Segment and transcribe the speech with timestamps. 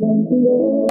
[0.00, 0.86] Thank you.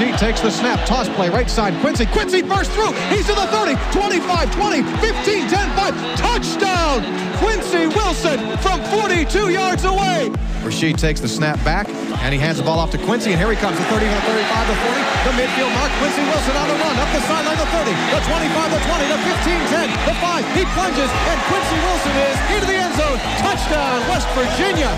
[0.00, 2.08] Sheet takes the snap, toss play, right side, Quincy.
[2.08, 2.96] Quincy bursts through.
[3.12, 6.16] He's to the 30, 25, 20, 15, 10, 5.
[6.16, 7.04] Touchdown!
[7.36, 10.32] Quincy Wilson from 42 yards away.
[10.64, 11.84] Rasheed takes the snap back,
[12.24, 14.20] and he hands the ball off to Quincy, and here he comes, the 30, the
[14.24, 15.92] 35, the 40, the midfield mark.
[16.00, 19.20] Quincy Wilson on the run, up the sideline, the 30, the 25, the 20, the
[19.20, 20.56] 15, 10, the 5.
[20.56, 23.20] He plunges, and Quincy Wilson is into the end zone.
[23.44, 24.96] Touchdown, West Virginia.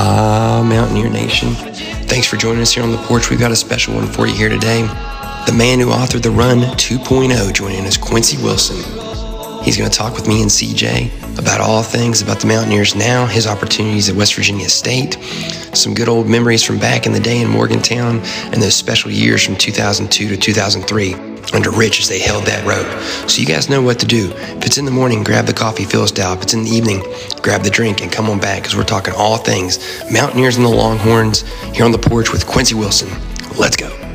[0.00, 1.54] Ah, Mountaineer Nation.
[2.06, 3.30] Thanks for joining us here on the porch.
[3.30, 4.82] We've got a special one for you here today.
[5.44, 8.76] The man who authored The Run 2.0 joining us, Quincy Wilson.
[9.64, 13.26] He's going to talk with me and CJ about all things about the Mountaineers now,
[13.26, 15.14] his opportunities at West Virginia State,
[15.74, 18.20] some good old memories from back in the day in Morgantown,
[18.52, 22.86] and those special years from 2002 to 2003 under Rich as they held that rope.
[23.28, 24.30] So you guys know what to do.
[24.32, 26.36] If it's in the morning, grab the coffee, us down.
[26.36, 27.02] If it's in the evening,
[27.42, 29.78] grab the drink and come on back because we're talking all things
[30.10, 31.42] Mountaineers and the Longhorns
[31.74, 33.08] here on the porch with Quincy Wilson.
[33.58, 34.07] Let's go.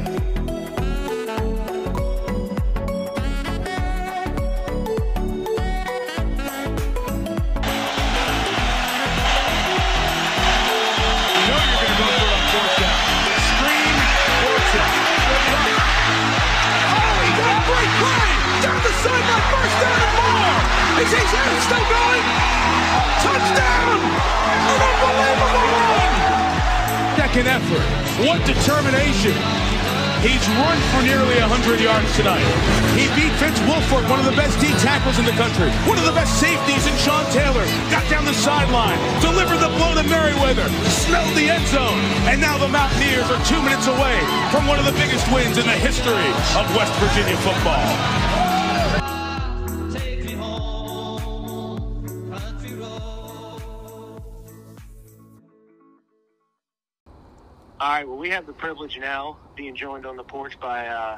[57.83, 58.07] All right.
[58.07, 61.17] Well, we have the privilege now being joined on the porch by uh,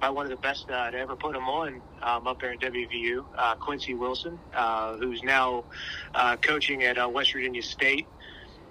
[0.00, 2.60] by one of the best uh, to ever put them on um, up there at
[2.60, 5.64] WVU, uh, Quincy Wilson, uh, who's now
[6.14, 8.06] uh, coaching at uh, West Virginia State.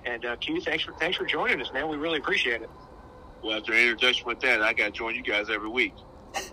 [0.06, 1.90] And uh, Q, thanks for thanks for joining us, man.
[1.90, 2.70] We really appreciate it.
[3.44, 5.96] Well, after an introduction with that, I got to join you guys every week.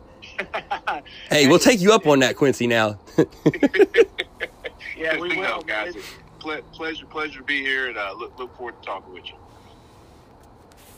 [1.31, 2.99] Hey, we'll take you up on that, Quincy, now.
[4.97, 5.95] Yeah, we will, know, guys.
[6.41, 9.35] Ple- pleasure, pleasure to be here, and uh, look look forward to talking with you.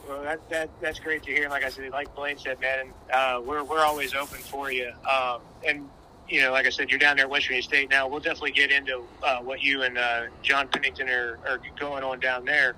[0.09, 1.49] Well, that, that that's great to hear.
[1.49, 4.93] Like I said, like Blaine said, man, uh, we're we're always open for you.
[5.11, 5.89] Um, and
[6.29, 8.09] you know, like I said, you're down there at West Virginia State now.
[8.09, 12.21] We'll definitely get into uh, what you and uh, John Pennington are, are going on
[12.21, 12.77] down there.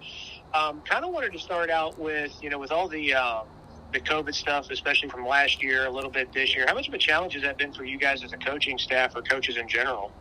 [0.54, 3.42] Um, kind of wanted to start out with you know with all the uh,
[3.92, 6.64] the COVID stuff, especially from last year, a little bit this year.
[6.66, 9.16] How much of a challenge has that been for you guys as a coaching staff
[9.16, 10.12] or coaches in general?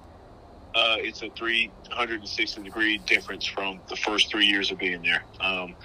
[0.75, 5.23] Uh, it's a 360 degree difference from the first three years of being there.
[5.41, 5.75] Um,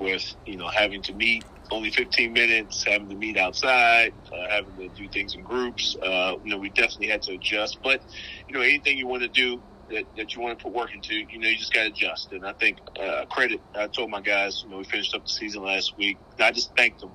[0.00, 4.76] with you know having to meet only 15 minutes, having to meet outside, uh, having
[4.76, 5.96] to do things in groups.
[6.02, 7.78] Uh, you know, we definitely had to adjust.
[7.82, 8.02] But
[8.48, 11.14] you know, anything you want to do that, that you want to put work into,
[11.14, 12.32] you know, you just got to adjust.
[12.32, 13.62] And I think uh, credit.
[13.74, 16.20] I told my guys, you know, we finished up the season last week.
[16.40, 17.14] I just thanked them,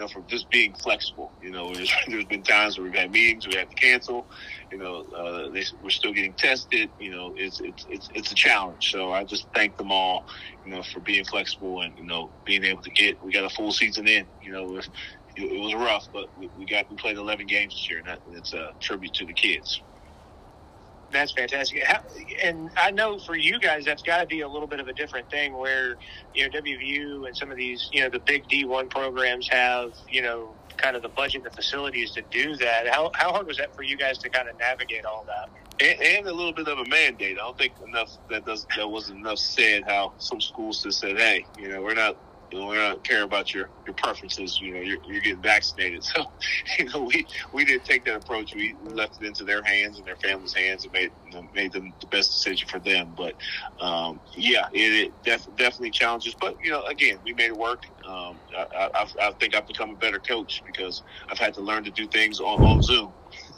[0.00, 1.30] know, for just being flexible.
[1.42, 4.26] You know, there's, there's been times where we've had meetings we had to cancel.
[4.70, 6.90] You know, uh, they, we're still getting tested.
[6.98, 8.90] You know, it's it's it's it's a challenge.
[8.90, 10.26] So I just thank them all,
[10.64, 13.22] you know, for being flexible and you know being able to get.
[13.24, 14.26] We got a full season in.
[14.42, 14.88] You know, it,
[15.36, 18.20] it was rough, but we, we got we played 11 games this year, and that,
[18.32, 19.80] it's a tribute to the kids.
[21.12, 21.82] That's fantastic.
[21.82, 22.02] How,
[22.42, 24.92] and I know for you guys, that's got to be a little bit of a
[24.92, 25.96] different thing where,
[26.34, 30.22] you know, WVU and some of these, you know, the big D1 programs have, you
[30.22, 32.86] know, kind of the budget and the facilities to do that.
[32.88, 35.50] How, how hard was that for you guys to kind of navigate all that?
[35.80, 37.38] and, and a little bit of a mandate.
[37.38, 39.84] I don't think enough that does that wasn't enough said.
[39.86, 42.16] How some schools just said, "Hey, you know, we're not."
[42.50, 44.60] You know, we don't care about your, your preferences.
[44.60, 46.04] You know, you're, you're getting vaccinated.
[46.10, 46.26] So,
[46.78, 48.54] you know, we, we didn't take that approach.
[48.54, 51.72] We left it into their hands and their families' hands and made you know, made
[51.72, 53.14] them the best decision for them.
[53.16, 53.36] But
[53.80, 56.34] um, yeah, it, it def- definitely challenges.
[56.34, 57.84] But you know, again, we made it work.
[58.04, 61.84] Um, I, I, I think I've become a better coach because I've had to learn
[61.84, 63.12] to do things on, on Zoom.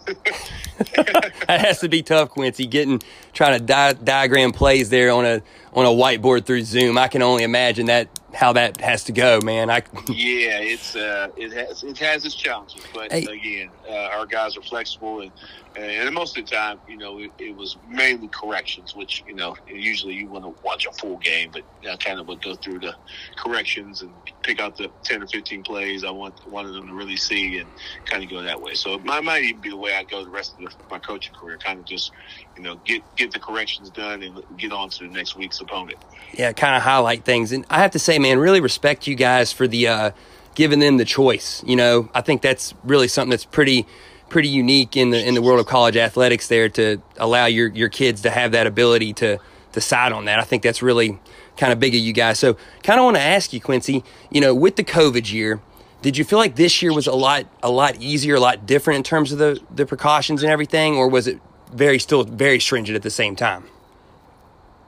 [0.07, 2.67] that has to be tough, Quincy.
[2.67, 3.01] Getting
[3.33, 5.43] trying to di- diagram plays there on a
[5.73, 6.99] on a whiteboard through Zoom.
[6.99, 9.71] I can only imagine that how that has to go, man.
[9.71, 13.25] I yeah, it's uh, it has it has its challenges, but hey.
[13.25, 15.33] again, uh, our guys are flexible, and
[15.77, 19.57] and most of the time, you know, it, it was mainly corrections, which you know
[19.67, 22.81] usually you want to watch a full game, but I kind of would go through
[22.81, 22.95] the
[23.37, 24.11] corrections and
[24.43, 27.69] pick out the ten or fifteen plays I want wanted them to really see, and
[28.07, 28.75] kind of go that way.
[28.75, 30.99] So it might, might even be the way I go the rest of the, my
[30.99, 32.13] coaching career, kind of just
[32.57, 35.99] you know get get the corrections done and get on to the next week's opponent.
[36.33, 39.53] Yeah, kind of highlight things, and I have to say, man, really respect you guys
[39.53, 40.11] for the uh,
[40.55, 41.63] giving them the choice.
[41.67, 43.87] You know, I think that's really something that's pretty
[44.29, 47.89] pretty unique in the in the world of college athletics there to allow your your
[47.89, 49.39] kids to have that ability to
[49.73, 50.39] decide on that.
[50.39, 51.19] I think that's really
[51.57, 52.39] kind of big of you guys.
[52.39, 54.05] So, kind of want to ask you, Quincy.
[54.31, 55.61] You know, with the COVID year,
[56.01, 58.99] did you feel like this year was a lot a lot easier, a lot different
[58.99, 61.41] in terms of the the precautions and everything, or was it
[61.73, 63.65] very still very stringent at the same time?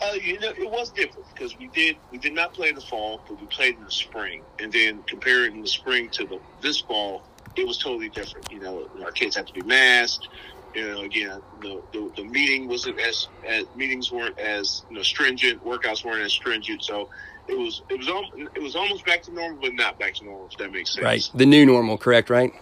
[0.00, 2.80] Uh, you know, it was different because we did we did not play in the
[2.80, 6.80] fall, but we played in the spring, and then comparing the spring to the this
[6.80, 7.22] fall,
[7.56, 8.50] it was totally different.
[8.50, 10.28] You know, our kids had to be masked.
[10.74, 15.02] You know, again, the, the, the meeting wasn't as, as meetings weren't as you know
[15.02, 15.64] stringent.
[15.64, 16.82] Workouts weren't as stringent.
[16.82, 17.08] So
[17.46, 18.08] it was it was
[18.54, 20.48] it was almost back to normal, but not back to normal.
[20.50, 21.04] If that makes sense.
[21.04, 21.30] Right.
[21.34, 22.28] The new normal, correct?
[22.28, 22.52] Right.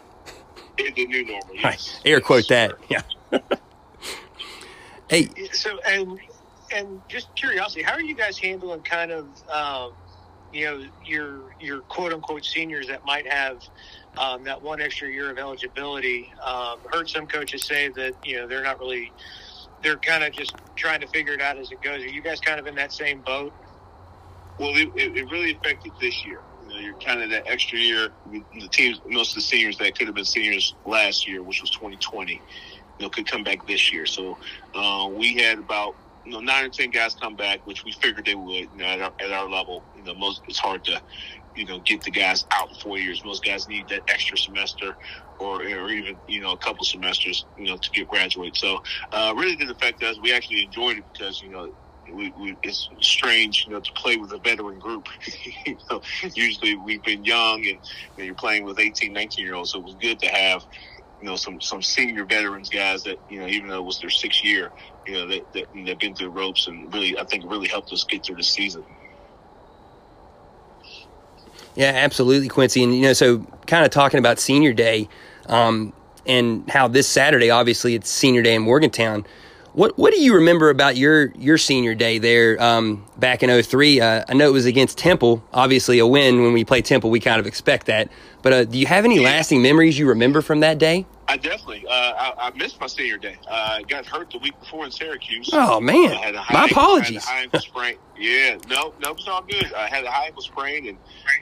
[0.76, 1.54] It, the new normal.
[1.54, 1.64] Yes.
[1.64, 2.00] Right.
[2.04, 2.74] Air quote that.
[2.88, 3.02] Yeah.
[5.12, 5.28] hey.
[5.52, 6.18] So and
[6.74, 9.92] and just curiosity, how are you guys handling kind of um,
[10.52, 13.62] you know your your quote unquote seniors that might have
[14.16, 16.32] um, that one extra year of eligibility.
[16.44, 19.12] Um, heard some coaches say that you know they're not really
[19.82, 22.02] they're kind of just trying to figure it out as it goes.
[22.02, 23.52] Are you guys kind of in that same boat?
[24.58, 26.40] Well, it, it really affected this year.
[26.62, 28.10] You know, you're kind of that extra year.
[28.30, 31.70] The teams, most of the seniors that could have been seniors last year, which was
[31.70, 32.40] 2020,
[32.98, 34.06] you know, could come back this year.
[34.06, 34.38] So
[34.74, 38.26] uh, we had about you know nine or ten guys come back, which we figured
[38.26, 38.68] they would.
[38.72, 41.00] You know, at our, at our level, you know, most it's hard to
[41.54, 43.24] you know get the guys out in four years.
[43.24, 44.96] Most guys need that extra semester
[45.38, 48.56] or or even you know a couple semesters you know to get graduate.
[48.56, 50.18] So uh, really didn't affect us.
[50.22, 51.72] We actually enjoyed it because you know.
[52.12, 55.06] We, we, it's strange, you know, to play with a veteran group.
[55.66, 56.02] you know,
[56.34, 57.78] usually we've been young and you
[58.18, 59.70] know, you're playing with 18, 19 year olds.
[59.70, 60.66] So it was good to have,
[61.22, 64.10] you know, some, some senior veterans guys that, you know, even though it was their
[64.10, 64.72] sixth year,
[65.06, 67.92] you know, that, that, they've been through the ropes and really, I think really helped
[67.92, 68.84] us get through the season.
[71.74, 72.82] Yeah, absolutely, Quincy.
[72.82, 75.08] And you know, so kind of talking about Senior Day,
[75.46, 75.92] um,
[76.26, 79.24] and how this Saturday, obviously, it's Senior Day in Morgantown.
[79.72, 84.00] What what do you remember about your your senior day there um, back in 03?
[84.02, 85.42] Uh, I know it was against Temple.
[85.52, 88.10] Obviously, a win when we play Temple, we kind of expect that.
[88.42, 91.06] But uh, do you have any lasting memories you remember from that day?
[91.28, 91.86] I definitely.
[91.86, 93.36] Uh, I, I, missed my senior day.
[93.48, 95.50] Uh, I got hurt the week before in Syracuse.
[95.52, 97.24] Oh man, high, my apologies.
[97.24, 97.96] high ankle sprain.
[98.18, 99.72] Yeah, no, no, it's all good.
[99.72, 100.98] I had a high ankle sprain and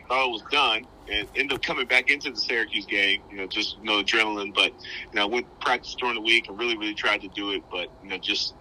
[0.08, 3.22] thought it was done and ended up coming back into the Syracuse game.
[3.28, 4.72] You know, just you know adrenaline, but
[5.12, 7.64] you know, I went practice during the week and really, really tried to do it,
[7.70, 8.54] but you know, just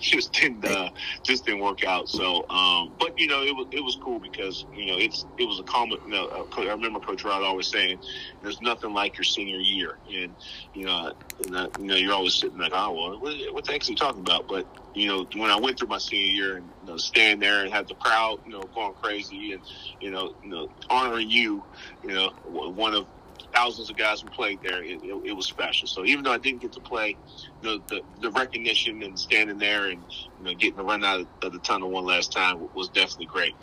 [0.00, 0.90] just didn't uh,
[1.24, 2.08] just didn't work out.
[2.08, 5.44] So, um, but you know, it was it was cool because you know it's it
[5.44, 5.98] was a common.
[6.04, 7.98] You know, uh, I remember Coach Rod always saying,
[8.42, 10.34] "There's nothing like your senior year," and
[10.74, 11.12] you know,
[11.44, 13.88] and that, you know, you're always sitting like, "Oh, well, what, what the heck is
[13.88, 16.86] he talking about?" But you know, when I went through my senior year and you
[16.86, 19.62] know, stand there and have the crowd, you know, going crazy and
[20.00, 21.62] you know, you know, honoring you,
[22.02, 23.06] you know, one of
[23.52, 25.88] thousands of guys who played there, it, it, it, was special.
[25.88, 27.16] So even though I didn't get to play,
[27.62, 31.26] you know, the, the recognition and standing there and you know getting the run out
[31.42, 33.54] of the tunnel one last time was definitely great.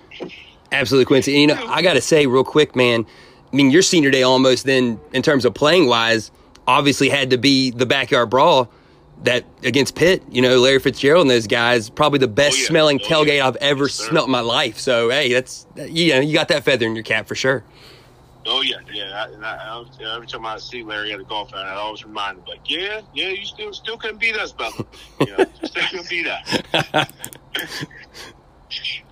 [0.71, 1.33] Absolutely, Quincy.
[1.33, 3.05] And, you know, I got to say real quick, man.
[3.51, 6.31] I mean, your senior day almost then, in terms of playing wise,
[6.67, 8.69] obviously had to be the backyard brawl
[9.23, 12.67] that against Pitt, you know, Larry Fitzgerald and those guys, probably the best oh, yeah.
[12.67, 13.47] smelling oh, tailgate yeah.
[13.47, 14.77] I've ever yes, smelled in my life.
[14.77, 17.63] So, hey, that's, you know, you got that feather in your cap for sure.
[18.47, 19.25] Oh yeah, yeah.
[19.25, 22.05] I, and I, I, every time I see Larry at a golf outing, I always
[22.05, 24.85] remind him, like, yeah, yeah, you still still couldn't beat us, brother.
[25.19, 26.61] You know, still couldn't beat us.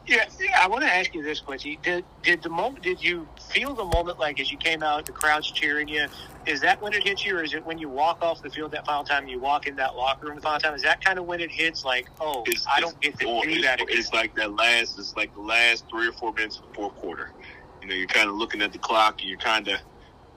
[0.08, 0.60] yeah, yeah.
[0.62, 1.77] I want to ask you this, Quincy.
[1.84, 2.82] Did did the moment?
[2.82, 6.08] Did you feel the moment like as you came out, the crowd's cheering you?
[6.46, 8.72] Is that when it hits you, or is it when you walk off the field
[8.72, 9.27] that final time?
[9.27, 10.75] You walk in that locker room the final time.
[10.75, 11.84] Is that kind of when it hits?
[11.84, 13.82] Like, oh, it's, I don't get to do that.
[13.82, 13.98] Again.
[13.98, 14.98] It's like that last.
[14.98, 17.32] It's like the last three or four minutes of the fourth quarter
[17.86, 19.80] you know, you're kind of looking at the clock and you're kind of,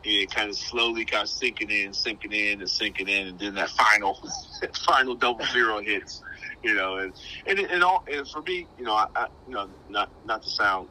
[0.05, 3.55] yeah, kind of slowly kind of sinking in, sinking in, and sinking in, and then
[3.55, 4.19] that final,
[4.87, 6.23] final double zero hits,
[6.63, 7.15] you know, and
[7.47, 10.51] and and all, and for me, you know, I, I you know, not not to
[10.51, 10.89] sound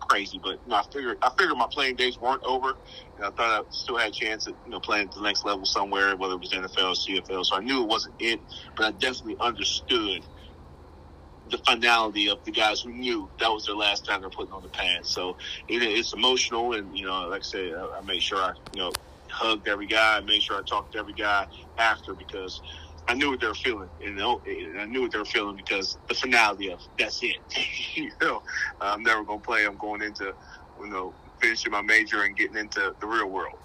[0.00, 2.74] crazy, but you know, I figured I figured my playing days weren't over,
[3.16, 5.44] and I thought I still had a chance at you know playing at the next
[5.44, 7.46] level somewhere, whether it was NFL or CFL.
[7.46, 8.40] So I knew it wasn't it,
[8.76, 10.24] but I definitely understood
[11.50, 14.62] the finality of the guys who knew that was their last time they're putting on
[14.62, 15.12] the pants.
[15.14, 15.36] So
[15.68, 18.80] it, it's emotional, and you know, like I said, I, I made sure I you
[18.82, 18.98] know
[19.30, 21.46] hugged every guy, I made sure I talked to every guy
[21.78, 22.60] after because
[23.08, 23.90] I knew what they were feeling.
[24.00, 24.42] You know,
[24.78, 27.36] I knew what they were feeling because the finality of that's it.
[27.96, 28.42] you know,
[28.80, 29.66] I'm never gonna play.
[29.66, 30.34] I'm going into
[30.80, 33.60] you know finishing my major and getting into the real world.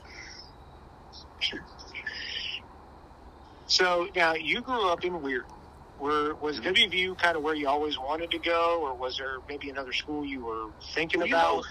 [3.67, 5.54] So now you grew up in Weirton.
[5.99, 6.59] Were was.
[6.59, 10.25] WVU kind of where you always wanted to go, or was there maybe another school
[10.25, 11.55] you were thinking Well, you about?
[11.55, 11.63] know,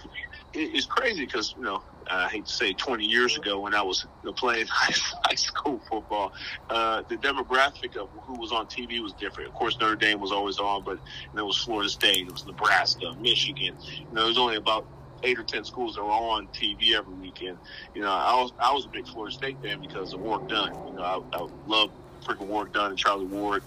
[0.54, 3.82] it, it's crazy because you know I hate to say 20 years ago when I
[3.82, 6.32] was playing high, high school football,
[6.70, 9.48] uh, the demographic of who was on TV was different.
[9.48, 10.98] Of course, Notre Dame was always on, but
[11.32, 13.76] you it was Florida State, it was Nebraska, Michigan.
[13.98, 14.86] You know, there was only about
[15.22, 17.58] eight or ten schools that were on TV every weekend.
[17.94, 20.72] You know, I was I was a big Florida State fan because of Warrick Dunn.
[20.86, 21.90] You know, I, I love
[22.24, 23.62] freaking Warrick Dunn and Charlie Ward,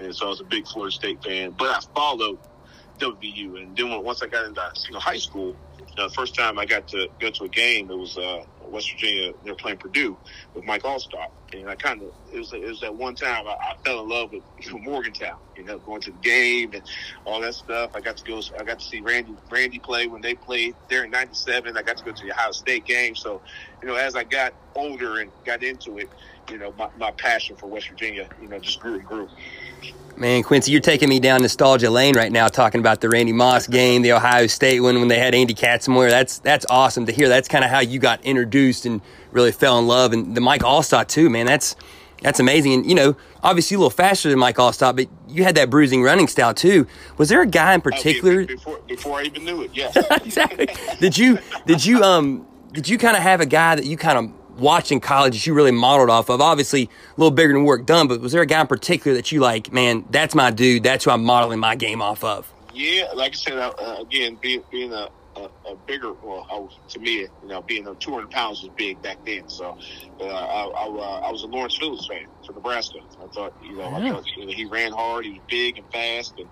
[0.00, 1.54] and so I was a big Florida State fan.
[1.58, 2.38] But I followed
[2.98, 5.56] WVU, and then once I got into you know, high school,
[5.96, 8.90] uh, the first time I got to go to a game, it was uh, West
[8.92, 9.32] Virginia.
[9.44, 10.16] They were playing Purdue
[10.54, 13.52] with Mike Alstott, and I kind of it was it was that one time I,
[13.52, 15.38] I fell in love with Morgantown.
[15.56, 16.82] You know, going to the game and
[17.24, 17.90] all that stuff.
[17.94, 18.40] I got to go.
[18.58, 21.76] I got to see Randy Randy play when they played there in '97.
[21.76, 23.16] I got to go to the Ohio State game.
[23.16, 23.40] So,
[23.82, 26.08] you know, as I got older and got into it,
[26.50, 29.28] you know, my, my passion for West Virginia, you know, just grew and grew.
[30.16, 33.66] Man, Quincy, you're taking me down nostalgia lane right now, talking about the Randy Moss
[33.68, 36.10] game, the Ohio State one when they had Andy Katzenmoyer.
[36.10, 37.28] That's that's awesome to hear.
[37.28, 39.00] That's kind of how you got introduced and
[39.32, 40.12] really fell in love.
[40.12, 41.46] And the Mike Alstott too, man.
[41.46, 41.76] That's
[42.22, 42.72] that's amazing.
[42.72, 46.02] And you know, obviously a little faster than Mike Alstott, but you had that bruising
[46.02, 46.86] running style too.
[47.16, 48.44] Was there a guy in particular?
[48.44, 49.96] before before I even knew it, yes.
[50.10, 50.68] exactly.
[51.00, 54.18] Did you did you um did you kind of have a guy that you kind
[54.18, 56.40] of watched in college that you really modeled off of?
[56.40, 59.32] Obviously, a little bigger than Warrick Dunn, but was there a guy in particular that
[59.32, 59.72] you like?
[59.72, 60.82] Man, that's my dude.
[60.82, 62.52] That's who I'm modeling my game off of.
[62.74, 65.08] Yeah, like I said, uh, again, being being a,
[65.44, 68.70] a, a bigger, well, I was, to me, you know, being a 200 pounds was
[68.76, 69.48] big back then.
[69.48, 69.76] So
[70.20, 72.98] uh, I, I, uh, I was a Lawrence Phillips fan for Nebraska.
[73.22, 75.86] I thought, you know, I thought you know, he ran hard, he was big and
[75.92, 76.48] fast, and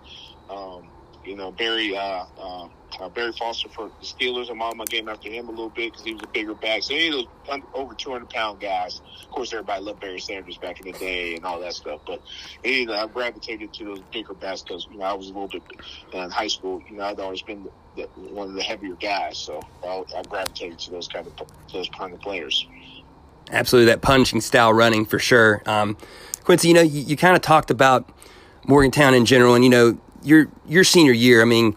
[0.49, 0.89] um,
[1.25, 1.97] you know, very.
[1.97, 2.69] uh, uh,
[3.01, 4.51] uh, Barry Foster for the Steelers.
[4.51, 6.83] I modeled my game after him a little bit because he was a bigger back.
[6.83, 9.01] So any of those under, over 200 pound guys.
[9.23, 12.01] Of course, everybody loved Barry Sanders back in the day and all that stuff.
[12.07, 12.23] But
[12.65, 15.63] that, I gravitated to those bigger backs because you know I was a little bit
[16.15, 16.83] uh, in high school.
[16.89, 20.23] You know, I'd always been the, the, one of the heavier guys, so I, I
[20.23, 21.35] gravitated to those kind of
[21.73, 22.67] those kind of players.
[23.51, 25.63] Absolutely, that punching style running for sure.
[25.67, 25.97] Um,
[26.45, 28.09] Quincy, you know, you, you kind of talked about
[28.67, 31.43] Morgantown in general, and you know, your your senior year.
[31.43, 31.77] I mean,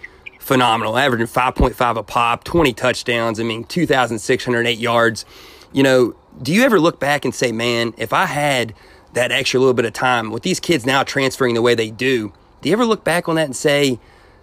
[0.50, 3.40] phenomenal, averaging five point five a pop, twenty touchdowns.
[3.40, 5.24] I mean, two thousand six hundred eight yards.
[5.72, 8.74] You know, do you ever look back and say, man, if I had
[9.14, 12.34] that extra little bit of time with these kids now transferring the way they do,
[12.62, 14.00] do you ever look back on that and say,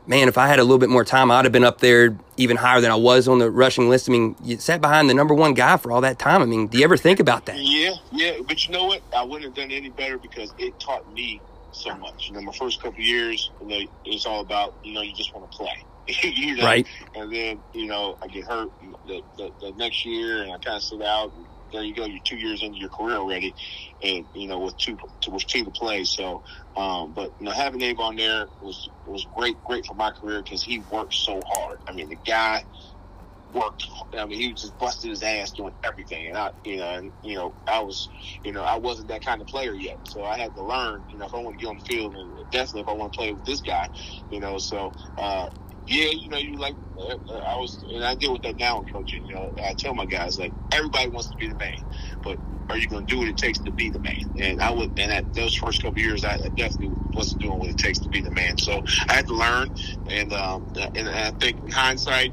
[0.07, 2.57] man, if I had a little bit more time, I'd have been up there even
[2.57, 4.09] higher than I was on the rushing list.
[4.09, 6.41] I mean, you sat behind the number one guy for all that time.
[6.41, 7.59] I mean, do you ever think about that?
[7.59, 9.03] Yeah, yeah, but you know what?
[9.15, 11.41] I wouldn't have done any better because it taught me
[11.73, 12.29] so much.
[12.29, 15.35] You know, my first couple years, you know, it's all about you know you just
[15.35, 15.85] want to play,
[16.23, 16.65] you know?
[16.65, 16.87] Right.
[17.15, 18.71] And then you know I get hurt
[19.07, 21.33] the, the, the next year, and I kind of sit out.
[21.35, 23.55] And there you go, you're two years into your career already,
[24.03, 26.05] and you know with two to, with two to play.
[26.05, 26.43] So,
[26.77, 30.63] um, but you know having Avon there was was great, great for my career because
[30.63, 31.79] he worked so hard.
[31.89, 32.65] I mean, the guy
[33.53, 33.87] worked.
[34.17, 37.35] I mean, he just busted his ass doing everything, and I, you know, and you
[37.35, 38.09] know, I was,
[38.45, 41.05] you know, I wasn't that kind of player yet, so I had to learn.
[41.11, 43.13] You know, if I want to get on the field, and definitely if I want
[43.13, 43.89] to play with this guy,
[44.31, 44.93] you know, so.
[45.19, 45.49] uh
[45.87, 48.87] yeah, you know, you like uh, I was, and I deal with that now in
[48.93, 49.25] coaching.
[49.27, 51.77] You know, I tell my guys like everybody wants to be the man,
[52.23, 52.39] but
[52.69, 54.15] are you going to do what it takes to be the man?
[54.41, 57.69] And I would, and at those first couple of years, I definitely wasn't doing what
[57.69, 58.59] it takes to be the man.
[58.59, 59.69] So I had to learn,
[60.11, 62.33] and um, and I think in hindsight,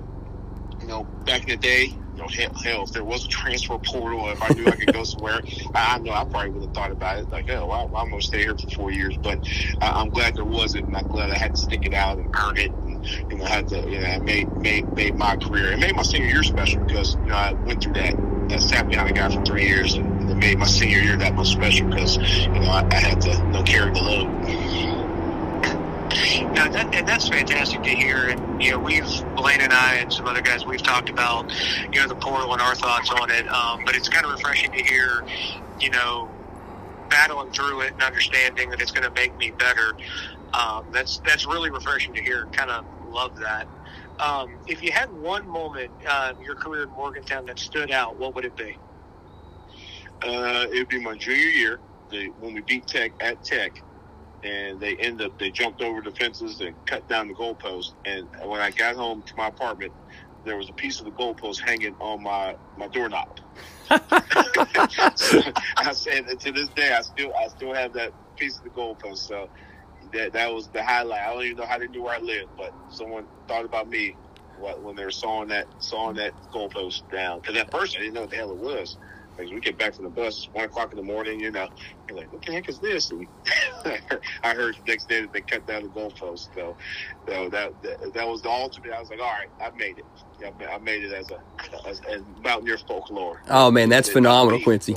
[0.81, 3.77] you know, back in the day, you know, hell, hell, if there was a transfer
[3.79, 5.41] portal, if I knew I could go somewhere,
[5.73, 7.31] I, I know I probably would have thought about it.
[7.31, 9.17] Like, oh, well, I'm going to stay here for four years.
[9.23, 9.39] But
[9.81, 12.27] I, I'm glad there wasn't, and I'm glad I had to stick it out and
[12.35, 12.71] earn it.
[13.29, 15.73] You know, had to, you know, made, made, made my career.
[15.73, 18.15] It made my senior year special because, you know, I went through that,
[18.49, 21.35] that sat behind a guy for three years, and it made my senior year that
[21.35, 24.93] much special because, you know, I, I had to, you know, carry the load.
[26.53, 28.29] No, that, and that's fantastic to hear.
[28.29, 31.51] And you know, we've Blaine and I and some other guys we've talked about
[31.91, 33.47] you know the portal and our thoughts on it.
[33.47, 35.25] Um, but it's kind of refreshing to hear,
[35.79, 36.29] you know,
[37.09, 39.93] battling through it and understanding that it's going to make me better.
[40.53, 42.45] Um, that's that's really refreshing to hear.
[42.47, 43.67] Kind of love that.
[44.19, 48.17] Um, if you had one moment uh, in your career in Morgantown that stood out,
[48.17, 48.77] what would it be?
[50.21, 51.79] Uh, it'd be my junior year
[52.09, 53.81] the, when we beat Tech at Tech,
[54.43, 57.93] and they end up they jumped over the fences and cut down the goalpost.
[58.05, 59.91] And when I got home to my apartment,
[60.45, 63.39] there was a piece of the goalpost hanging on my my doorknob.
[65.15, 65.41] so
[65.77, 69.27] I said to this day, I still I still have that piece of the goalpost.
[69.27, 69.49] So
[70.13, 71.21] that that was the highlight.
[71.21, 74.15] I don't even know how they knew where I lived, but someone thought about me
[74.57, 77.39] when they were sawing that sawing that goalpost down.
[77.39, 78.97] Because at first I didn't know what the hell it was.
[79.37, 81.67] We get back from the bus, one o'clock in the morning, you know,
[82.07, 83.09] you're like, what the heck is this?
[83.09, 83.27] And
[84.43, 86.53] I heard the next day that they cut down the goalpost.
[86.53, 86.77] So,
[87.27, 88.91] so that, that, that was the ultimate.
[88.91, 90.05] I was like, all right, I've made it.
[90.69, 91.41] I made it as a
[91.87, 93.41] as, as mountaineer folklore.
[93.49, 94.95] Oh man, that's phenomenal, Quincy.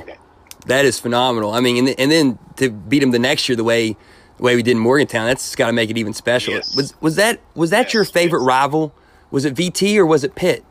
[0.66, 1.52] That is phenomenal.
[1.52, 3.96] I mean, and, and then to beat him the next year the way
[4.36, 6.54] the way we did in Morgantown, that's got to make it even special.
[6.54, 6.76] Yes.
[6.76, 8.48] Was was that was that yes, your favorite yes.
[8.48, 8.92] rival?
[9.30, 10.64] Was it VT or was it Pitt?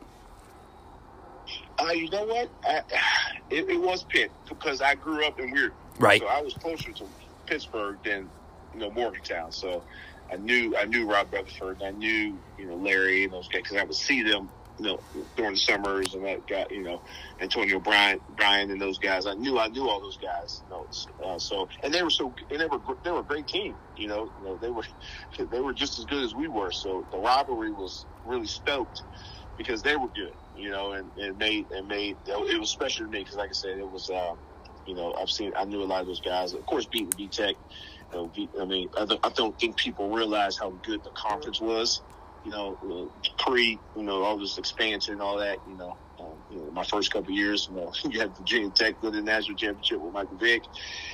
[1.77, 2.49] Uh, you know what?
[2.63, 2.81] I,
[3.49, 5.71] it, it, was Pitt because I grew up in Weirton.
[5.99, 6.21] Right.
[6.21, 7.05] So I was closer to
[7.45, 8.29] Pittsburgh than
[8.73, 9.51] you know Morgantown.
[9.51, 9.83] So
[10.31, 11.81] I knew I knew Rod Rutherford.
[11.81, 14.85] And I knew you know Larry and those guys because I would see them you
[14.85, 14.99] know
[15.35, 17.01] during the summers and that guy you know
[17.39, 19.25] Antonio Bryant Brian and those guys.
[19.25, 20.63] I knew I knew all those guys.
[20.63, 20.87] You know,
[21.25, 23.75] uh, so and they were so and they were they were a great team.
[23.95, 24.83] You know, you know they were
[25.51, 26.71] they were just as good as we were.
[26.71, 29.03] So the rivalry was really stoked
[29.57, 33.11] because they were good you know, and it made it made it was special to
[33.11, 34.33] me because, like I said, it was, uh,
[34.85, 36.53] you know, I've seen, I knew a lot of those guys.
[36.53, 37.55] Of course, beating B Tech.
[38.13, 42.01] You I mean, I don't think people realize how good the conference was.
[42.45, 45.57] You know, pre, you know, all this expansion and all that.
[45.67, 49.01] You know, um, you know, my first couple years, you know, you had Virginia Tech
[49.01, 50.63] win the national championship with Michael Vick.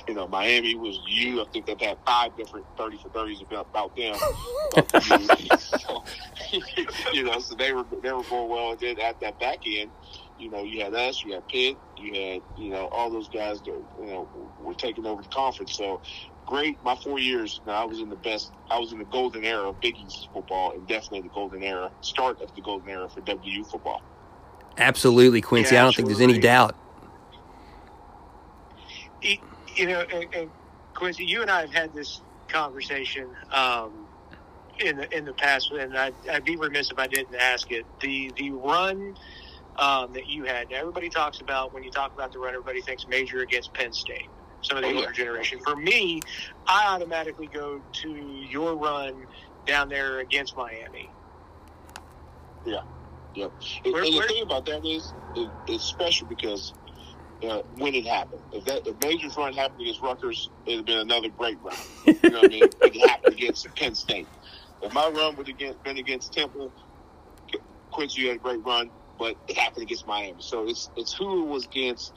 [0.06, 1.40] You know, Miami was you.
[1.40, 4.14] I think they've had five different 30 for 30s about, about them.
[7.12, 8.72] you know, so they were they were going well.
[8.72, 9.90] And then at that back end,
[10.38, 13.60] you know, you had us, you had Pitt, you had, you know, all those guys
[13.60, 14.28] that, you know,
[14.60, 15.76] were taking over the conference.
[15.76, 16.00] So
[16.46, 16.82] great.
[16.84, 19.68] My four years, now I was in the best, I was in the golden era
[19.68, 23.20] of Big East football and definitely the golden era, start of the golden era for
[23.20, 24.02] WU football.
[24.78, 25.74] Absolutely, Quincy.
[25.74, 26.76] Yeah, I don't think there's any doubt.
[29.74, 30.50] You know, and, and
[30.94, 34.06] Quincy, you and I have had this conversation um,
[34.78, 37.86] in the in the past, and I'd, I'd, be remiss if I didn't ask it.
[38.00, 39.16] The the run
[39.76, 40.70] um, that you had.
[40.72, 44.28] everybody talks about when you talk about the run, everybody thinks major against Penn State.
[44.62, 45.12] Some of the oh, older yeah.
[45.12, 45.58] generation.
[45.64, 46.20] For me,
[46.66, 48.08] I automatically go to
[48.48, 49.26] your run
[49.66, 51.10] down there against Miami.
[52.64, 52.82] Yeah.
[53.34, 53.52] Yep.
[53.84, 56.74] And, where, and the thing about that is, it, it's special because
[57.42, 58.40] uh, when it happened.
[58.52, 61.76] If that if Major's run happened against Rutgers, it'd have been another great run.
[62.06, 62.64] You know what I mean?
[62.82, 64.28] It happened against Penn State.
[64.82, 66.72] If my run would have been against Temple,
[67.90, 70.36] Quincy had a great run, but it happened against Miami.
[70.40, 72.14] So it's it's who it was against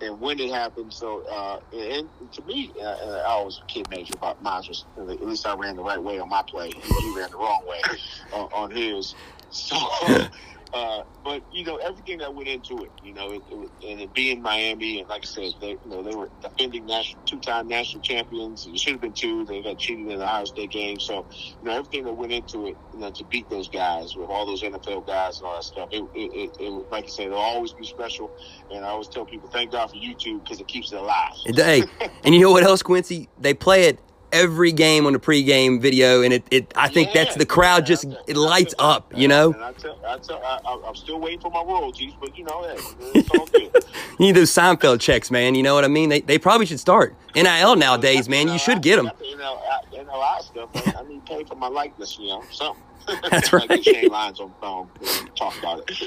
[0.00, 0.92] and when it happened.
[0.92, 5.54] So uh, and, to me, uh, I always kid Major about was at least I
[5.54, 6.70] ran the right way on my play.
[6.70, 7.80] He ran the wrong way
[8.32, 9.14] on, on his.
[9.50, 9.76] So
[10.72, 14.12] Uh, but you know everything that went into it, you know, it, it, and it
[14.14, 18.02] being Miami, and like I said, they you know they were defending national two-time national
[18.02, 18.66] champions.
[18.66, 19.44] It should have been two.
[19.46, 22.66] They got cheated in the Ohio State game, so you know everything that went into
[22.66, 25.64] it, you know, to beat those guys with all those NFL guys and all that
[25.64, 25.88] stuff.
[25.90, 28.30] It, it, it like I said, it'll always be special.
[28.70, 31.32] And I always tell people, thank God for YouTube because it keeps it alive.
[31.46, 31.82] Hey,
[32.24, 33.28] and you know what else, Quincy?
[33.38, 34.00] They play it
[34.32, 37.86] every game on the pregame video, and it, it I think yeah, that's the crowd
[37.86, 39.54] just it lights up, you know.
[39.60, 42.76] I tell, I tell, I, am still waiting for my royalties, but you know, hey,
[43.14, 43.72] it's all good.
[44.18, 45.54] you need those Seinfeld checks, man.
[45.54, 46.08] You know what I mean?
[46.08, 48.48] They, they probably should start NIL nowadays, man.
[48.48, 49.10] You should get them.
[49.22, 49.60] You know,
[49.92, 50.70] NIL stuff.
[50.74, 52.82] I need pay for my likeness, you know, something.
[53.30, 53.84] That's right.
[53.84, 54.88] Shane Lyons on phone.
[55.36, 55.98] Talk about it.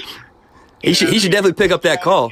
[0.82, 2.30] He should, he should definitely pick up that call.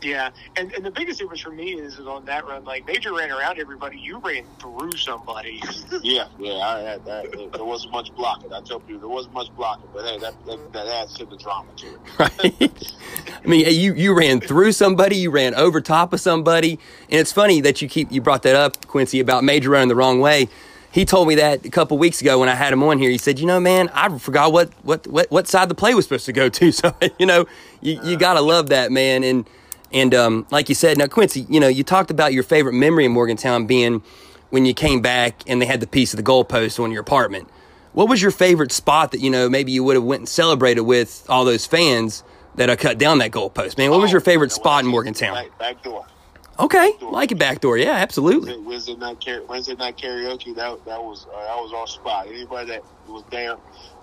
[0.00, 3.14] Yeah, and, and the biggest difference for me is, is on that run, like Major
[3.14, 5.60] ran around everybody, you ran through somebody.
[6.02, 7.32] yeah, yeah, I had that.
[7.52, 8.52] There wasn't much blocking.
[8.52, 11.36] I tell people there wasn't much blocking, but hey, that that, that adds to the
[11.36, 12.00] drama to it.
[12.18, 12.94] Right.
[13.44, 16.78] I mean, you you ran through somebody, you ran over top of somebody,
[17.10, 19.94] and it's funny that you keep you brought that up, Quincy, about Major running the
[19.96, 20.48] wrong way.
[20.90, 23.10] He told me that a couple weeks ago when I had him on here.
[23.10, 26.04] He said, "You know, man, I forgot what what what, what side the play was
[26.06, 27.46] supposed to go to." So you know,
[27.80, 28.14] you, you uh-huh.
[28.16, 29.48] gotta love that man and
[29.92, 33.04] and um, like you said, now Quincy, you know, you talked about your favorite memory
[33.04, 34.02] in Morgantown being
[34.50, 37.48] when you came back and they had the piece of the goalpost on your apartment.
[37.92, 40.82] What was your favorite spot that you know maybe you would have went and celebrated
[40.82, 42.22] with all those fans
[42.56, 43.78] that I cut down that goalpost?
[43.78, 45.34] Man, what was your oh, favorite spot in Morgantown?
[45.34, 46.06] Back, back door.
[46.60, 47.12] Okay, back door.
[47.12, 47.78] like it back door.
[47.78, 48.56] Yeah, absolutely.
[48.58, 50.54] Wednesday night, Wednesday night karaoke.
[50.54, 52.28] That that was uh, that was our spot.
[52.28, 53.56] Anybody that was there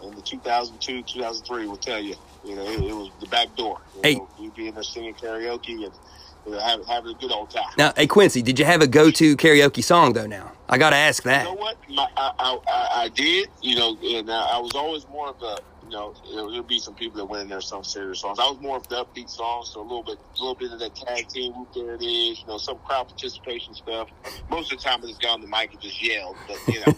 [0.04, 3.80] in the 2002, 2003 will tell you you know, it, it was the back door.
[3.96, 7.50] You hey, know, we'd be in there singing karaoke, and having, having a good old
[7.50, 7.72] time.
[7.78, 10.28] Now, hey Quincy, did you have a go-to karaoke song though?
[10.28, 11.48] Now I got to ask that.
[11.48, 11.78] You know what?
[11.90, 13.50] My, I, I, I, I did.
[13.62, 16.96] You know, and uh, I was always more of a you know, there'll, be some
[16.96, 18.40] people that went in there some serious songs.
[18.40, 20.80] I was more of the upbeat songs, so a little bit, a little bit of
[20.80, 24.10] that tag team whoop there it is, you know, some crowd participation stuff.
[24.50, 26.80] Most of the time, I just got on the mic and just yelled, but you
[26.80, 26.94] know,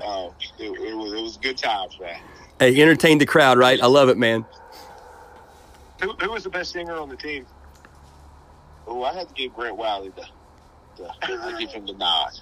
[0.04, 2.20] uh, it, it, was it was good times, man.
[2.58, 3.80] Hey, entertain the crowd, right?
[3.80, 4.44] I love it, man.
[6.02, 7.46] Who, who was the best singer on the team?
[8.86, 10.26] Oh, I had to give Grant Wiley the,
[10.96, 12.32] the, the give him the nod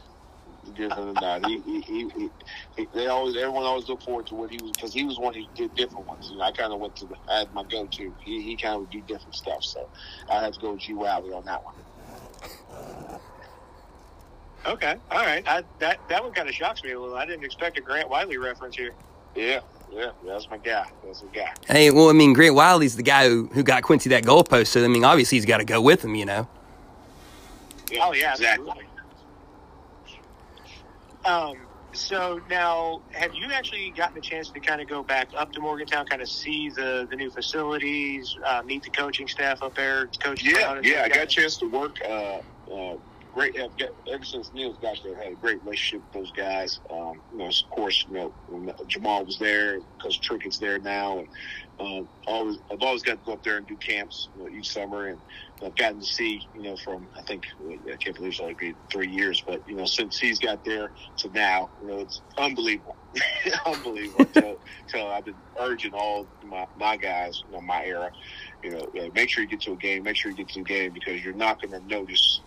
[0.74, 1.46] give him the nod.
[1.46, 2.30] He, he, he,
[2.76, 5.34] he, they always, everyone always looked forward to what he was because he was one
[5.34, 6.28] who did different ones.
[6.30, 8.14] You know, I kind of went to the, I had my go-to.
[8.22, 9.88] He, he kind of would do different stuff, so
[10.30, 11.74] I had to go with G Wiley on that one.
[14.66, 15.42] Okay, all right.
[15.48, 17.16] I, that that one kind of shocks me a little.
[17.16, 18.92] I didn't expect a Grant Wiley reference here.
[19.34, 19.60] Yeah,
[19.92, 20.88] yeah, that's my guy.
[21.04, 21.52] That's my guy.
[21.66, 24.68] Hey, well, I mean, Grant Wiley's the guy who, who got Quincy that goalpost.
[24.68, 26.48] So I mean, obviously he's got to go with him, you know.
[27.90, 28.68] Yeah, oh yeah, exactly.
[28.68, 28.86] Absolutely.
[31.24, 31.56] Um,
[31.92, 35.60] so now, have you actually gotten a chance to kind of go back up to
[35.60, 40.06] Morgantown, kind of see the, the new facilities, uh, meet the coaching staff up there,
[40.22, 40.52] coaching?
[40.54, 41.98] Yeah, yeah, I got a chance to work.
[42.04, 42.40] Uh,
[42.72, 42.96] uh,
[43.32, 43.58] great.
[43.58, 43.72] Have
[44.12, 46.80] ever since Neal's got there, had a great relationship with those guys.
[46.90, 51.28] Um, you know, of course, you know, Jamal was there because Trickett's there now, and
[51.80, 54.72] um, always I've always got to go up there and do camps you know, each
[54.72, 55.20] summer, and
[55.64, 58.76] I've gotten to see you know from I think I can't believe it's only been
[58.92, 62.96] three years, but you know since he's got there to now, you know it's unbelievable,
[63.66, 64.26] unbelievable.
[64.34, 68.10] so, so I've been urging all my my guys, you know, my era,
[68.62, 70.64] you know, make sure you get to a game, make sure you get to a
[70.64, 72.42] game because you're not going to notice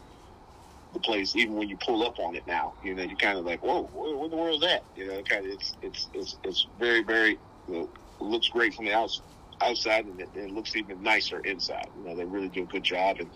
[0.93, 2.73] the place even when you pull up on it now.
[2.83, 4.83] You know, you kind of like, whoa, where, where the world is that?
[4.95, 8.85] You know, kind of it's it's it's it's very very you know, looks great from
[8.85, 9.23] the outside
[9.61, 11.87] outside and it, it, looks even nicer inside.
[11.97, 13.17] You know, they really do a good job.
[13.19, 13.29] And,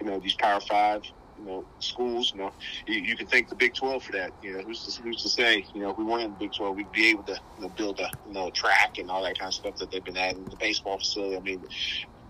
[0.00, 1.02] you know, these Power Five,
[1.38, 2.52] you know, schools, you know,
[2.86, 4.32] you, you can thank the Big 12 for that.
[4.42, 6.52] You know, who's to, who's to say, you know, if we weren't in the Big
[6.52, 9.38] 12, we'd be able to you know, build a, you know, track and all that
[9.38, 10.44] kind of stuff that they've been adding.
[10.44, 11.64] The baseball facility, I mean,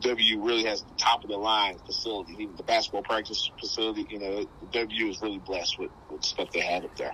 [0.00, 4.06] W really has the top of the line facility, even the basketball practice facility.
[4.10, 7.12] You know, W is really blessed with, with stuff they have up there.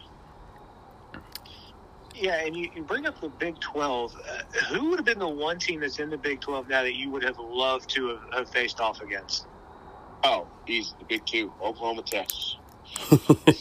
[2.14, 4.14] Yeah, and you, you bring up the Big 12.
[4.16, 6.94] Uh, who would have been the one team that's in the Big 12 now that
[6.94, 9.46] you would have loved to have, have faced off against?
[10.24, 12.56] Oh, he's the Big Two, Oklahoma, Texas.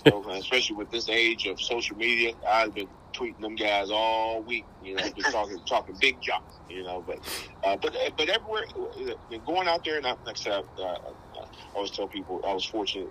[0.07, 4.65] So, especially with this age of social media, I've been tweeting them guys all week.
[4.83, 6.45] You know, just talking talking big jump.
[6.69, 7.19] You know, but
[7.63, 10.95] uh, but but everywhere, uh, going out there, and I, like I said, uh,
[11.37, 13.09] I always tell people I was fortunate.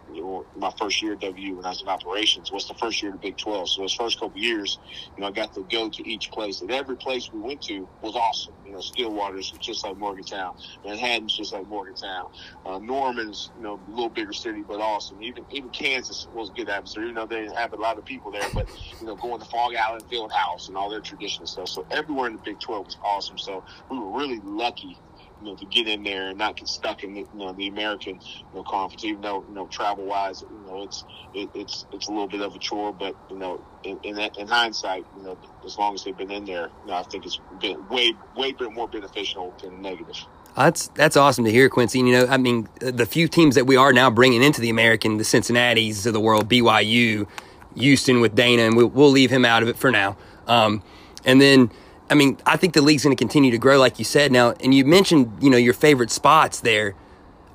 [0.56, 3.20] My first year at W when I was in operations was the first year of
[3.20, 3.68] the Big 12.
[3.68, 4.78] So those first couple years,
[5.16, 7.88] you know, I got to go to each place, and every place we went to
[8.02, 8.54] was awesome.
[8.66, 12.30] You know, Stillwater's just like Morgantown, Manhattan's just like Morgantown,
[12.66, 15.22] uh, Norman's you know a little bigger city but awesome.
[15.22, 17.04] Even even Kansas was a good atmosphere.
[17.04, 18.68] You know, they didn't have a lot of people there, but
[19.00, 21.68] you know, going to Phog Allen Fieldhouse and all their traditional stuff.
[21.68, 23.38] So everywhere in the Big 12 was awesome.
[23.38, 24.98] So we were really lucky
[25.44, 27.68] you know, to get in there and not get stuck in the, you know, the
[27.68, 31.04] American you know, conference, even though, you know, travel wise, you know, it's,
[31.34, 34.48] it, it's, it's a little bit of a chore, but, you know, in, in, in
[34.48, 37.38] hindsight, you know, as long as they've been in there, you know, I think it's
[37.60, 40.16] been way, way bit more beneficial than negative.
[40.56, 41.98] That's that's awesome to hear, Quincy.
[41.98, 45.16] You know, I mean, the few teams that we are now bringing into the American,
[45.16, 47.26] the Cincinnati's of the world, BYU,
[47.74, 50.16] Houston with Dana, and we'll, we'll leave him out of it for now.
[50.46, 50.84] Um,
[51.24, 51.72] and then
[52.10, 54.30] I mean, I think the league's going to continue to grow, like you said.
[54.30, 56.94] Now, and you mentioned, you know, your favorite spots there.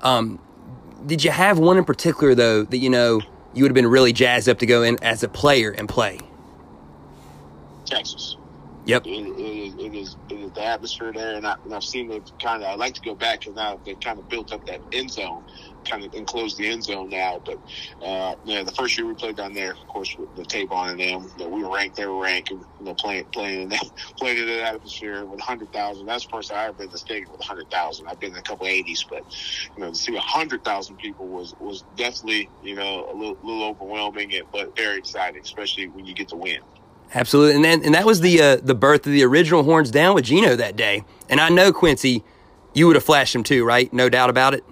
[0.02, 0.40] Um,
[1.06, 3.20] did you have one in particular though that you know
[3.54, 6.18] you would have been really jazzed up to go in as a player and play?
[7.86, 8.36] Texas.
[8.86, 9.06] Yep.
[9.06, 12.68] It, it, the atmosphere there, and, I, have seen it kind of.
[12.68, 15.44] I like to go back because now they've kind of built up that end zone
[15.84, 17.40] kind of enclosed the end zone now.
[17.44, 17.58] But
[18.04, 20.90] uh, yeah, the first year we played down there, of course, with the tape on
[20.90, 23.68] and them, know, we were ranked, they were ranked, and you know, playing playing in
[23.70, 26.06] that playing in that atmosphere with hundred thousand.
[26.06, 28.08] That's the first time I ever been to the stadium with hundred thousand.
[28.08, 29.24] I've been in a couple eighties, but
[29.76, 33.64] you know, to see hundred thousand people was was definitely you know a little, little
[33.64, 36.60] overwhelming, but very exciting, especially when you get to win.
[37.14, 40.14] Absolutely, and then and that was the uh, the birth of the original Horns Down
[40.14, 41.04] with Geno that day.
[41.28, 42.22] And I know Quincy,
[42.74, 43.92] you would have flashed him too, right?
[43.92, 44.64] No doubt about it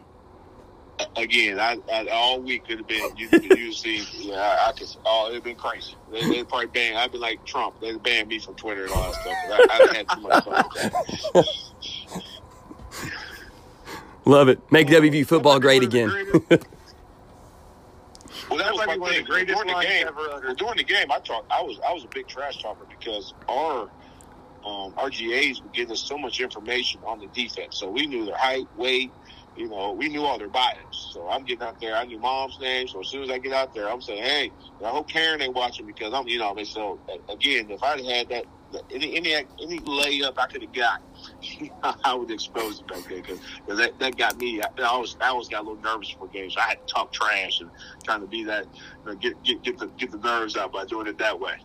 [1.17, 4.89] again, I, I, all week could have been you you see yeah I, I could
[5.05, 5.95] oh it'd been crazy.
[6.11, 7.81] They they probably ban I'd be like Trump.
[7.81, 9.37] They'd ban me from Twitter and all that stuff.
[9.71, 10.45] I, I had too much
[11.35, 11.45] fun.
[14.25, 14.61] Love it.
[14.71, 16.13] Make WVU football great again.
[18.51, 19.25] Well, that was my thing.
[19.25, 21.51] During the game, well, during the game, I talked.
[21.51, 23.91] I was I was a big trash talker because our
[24.65, 28.25] um, our GAs would give us so much information on the defense, so we knew
[28.27, 29.13] their height, weight,
[29.59, 31.11] you know, we knew all their bios.
[31.13, 31.97] So I'm getting out there.
[31.97, 32.87] I knew mom's name.
[32.87, 34.53] So as soon as I get out there, I'm saying, hey,
[34.85, 38.29] I hope Karen ain't watching because I'm, you know, I so again, if I'd had
[38.29, 38.45] that,
[38.93, 41.01] any any any layup I could have got,
[42.05, 44.61] I would expose it back there because that, that got me.
[44.61, 46.55] I, I always I always got a little nervous for games.
[46.55, 47.71] So I had to talk trash and
[48.05, 50.85] trying to be that, you know, get get get the get the nerves out by
[50.85, 51.57] doing it that way.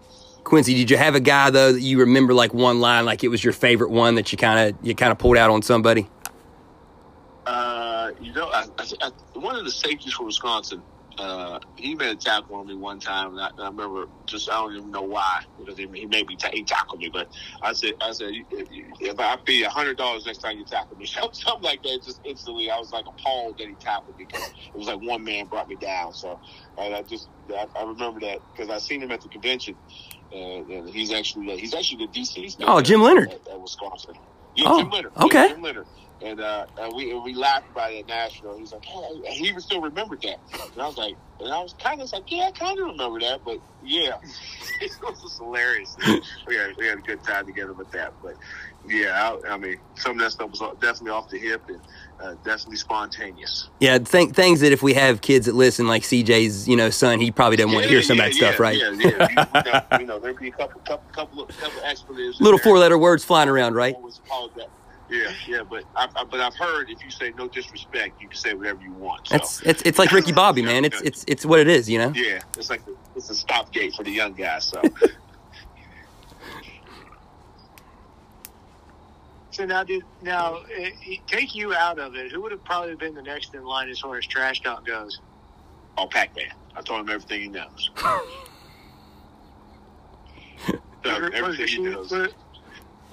[0.43, 3.29] Quincy, did you have a guy though that you remember like one line, like it
[3.29, 6.07] was your favorite one that you kind of you kind of pulled out on somebody?
[7.45, 10.81] Uh, you know, I, I, one of the safeties for Wisconsin,
[11.17, 14.49] uh, he made a tackle on me one time, and I, and I remember just
[14.49, 17.27] I don't even know why because he, he made me ta- he tackled me, but
[17.61, 18.67] I said I said if,
[18.99, 22.19] if I pay a hundred dollars next time you tackle me, something like that, just
[22.25, 25.45] instantly I was like appalled that he tackled me because it was like one man
[25.47, 26.13] brought me down.
[26.13, 26.39] So
[26.77, 29.75] and I just I, I remember that because I seen him at the convention,
[30.31, 32.55] and, and he's actually he's actually the DC.
[32.61, 34.15] Oh, Jim Leonhard at, at Wisconsin.
[34.55, 35.13] Yeah, oh, Jim Leonhard.
[35.17, 35.41] Okay.
[35.43, 35.87] Yeah, Jim Leonhard.
[36.23, 38.57] And, uh, and we and we laughed about it at Nashville.
[38.57, 40.39] He's like, hey, he even still remembered that.
[40.73, 43.19] And I was like, and I was kind of like, yeah, I kind of remember
[43.19, 44.17] that, but yeah,
[44.81, 45.95] it was just hilarious.
[46.47, 48.35] we had we had a good time together with that, but
[48.87, 51.79] yeah, I, I mean, some of that stuff was definitely off the hip and
[52.21, 53.69] uh, definitely spontaneous.
[53.79, 57.19] Yeah, th- things that if we have kids that listen, like CJ's, you know, son,
[57.19, 58.77] he probably doesn't yeah, want to hear some yeah, of that stuff, right?
[58.77, 59.27] Yeah, yeah.
[59.29, 62.41] you, know, you know, there'd be a couple, couple, couple, of, couple expletives.
[62.41, 63.95] Little four-letter words flying around, right?
[65.13, 68.35] Yeah, yeah, but I, I, but I've heard if you say no disrespect, you can
[68.35, 69.27] say whatever you want.
[69.27, 69.35] So.
[69.35, 70.85] It's it's it's like Ricky Bobby, man.
[70.85, 72.11] It's it's it's what it is, you know.
[72.15, 74.63] Yeah, it's like the, it's a stop gate for the young guys.
[74.63, 74.81] So.
[79.51, 80.89] so now, did now uh,
[81.27, 82.31] take you out of it?
[82.31, 85.19] Who would have probably been the next in line as far as trash talk goes?
[85.95, 86.47] Oh, Pac Man.
[86.75, 87.91] I told him everything he knows.
[90.67, 92.11] so, everything he knows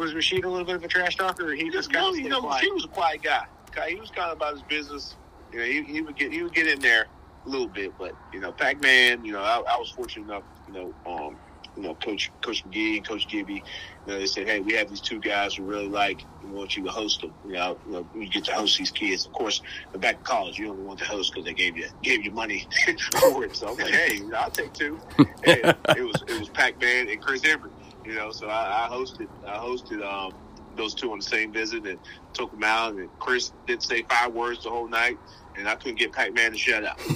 [0.00, 2.28] was Rasheed a little bit of a trash talker, or he just kind no, you
[2.30, 3.44] know, he was a quiet guy.
[3.88, 5.14] He was kind of about his business.
[5.52, 7.06] You know, he, he would get he would get in there
[7.44, 9.24] a little bit, but you know, Pac Man.
[9.24, 10.42] You know, I, I, was fortunate enough.
[10.66, 11.36] You know, um,
[11.76, 13.62] you know, Coach Coach McGee and Coach Gibby.
[14.06, 16.24] You know, they said, hey, we have these two guys we really like.
[16.42, 17.34] We want you to host them.
[17.46, 19.26] You know, you know, we get to host these kids.
[19.26, 19.60] Of course,
[19.98, 22.66] back in college, you only want to host because they gave you gave you money
[23.20, 23.54] for it.
[23.54, 24.98] So I'm like, hey, I'll take two.
[25.46, 27.72] And it was it was Pac Man and Chris Evert.
[28.04, 30.32] You know, so I, I hosted I hosted um,
[30.76, 31.98] those two on the same visit and
[32.32, 32.94] took them out.
[32.94, 35.18] And Chris didn't say five words the whole night,
[35.56, 37.00] and I couldn't get Pac Man to shut up.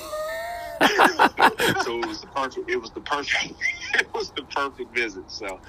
[1.85, 2.71] so it was the perfect.
[2.71, 3.55] It was the perfect.
[3.95, 5.31] it was the perfect visit.
[5.31, 5.61] So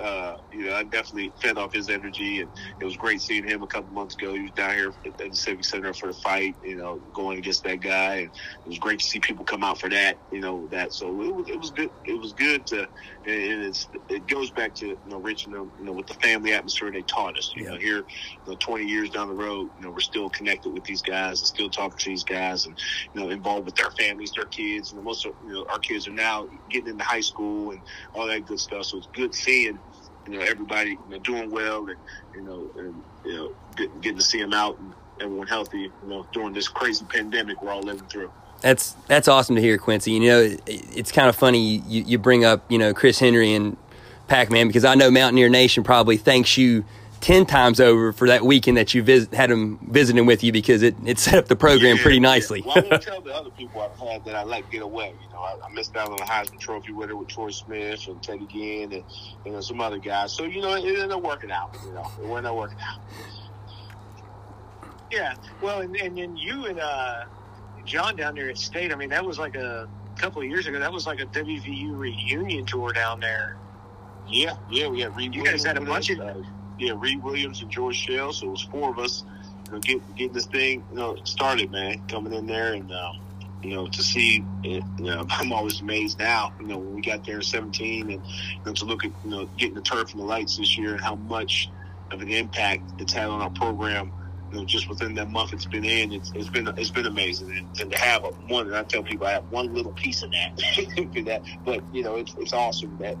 [0.00, 2.50] uh, you know, I definitely fed off his energy, and
[2.80, 4.34] it was great seeing him a couple months ago.
[4.34, 7.64] He was down here at the Civic Center for the fight, you know, going against
[7.64, 8.30] that guy, and
[8.64, 10.92] it was great to see people come out for that, you know, that.
[10.92, 11.90] So it was, it was good.
[12.04, 12.88] It was good to,
[13.28, 16.90] and it's it goes back to you know, Rich, you know, with the family atmosphere
[16.90, 17.52] they taught us.
[17.54, 17.70] You yeah.
[17.70, 20.84] know, here, you know, 20 years down the road, you know, we're still connected with
[20.84, 22.78] these guys, and still talking to these guys, and
[23.14, 26.08] you know, involved with their families, their kids, and most of you know, our kids
[26.08, 27.80] are now getting into high school and
[28.14, 28.86] all that good stuff.
[28.86, 29.78] So it's good seeing
[30.26, 31.96] you know everybody you know, doing well and
[32.34, 36.08] you know and you know get, getting to see them out and everyone healthy you
[36.08, 38.30] know during this crazy pandemic we're all living through.
[38.60, 40.12] That's that's awesome to hear, Quincy.
[40.12, 43.54] You know, it, it's kind of funny you, you bring up you know Chris Henry
[43.54, 43.76] and
[44.26, 46.84] Pac Man because I know Mountaineer Nation probably thanks you
[47.20, 50.82] ten times over for that weekend that you visit, had him visiting with you because
[50.82, 52.60] it, it set up the program yeah, pretty nicely.
[52.60, 52.66] Yeah.
[52.66, 55.14] Well, I won't tell the other people I've had that I let get away.
[55.22, 58.06] You know, I, I missed out on the Heisman Trophy with winner with Troy Smith
[58.08, 59.04] and Teddy Ginn and
[59.44, 60.32] you know some other guys.
[60.32, 61.76] So you know, it ended up working out.
[61.84, 63.00] You know, it ended up working out.
[65.10, 67.24] Yeah, well, and, and then you and uh,
[67.88, 68.92] John down there at State.
[68.92, 70.78] I mean, that was like a couple of years ago.
[70.78, 73.56] That was like a WVU reunion tour down there.
[74.28, 75.34] Yeah, yeah, we had Reed.
[75.34, 76.20] You guys had a bunch of.
[76.20, 76.34] Uh,
[76.78, 78.32] yeah, Reed Williams and George Shell.
[78.32, 79.24] So it was four of us,
[79.66, 83.20] you know, get, getting this thing, you know, started, man, coming in there and, um,
[83.62, 87.02] you know, to see it, you know, I'm always amazed now, you know, when we
[87.02, 88.20] got there in 17 and, you
[88.64, 91.00] know, to look at, you know, getting the turf and the lights this year and
[91.00, 91.68] how much
[92.10, 94.12] of an impact it's had on our program,
[94.50, 97.50] you know, just within that month it's been in, it's, it's been, it's been amazing.
[97.50, 100.22] And, and to have a, one, and I tell people I have one little piece
[100.22, 100.56] of that,
[101.26, 103.16] that but, you know, it's, it's awesome that,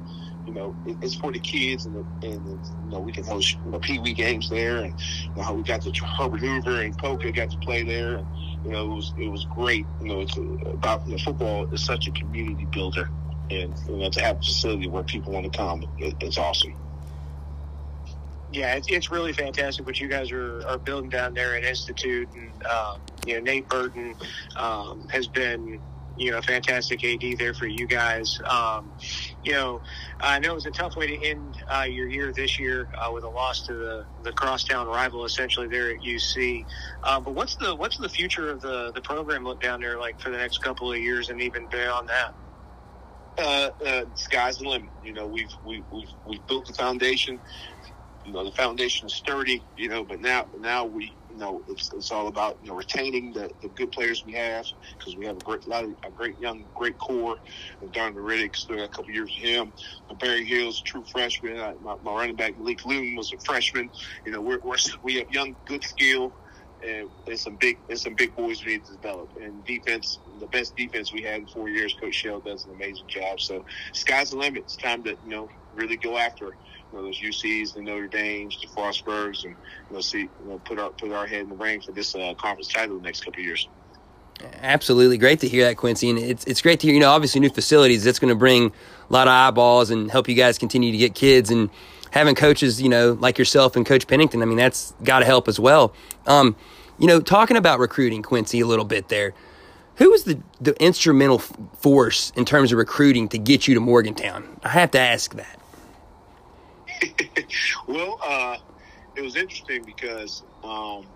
[0.48, 3.70] you know, it's for the kids, and, the, and you know, we can host you
[3.70, 4.94] know, Pee Wee games there, and
[5.36, 8.26] you know, we got to Herbert Hoover and Poca got to play there, and
[8.64, 9.86] you know, it was it was great.
[10.00, 13.10] You know, it's uh, about you know, football is such a community builder,
[13.50, 16.74] and you know, to have a facility where people want to come, it, it's awesome.
[18.52, 22.28] Yeah, it's, it's really fantastic what you guys are, are building down there at Institute,
[22.34, 24.14] and um, you know, Nate Burton
[24.56, 25.80] um, has been
[26.18, 28.40] you know, a fantastic AD there for you guys.
[28.44, 28.92] Um,
[29.44, 29.80] you know,
[30.20, 33.10] I know it was a tough way to end uh, your year this year uh,
[33.12, 36.66] with a loss to the, the crosstown rival, essentially there at UC.
[37.04, 40.20] Uh, but what's the what's the future of the the program look down there like
[40.20, 42.34] for the next couple of years and even beyond that?
[43.38, 44.90] Uh, uh, sky's the limit.
[45.04, 47.38] You know, we've we've we've, we've built the foundation.
[48.28, 49.64] You know, the foundation is sturdy.
[49.76, 53.32] You know, but now now we you know, it's, it's all about you know retaining
[53.32, 54.66] the, the good players we have
[54.98, 57.36] because we have a great lot of a great young great core.
[57.80, 59.72] And Darnell Riddick still got a couple years of him.
[60.20, 61.58] Barry Hill's true freshman.
[61.58, 63.90] I, my, my running back Malik Loon was a freshman.
[64.26, 66.34] You know, we're, we're we have young good skill.
[66.86, 69.30] And there's some big, there's some big boys we need to develop.
[69.42, 73.08] And defense, the best defense we had in four years, Coach Shell does an amazing
[73.08, 73.40] job.
[73.40, 74.62] So sky's the limit.
[74.62, 76.56] It's time to you know really go after
[76.92, 79.54] you know, those UCs, the Notre Dames, the Frostburgs, and
[79.90, 82.14] you know, see, you know, put our put our head in the ring for this
[82.14, 83.68] uh, conference title the next couple of years.
[84.62, 86.94] Absolutely, great to hear that, Quincy, and it's it's great to hear.
[86.94, 90.28] You know, obviously, new facilities that's going to bring a lot of eyeballs and help
[90.28, 91.70] you guys continue to get kids and
[92.10, 94.42] having coaches, you know, like yourself and Coach Pennington.
[94.42, 95.92] I mean, that's got to help as well.
[96.26, 96.56] Um,
[96.98, 99.34] you know, talking about recruiting, Quincy, a little bit there.
[99.96, 104.60] Who was the, the instrumental force in terms of recruiting to get you to Morgantown?
[104.62, 105.57] I have to ask that.
[107.88, 108.56] well, uh,
[109.16, 111.06] it was interesting because, um,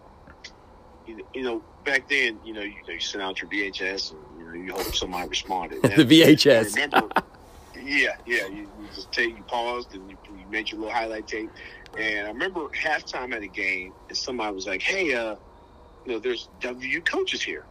[1.07, 4.45] you, you, know, back then, you know, you, you sent out your VHS and you
[4.47, 5.83] know you hope somebody responded.
[5.83, 6.75] the VHS.
[6.75, 7.09] remember,
[7.81, 8.47] yeah, yeah.
[8.47, 11.51] You, you, just take, you paused and you, you made your little highlight tape.
[11.99, 15.37] And I remember halftime at a game, and somebody was like, "Hey, uh,
[16.07, 17.67] you know, there's WU coaches here."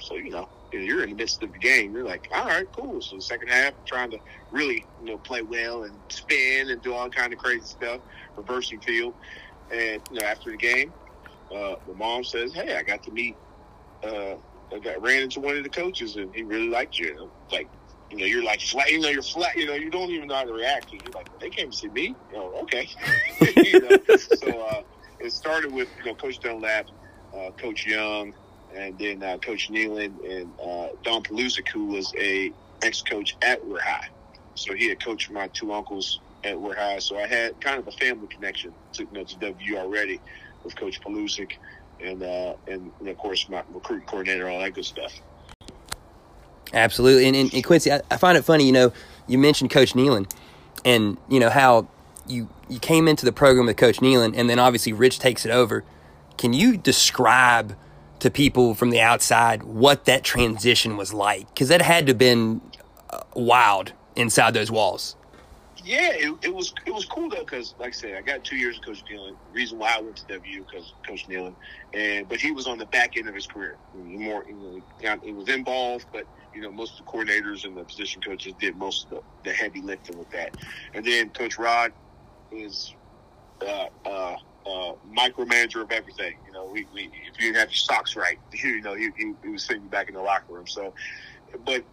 [0.00, 1.94] So you know, you're in the midst of the game.
[1.94, 3.00] You're like, all right, cool.
[3.00, 4.18] So the second half, trying to
[4.50, 8.00] really, you know, play well and spin and do all kind of crazy stuff,
[8.36, 9.14] reversing field.
[9.70, 10.92] And you know, after the game,
[11.54, 13.36] uh, the mom says, "Hey, I got to meet.
[14.02, 14.36] Uh,
[14.72, 17.68] I got ran into one of the coaches, and he really liked you." Like,
[18.10, 18.90] you know, you're like flat.
[18.90, 19.56] You know, you're flat.
[19.56, 20.92] You know, you don't even know how to react.
[20.92, 22.14] You're like, they came to see me.
[22.30, 22.88] You know, okay.
[23.56, 24.82] you know, so uh,
[25.20, 26.88] it started with you know Coach Dunlap,
[27.34, 28.34] uh, Coach Young
[28.74, 32.52] and then uh, Coach Nehlen and uh, Don Pelusic, who was a
[32.82, 34.08] ex-coach at Weir High.
[34.54, 36.98] So he had coached my two uncles at Weir High.
[36.98, 40.20] So I had kind of a family connection to, you know, to W already
[40.64, 41.52] with Coach Pelusic
[42.00, 45.12] and, uh, and, and, of course, my recruit coordinator, all that good stuff.
[46.72, 47.26] Absolutely.
[47.26, 48.92] And, and, and Quincy, I, I, find it funny, you know,
[49.26, 50.30] you mentioned Coach Nehlen
[50.84, 51.88] and, you know, how
[52.26, 55.50] you, you came into the program with Coach Nehlen and then obviously Rich takes it
[55.50, 55.82] over.
[56.36, 57.76] Can you describe–
[58.20, 62.18] to people from the outside what that transition was like because that had to have
[62.18, 62.60] been
[63.10, 65.16] uh, wild inside those walls.
[65.84, 68.56] Yeah, it, it was it was cool though because, like I said, I got two
[68.56, 69.36] years of Coach Nehlen.
[69.52, 71.54] Reason why I went to W because Coach Nehlen,
[71.94, 73.76] and but he was on the back end of his career.
[73.94, 77.84] More, you know, he was involved, but you know, most of the coordinators and the
[77.84, 80.56] position coaches did most of the, the heavy lifting with that.
[80.94, 81.92] And then Coach Rod
[82.50, 82.94] is
[83.60, 84.36] uh, uh,
[84.68, 86.34] uh, micromanager of everything.
[86.46, 89.32] You know, we, we, if you didn't have your socks right, you know, he, he,
[89.42, 90.66] he was sending you back in the locker room.
[90.66, 90.94] So,
[91.64, 91.84] but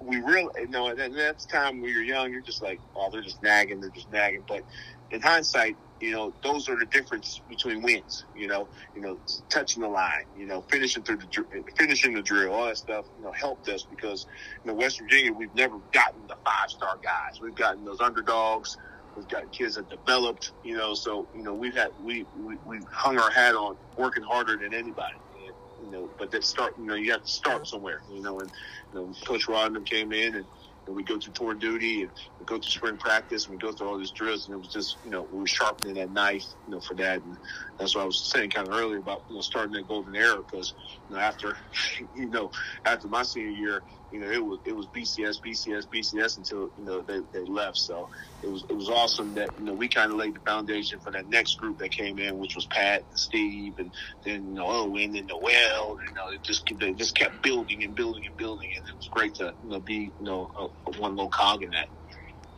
[0.00, 3.22] we really, you know, at that time when you're young, you're just like, oh, they're
[3.22, 4.42] just nagging, they're just nagging.
[4.46, 4.64] But
[5.10, 8.24] in hindsight, you know, those are the difference between wins.
[8.36, 9.18] You know, you know,
[9.48, 13.06] touching the line, you know, finishing through the finishing the drill, all that stuff.
[13.18, 14.26] You know, helped us because
[14.64, 17.40] in you know, West Virginia, we've never gotten the five star guys.
[17.40, 18.76] We've gotten those underdogs
[19.16, 20.94] We've got kids that developed, you know.
[20.94, 24.74] So you know, we've had we we we hung our hat on working harder than
[24.74, 25.14] anybody.
[25.46, 28.40] And, you know, but that start, you know, you have to start somewhere, you know.
[28.40, 28.50] And
[28.92, 30.46] you know, Coach Rodman came in and
[30.86, 33.72] and we go through tour duty and we go through spring practice and we go
[33.72, 36.46] through all these drills and it was just you know we were sharpening that knife
[36.66, 37.36] you know for that and
[37.78, 40.38] that's what I was saying kind of earlier about you know starting that golden era
[40.38, 40.74] because
[41.14, 41.56] know after
[42.16, 42.50] you know
[42.84, 43.82] after my senior year
[44.14, 47.76] you know, it was it was BCS, BCS, BCS until you know they, they left.
[47.76, 48.08] So
[48.44, 51.10] it was it was awesome that you know we kind of laid the foundation for
[51.10, 53.90] that next group that came in, which was Pat and Steve, and
[54.24, 55.98] then you know Owen and Noel.
[55.98, 58.96] And, you know, it just they just kept building and building and building, and it
[58.96, 61.88] was great to you know be you know a, a one little cog in that.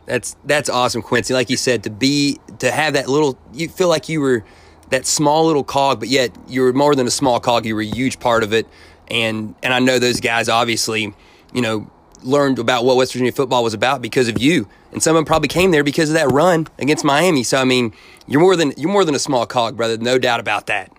[0.04, 1.32] That's that's awesome, Quincy.
[1.32, 4.44] Like you said, to be to have that little, you feel like you were
[4.90, 7.66] that small little cog, but yet you were more than a small cog.
[7.66, 8.66] You were a huge part of it,
[9.08, 11.14] and and I know those guys obviously
[11.52, 11.90] you know,
[12.22, 14.68] learned about what West Virginia football was about because of you.
[14.92, 17.42] And some of them probably came there because of that run against Miami.
[17.42, 17.94] So I mean,
[18.26, 19.96] you're more than you're more than a small cog, brother.
[19.96, 20.92] No doubt about that.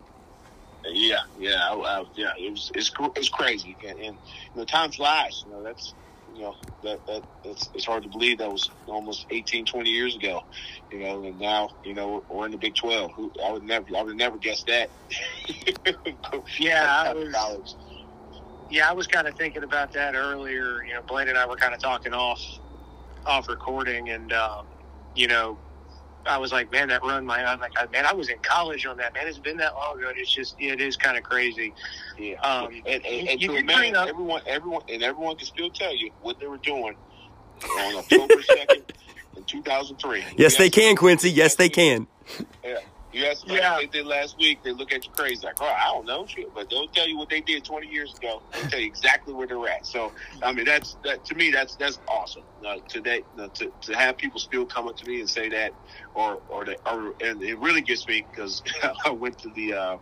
[0.86, 2.32] Yeah, yeah, I, I, yeah.
[2.38, 4.18] It was it's it's crazy, and,
[4.56, 5.44] and time flies.
[5.46, 5.94] You know, that's
[6.38, 10.16] you know that that it's, it's hard to believe that was almost 18, 20 years
[10.16, 10.42] ago.
[10.92, 13.12] You know, and now you know we're in the Big Twelve.
[13.16, 14.90] Who I would never I would never guess that.
[16.60, 17.34] yeah, I was.
[17.34, 17.76] College
[18.70, 20.84] yeah, I was kind of thinking about that earlier.
[20.84, 22.42] You know, Blaine and I were kind of talking off
[23.26, 24.66] off recording, and um,
[25.16, 25.58] you know,
[26.28, 28.98] I was like, man, that run, my, I'm like, man, I was in college on
[28.98, 29.28] that, man.
[29.28, 30.12] It's been that long ago.
[30.16, 31.74] It's just, it is kind of crazy.
[32.18, 35.36] Yeah, Um, and, and, and you to can imagine bring up- everyone, everyone, and everyone
[35.38, 36.96] can still tell you what they were doing
[37.80, 38.84] on October second
[39.36, 40.24] in two thousand three.
[40.38, 41.32] Yes, they can, Quincy.
[41.32, 42.08] Yes, they can.
[42.64, 42.78] Yeah.
[43.18, 43.74] You ask them Yeah.
[43.74, 45.44] what they did last week, they look at you crazy.
[45.44, 46.54] Like, oh, I don't know, shit.
[46.54, 48.44] But they'll tell you what they did 20 years ago.
[48.54, 49.88] They'll tell you exactly where they're at.
[49.88, 50.12] So,
[50.44, 51.50] I mean, that's that to me.
[51.50, 52.44] That's that's awesome.
[52.66, 55.74] Uh, today, uh, to to have people still come up to me and say that,
[56.14, 58.62] or or they, or and it really gets me because
[59.06, 59.98] I went to the uh,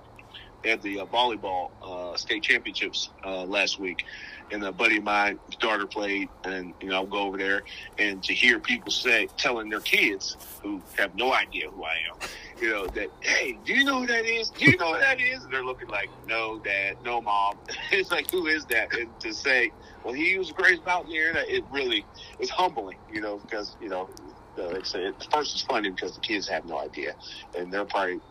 [0.65, 4.03] at the uh, volleyball uh, state championships uh, last week,
[4.51, 7.61] and a buddy of mine, his daughter played, and you know I'll go over there,
[7.97, 12.17] and to hear people say telling their kids who have no idea who I am,
[12.61, 14.49] you know that hey, do you know who that is?
[14.49, 15.43] Do you know who that is?
[15.43, 17.57] And they're looking like, no, dad, no, mom.
[17.91, 18.93] it's like, who is that?
[18.93, 19.71] And to say,
[20.03, 22.05] well, he was the greatest mountaineer, that it really
[22.39, 24.09] is humbling, you know, because you know.
[24.57, 27.13] Uh, like I first it's funny because the kids have no idea,
[27.57, 28.21] and they're probably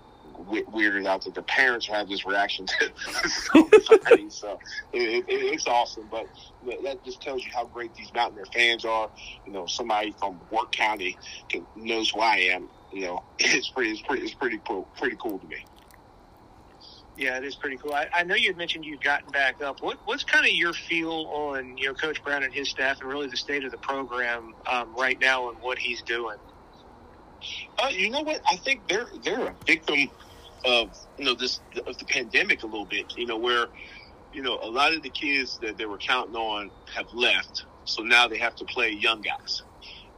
[0.43, 2.93] weirded out that the parents have this reaction to
[3.85, 4.31] somebody.
[4.31, 4.59] so
[4.93, 6.27] it, it, it's awesome, but
[6.83, 9.11] that just tells you how great these Mountaineer fans are.
[9.47, 11.16] You know, somebody from Work County
[11.49, 12.68] can, knows who I am.
[12.95, 15.67] You know, it's pretty, it's pretty, it's pretty cool, pretty cool to me.
[17.17, 17.93] Yeah, it is pretty cool.
[17.93, 19.83] I, I know you had mentioned you've gotten back up.
[19.83, 23.09] What, what's kind of your feel on you know Coach Brown and his staff, and
[23.09, 26.39] really the state of the program um, right now and what he's doing?
[27.79, 28.41] Uh, you know what?
[28.49, 30.11] I think they're they're a victim
[30.65, 33.17] of you know this of the pandemic a little bit.
[33.17, 33.67] You know where
[34.33, 38.03] you know a lot of the kids that they were counting on have left, so
[38.03, 39.63] now they have to play young guys,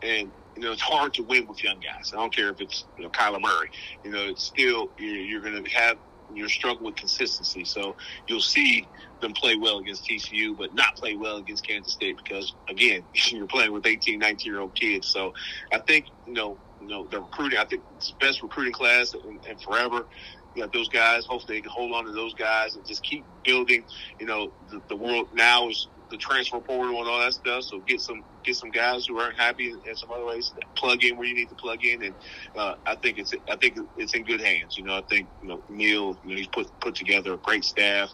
[0.03, 2.13] and you know it's hard to win with young guys.
[2.13, 3.71] I don't care if it's you know Kyler Murray.
[4.05, 5.99] You know it's still you're, going to have
[6.35, 7.65] you're struggling with consistency.
[7.65, 7.97] So
[8.27, 8.87] you'll see
[9.21, 13.47] them play well against TCU, but not play well against Kansas State because again you're
[13.47, 15.07] playing with 18, 19 year old kids.
[15.07, 15.35] So
[15.73, 19.61] I think you know you know, the recruiting, I think it's best recruiting class and
[19.61, 20.07] forever.
[20.55, 21.27] You got those guys.
[21.27, 23.85] Hopefully they can hold on to those guys and just keep building.
[24.19, 27.65] You know, the, the world now is the transfer portal and all that stuff.
[27.65, 30.53] So get some get some guys who aren't happy in some other ways.
[30.77, 32.15] Plug in where you need to plug in, and
[32.57, 34.77] uh, I think it's I think it's in good hands.
[34.77, 36.19] You know, I think you know Neal.
[36.25, 38.11] You know, he's put put together a great staff,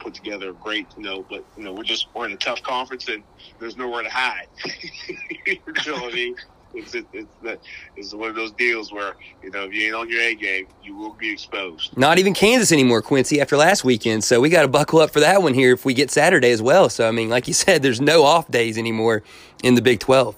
[0.00, 0.86] put together a great.
[0.96, 3.22] You know, but you know we're just we're in a tough conference and
[3.60, 4.48] there's nowhere to hide.
[5.46, 6.36] you know what I mean?
[6.74, 7.60] It's it's that
[7.96, 10.66] it's one of those deals where you know if you ain't on your A game,
[10.82, 11.96] you will be exposed.
[11.96, 14.22] Not even Kansas anymore, Quincy, after last weekend.
[14.24, 16.60] So we got to buckle up for that one here if we get Saturday as
[16.60, 16.88] well.
[16.88, 19.22] So, I mean, like you said, there's no off days anymore
[19.62, 20.36] in the Big 12.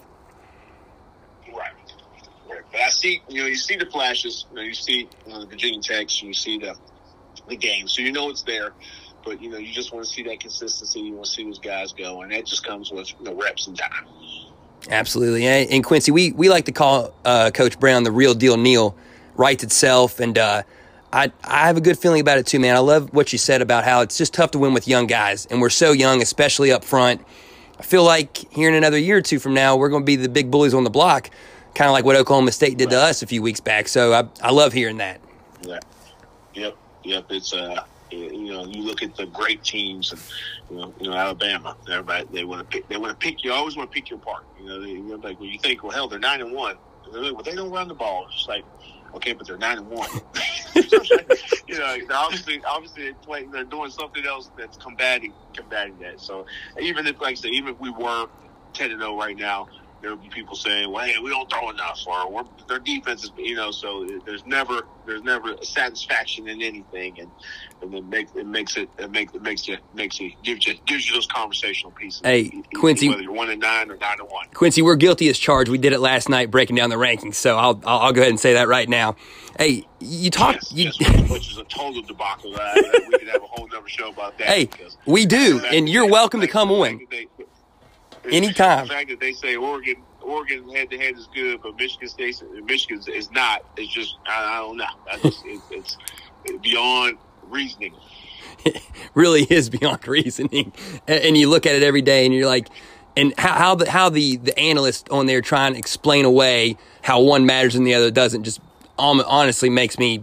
[1.49, 1.57] Right.
[2.49, 2.61] right.
[2.71, 4.47] But I see, you know, you see the flashes.
[4.51, 6.77] You know, you see you know, the Virginia Techs, you see the
[7.49, 8.73] the game, so you know it's there.
[9.25, 11.01] But you know, you just want to see that consistency.
[11.01, 13.67] You want to see those guys go, and that just comes with you know, reps
[13.67, 14.07] and time.
[14.89, 15.47] Absolutely.
[15.47, 18.97] And and Quincy, we, we like to call uh, Coach Brown the real deal Neal,
[19.37, 20.21] writes itself.
[20.21, 20.63] And uh,
[21.13, 22.77] I, I have a good feeling about it too, man.
[22.77, 25.47] I love what you said about how it's just tough to win with young guys.
[25.47, 27.21] And we're so young, especially up front.
[27.79, 30.17] I feel like here in another year or two from now, we're going to be
[30.17, 31.31] the big bullies on the block,
[31.75, 33.89] kind of like what Oklahoma State did to us a few weeks back.
[33.89, 35.21] So I, I love hearing that.
[35.63, 35.79] Yeah.
[36.55, 36.77] Yep.
[37.05, 37.25] Yep.
[37.31, 40.21] It's uh, you know, you look at the great teams, and
[40.71, 41.77] you know, you know, Alabama.
[41.89, 42.89] Everybody they want to pick.
[42.89, 43.53] They want to pick you.
[43.53, 44.45] Always want to pick you apart.
[44.61, 46.77] You know, they, you're like when you think, well, hell, they're nine and one.
[47.11, 48.27] Like, well, they don't run the ball.
[48.33, 48.65] It's like,
[49.15, 50.09] okay, but they're nine and one.
[50.75, 56.21] you know, obviously, obviously, they're, they're doing something else that's combating combating that.
[56.21, 56.47] So
[56.81, 58.27] even if, like I said, even if we were
[58.73, 59.69] ten and zero right now,
[60.03, 63.25] there would be people saying, "Well, hey, we don't throw enough," or we're, "Their defense
[63.25, 63.71] is," you know.
[63.71, 67.31] So there's never there's never satisfaction in anything, and
[67.83, 70.75] and it makes it makes it it makes it makes you makes you gives you
[70.87, 72.21] gives you those conversational pieces.
[72.25, 74.47] Hey, Quincy- whether you're one and nine or nine and one.
[74.55, 75.71] Quincy, we're guilty as charged.
[75.71, 77.35] We did it last night, breaking down the rankings.
[77.35, 79.17] So I'll I'll, I'll go ahead and say that right now.
[79.59, 80.55] Hey, you talk.
[80.55, 82.53] Yes, you, yes, which is a total debacle.
[82.53, 84.47] That, we could have a whole nother show about that.
[84.49, 84.69] Hey,
[85.07, 86.99] we do, and you're welcome to come on.
[86.99, 87.27] that they-
[88.31, 88.87] Anytime.
[88.87, 92.43] The fact that they say Oregon, Oregon head to head is good, but Michigan State,
[92.65, 93.65] Michigan is not.
[93.77, 94.85] It's just I, I don't know.
[95.11, 95.97] I just, it, it's
[96.63, 97.95] beyond reasoning.
[98.65, 98.83] It
[99.15, 100.73] really is beyond reasoning.
[101.07, 102.69] And, and you look at it every day, and you're like,
[103.17, 107.21] and how, how the how the the analyst on there trying to explain away how
[107.21, 108.61] one matters and the other doesn't just
[108.99, 110.23] um, honestly makes me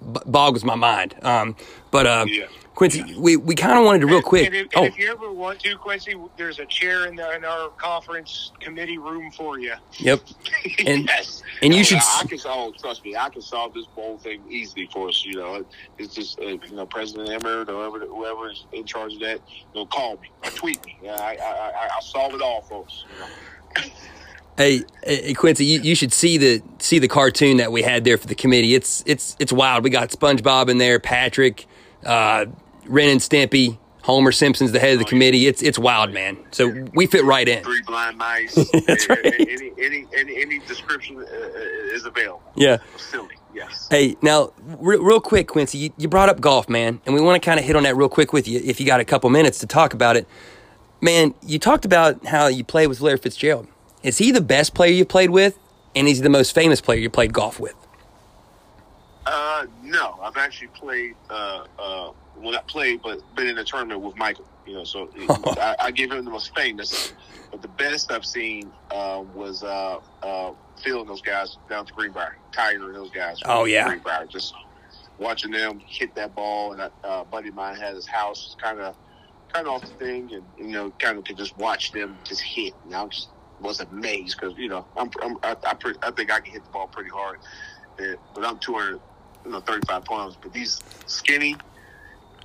[0.00, 1.14] boggles my mind.
[1.22, 1.56] Um,
[1.90, 2.46] but uh, Yeah.
[2.78, 4.46] Quincy, we, we kind of wanted to real quick.
[4.46, 7.34] And if, and Oh, if you ever want to, Quincy, there's a chair in, the,
[7.34, 9.74] in our conference committee room for you.
[9.98, 10.20] yep.
[10.86, 12.76] And- yes, and you Oh, should I, can solve.
[12.78, 15.24] Trust me, I can solve this whole thing easily for us.
[15.24, 15.64] You know,
[15.98, 19.40] it's just uh, you know President Emmert or whoever whoever is in charge of that.
[19.74, 20.96] You know, call me or tweet me.
[21.02, 23.04] Yeah, I, I, I I'll solve it all, folks.
[23.12, 23.90] You know?
[24.56, 28.18] Hey, hey Quincy, you, you, should see the see the cartoon that we had there
[28.18, 28.76] for the committee.
[28.76, 29.82] It's it's it's wild.
[29.82, 31.66] We got SpongeBob in there, Patrick,
[32.06, 32.46] uh,
[32.88, 35.46] Ren and Stimpy, Homer Simpson's the head of the oh, committee.
[35.46, 36.38] It's it's wild, man.
[36.50, 37.62] So we fit right in.
[37.62, 38.54] Three blind mice.
[38.86, 39.24] That's right.
[39.24, 42.42] Any, any, any, any description uh, uh, is available.
[42.56, 42.78] Yeah.
[42.96, 43.34] Silly.
[43.54, 43.88] Yes.
[43.90, 47.42] Hey, now, re- real quick, Quincy, you, you brought up golf, man, and we want
[47.42, 49.28] to kind of hit on that real quick with you if you got a couple
[49.30, 50.26] minutes to talk about it.
[51.00, 53.66] Man, you talked about how you play with Larry Fitzgerald.
[54.02, 55.58] Is he the best player you've played with,
[55.94, 57.74] and is he the most famous player you played golf with?
[59.30, 61.14] Uh, no, I've actually played.
[61.28, 64.46] Uh, uh, well, not played, but been in a tournament with Michael.
[64.66, 67.12] You know, so I, I, give him the most famous.
[67.50, 70.52] But the best I've seen uh, was uh, uh,
[70.82, 73.38] Phil and those guys down to Greenbrier, Tiger and those guys.
[73.44, 74.26] Oh yeah, Greenbrier.
[74.26, 74.54] Just
[75.18, 78.80] watching them hit that ball, and a uh, buddy of mine had his house kind
[78.80, 78.96] of
[79.52, 82.40] kind of off the thing, and you know, kind of could just watch them just
[82.40, 82.72] hit.
[82.86, 83.28] And I just
[83.60, 86.70] was amazed because you know I'm, I'm I, I, I, think I can hit the
[86.70, 87.40] ball pretty hard,
[88.34, 89.00] but I'm 200,
[89.48, 90.36] you know, 35 pounds.
[90.40, 91.56] But these skinny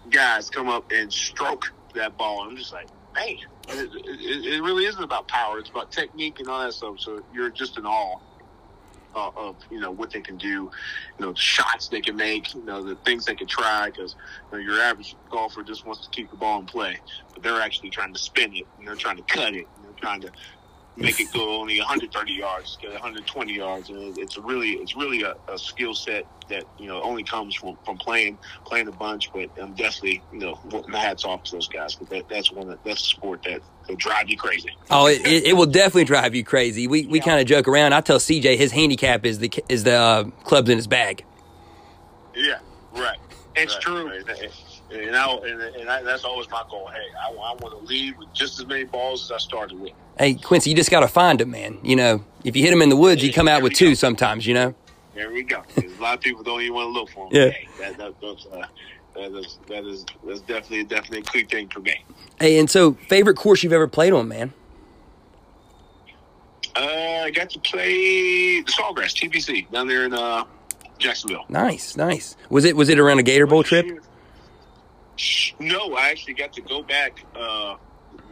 [0.09, 2.47] guys come up and stroke that ball.
[2.47, 3.35] I'm just like, man,
[3.69, 5.59] it, it, it really isn't about power.
[5.59, 6.99] It's about technique and all that stuff.
[6.99, 8.19] So you're just in awe
[9.15, 10.71] uh, of you know what they can do, you
[11.19, 13.89] know, the shots they can make, you know, the things they can try.
[13.89, 14.15] Because
[14.51, 16.97] you know, your average golfer just wants to keep the ball in play,
[17.33, 19.99] but they're actually trying to spin it and they're trying to cut it and they're
[19.99, 20.31] trying to
[20.95, 25.35] make it go only 130 yards, get 120 yards, and it's really it's really a,
[25.47, 29.31] a skill set that you know only comes from, from playing playing a bunch.
[29.33, 32.67] But I'm definitely you know my hats off to those guys because that, that's one
[32.67, 34.69] that, that's a sport that will drive you crazy.
[34.89, 36.87] Oh, it, it will definitely drive you crazy.
[36.87, 37.25] We we yeah.
[37.25, 37.93] kind of joke around.
[37.93, 41.25] I tell CJ his handicap is the is the uh, clubs in his bag.
[42.35, 42.59] Yeah,
[42.95, 43.17] right.
[43.55, 44.07] It's right, true.
[44.07, 44.51] Right
[44.93, 46.87] and, I, and, and I, that's always my goal.
[46.87, 49.93] Hey, I, I want to leave with just as many balls as I started with.
[50.17, 51.79] Hey, Quincy, you just got to find them, man.
[51.83, 53.93] You know, if you hit them in the woods, you come out with two go.
[53.95, 54.45] sometimes.
[54.45, 54.75] You know.
[55.15, 55.63] There we go.
[55.77, 57.35] a lot of people don't even want to look for them.
[57.35, 57.49] Yeah.
[57.49, 58.65] Hey, that, that, that's, uh,
[59.15, 62.03] that is that is that's definitely definitely a quick thing for me.
[62.39, 64.53] Hey, and so favorite course you've ever played on, man?
[66.75, 70.45] Uh, I got to play the Sawgrass TPC down there in uh,
[70.97, 71.45] Jacksonville.
[71.47, 72.35] Nice, nice.
[72.49, 74.03] Was it was it around a Gator Bowl trip?
[75.59, 77.23] No, I actually got to go back.
[77.35, 77.75] Uh,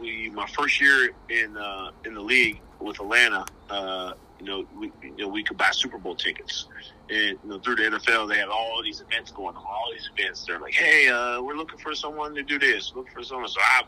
[0.00, 3.46] we my first year in uh, in the league with Atlanta.
[3.70, 6.66] Uh, you know, we you know we could buy Super Bowl tickets,
[7.08, 9.64] and you know through the NFL they have all these events going on.
[9.64, 12.92] All these events, they're like, hey, uh, we're looking for someone to do this.
[12.96, 13.48] Look for someone.
[13.48, 13.82] So I,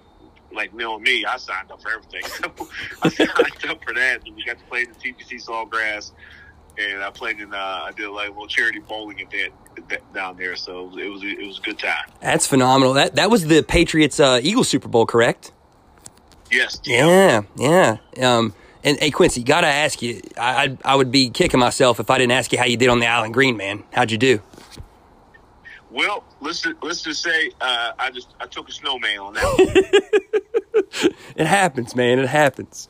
[0.53, 2.23] like knowing me, I signed up for everything.
[3.03, 6.13] I signed up for that, and we got to play the TPC Sawgrass
[6.79, 7.53] and I played in.
[7.53, 9.53] Uh, I did like a little charity bowling event
[10.15, 12.05] down there, so it was it was a good time.
[12.21, 12.95] That's phenomenal.
[12.95, 15.53] That that was the Patriots uh, Eagles Super Bowl, correct?
[16.51, 16.81] Yes.
[16.85, 17.97] Yeah, yeah.
[18.21, 20.21] Um, and hey, Quincy, gotta ask you.
[20.39, 22.89] I I'd, I would be kicking myself if I didn't ask you how you did
[22.89, 23.85] on the Island Green, man.
[23.93, 24.41] How'd you do?
[25.91, 30.03] Well, let's let's just say uh, I just I took a snowman on that.
[31.37, 32.19] it happens, man.
[32.19, 32.89] It happens.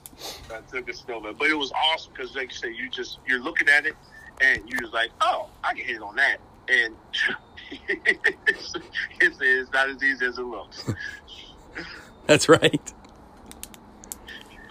[0.75, 3.43] I took a snowman, but it was awesome because, like you say, you just you're
[3.43, 3.95] looking at it
[4.41, 6.95] and you're just like, oh, I can hit on that, and
[7.89, 8.75] it's,
[9.21, 10.91] it's, it's not as easy as it looks.
[12.27, 12.93] That's right.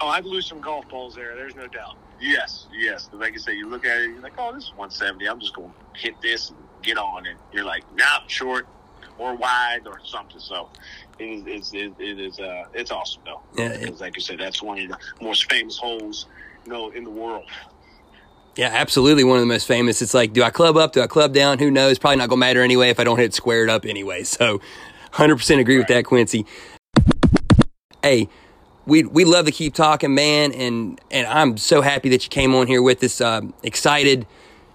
[0.01, 1.35] Oh, I'd lose some golf balls there.
[1.35, 1.95] There's no doubt.
[2.19, 3.09] Yes, yes.
[3.13, 5.27] Like I say, you look at it, you're like, oh, this is 170.
[5.27, 7.25] I'm just going to hit this and get on.
[7.25, 8.67] And you're like, nah, short
[9.17, 10.39] or wide or something.
[10.39, 10.69] So
[11.19, 13.41] it is, it's, it, it is, uh, it's awesome though.
[13.55, 13.77] Yeah.
[13.77, 16.27] Because like I said, that's one of the most famous holes,
[16.65, 17.45] you know, in the world.
[18.55, 20.01] Yeah, absolutely one of the most famous.
[20.01, 20.93] It's like, do I club up?
[20.93, 21.57] Do I club down?
[21.57, 21.97] Who knows?
[21.97, 24.23] Probably not going to matter anyway if I don't hit squared up anyway.
[24.33, 24.61] So
[25.13, 25.79] 100% agree right.
[25.81, 26.45] with that, Quincy.
[28.01, 28.29] Hey,
[28.85, 32.53] we we love to keep talking, man, and and I'm so happy that you came
[32.55, 33.21] on here with us.
[33.21, 34.25] Uh, excited,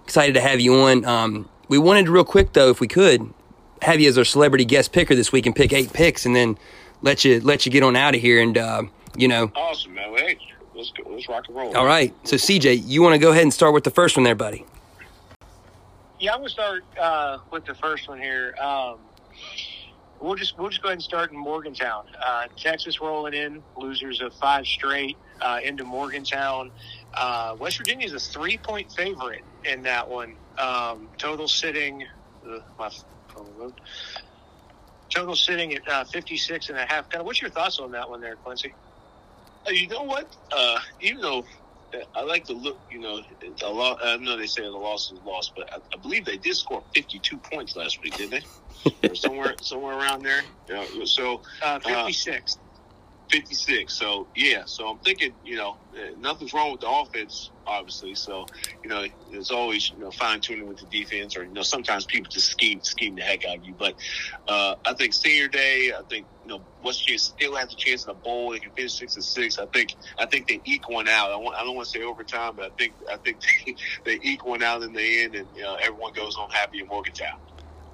[0.05, 1.05] excited to have you on.
[1.05, 3.33] Um, we wanted real quick though, if we could,
[3.81, 6.57] have you as our celebrity guest picker this week and pick eight picks, and then
[7.01, 8.41] let you let you get on out of here.
[8.41, 8.83] And uh,
[9.15, 10.15] you know, awesome, man.
[10.15, 10.37] Hey,
[10.75, 11.75] let's go, let's rock and roll.
[11.75, 14.23] All right, so CJ, you want to go ahead and start with the first one
[14.23, 14.65] there, buddy?
[16.19, 18.53] Yeah, I'm gonna start uh, with the first one here.
[18.59, 18.99] Um,
[20.19, 22.05] we'll just we'll just go ahead and start in Morgantown.
[22.21, 26.71] Uh, Texas rolling in, losers of five straight uh, into Morgantown.
[27.13, 30.35] Uh, West Virginia is a three point favorite in that one.
[30.57, 32.05] Um, total sitting,
[33.39, 33.71] uh, my
[35.09, 37.09] Total sitting at uh, 56 and a half.
[37.09, 38.73] Kind of, what's your thoughts on that one there, Quincy?
[39.65, 40.27] Uh, you know what?
[40.51, 41.43] Uh, even though
[41.93, 43.21] uh, I like to look, you know,
[43.63, 43.99] a lot.
[44.03, 46.83] I know they say the loss is lost, but I, I believe they did score
[46.93, 48.43] 52 points last week, didn't
[49.01, 49.09] they?
[49.09, 50.41] or somewhere, somewhere around there.
[50.69, 50.85] Yeah.
[51.05, 52.59] So uh, 56.
[53.29, 53.97] 56.
[53.97, 58.15] So yeah, so I'm thinking, you know, eh, nothing's wrong with the offense, obviously.
[58.15, 58.45] So
[58.83, 62.05] you know, there's always you know fine tuning with the defense, or you know, sometimes
[62.05, 63.75] people just scheme scheme the heck out of you.
[63.77, 63.95] But
[64.47, 68.05] uh, I think senior day, I think you know, West Virginia still has a chance
[68.05, 68.51] in a bowl.
[68.51, 69.59] They can finish six and six.
[69.59, 71.31] I think I think they eke one out.
[71.31, 73.75] I, want, I don't want to say overtime, but I think I think they,
[74.05, 76.87] they eke one out in the end, and you know, everyone goes home happy in
[76.87, 77.37] Morgantown.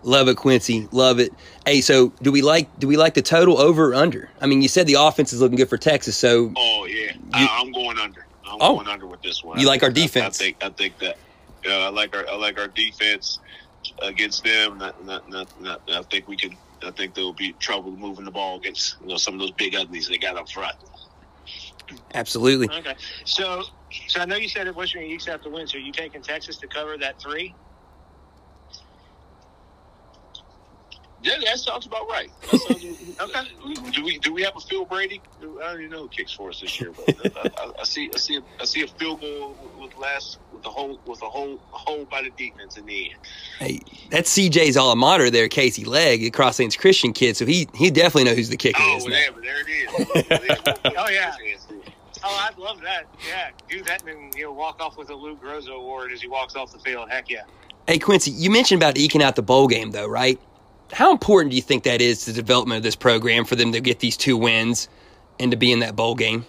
[0.03, 0.87] Love it, Quincy.
[0.91, 1.33] Love it.
[1.65, 4.29] Hey, so do we like do we like the total over or under?
[4.39, 7.19] I mean, you said the offense is looking good for Texas, so oh yeah, you,
[7.33, 8.25] I, am going under.
[8.45, 9.59] I'm oh, going under with this one.
[9.59, 10.39] You I like our defense?
[10.39, 11.17] I, I, think I think that
[11.67, 13.39] uh, I like our I like our defense
[14.01, 14.77] against them.
[14.77, 16.55] Not, not, not, not, I think we can.
[16.83, 19.51] I think there will be trouble moving the ball against you know some of those
[19.51, 20.75] big uglies they got up front.
[22.13, 22.69] Absolutely.
[22.69, 22.95] Okay.
[23.25, 23.63] So,
[24.07, 25.67] so I know you said it was going to have to win.
[25.67, 27.53] So, are you taking Texas to cover that three?
[31.23, 32.29] Yeah, that sounds about right.
[32.43, 32.71] Sounds,
[33.19, 33.39] okay.
[33.39, 35.21] Uh, do we do we have a Phil Brady?
[35.41, 38.17] I don't even know who kicks for us this year, but I, I, see I
[38.17, 41.59] see a, I see a field goal with last with a whole with a whole
[41.71, 43.19] hole by the defense in the end.
[43.57, 43.79] Hey,
[44.11, 47.35] that's CJ's alma mater there, Casey Legg, the Cross Lanes Christian kid.
[47.37, 49.05] So he he definitely knows who's the kicker oh, is.
[49.05, 50.95] Well, oh, yeah, there it is.
[50.97, 51.35] oh yeah.
[52.23, 53.05] Oh, I'd love that.
[53.27, 56.21] Yeah, do that and then you know walk off with a Lou Groza award as
[56.21, 57.09] he walks off the field.
[57.09, 57.43] Heck yeah.
[57.87, 60.39] Hey Quincy, you mentioned about eking out the bowl game though, right?
[60.91, 63.71] How important do you think that is to the development of this program for them
[63.71, 64.87] to get these two wins
[65.39, 66.45] and to be in that bowl game?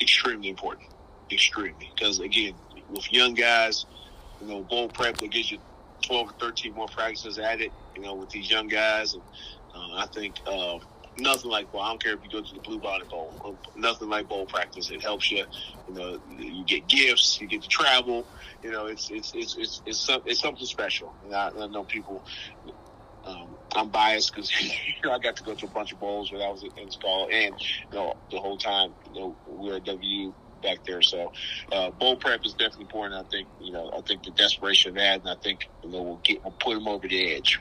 [0.00, 0.88] Extremely important.
[1.30, 1.90] Extremely.
[1.94, 2.54] Because, again,
[2.90, 3.86] with young guys,
[4.40, 5.58] you know, bowl prep that gives you
[6.02, 9.14] 12 or 13 more practices at it, you know, with these young guys.
[9.14, 9.22] And
[9.74, 10.78] uh, I think uh,
[11.18, 14.08] nothing like, well, I don't care if you go to the Blue Bonnet Bowl, nothing
[14.08, 14.90] like bowl practice.
[14.90, 15.44] It helps you,
[15.88, 18.26] you know, you get gifts, you get to travel.
[18.62, 21.14] You know, it's it's it's it's it's, it's something special.
[21.24, 22.22] And I, I know people
[23.26, 26.32] um, I'm biased because you know I got to go to a bunch of bowls
[26.32, 29.86] when I was in school, and you know the whole time you know we're at
[29.86, 31.02] WU back there.
[31.02, 31.32] So
[31.72, 33.26] uh, bowl prep is definitely important.
[33.26, 36.02] I think you know I think the desperation of that, and I think you know
[36.02, 37.60] we'll get we'll put them over the edge.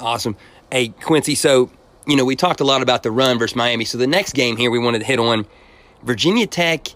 [0.00, 0.36] Awesome.
[0.72, 1.70] Hey Quincy, so
[2.06, 3.84] you know we talked a lot about the run versus Miami.
[3.84, 5.46] So the next game here we wanted to hit on
[6.02, 6.88] Virginia Tech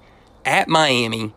[0.45, 1.33] at Miami.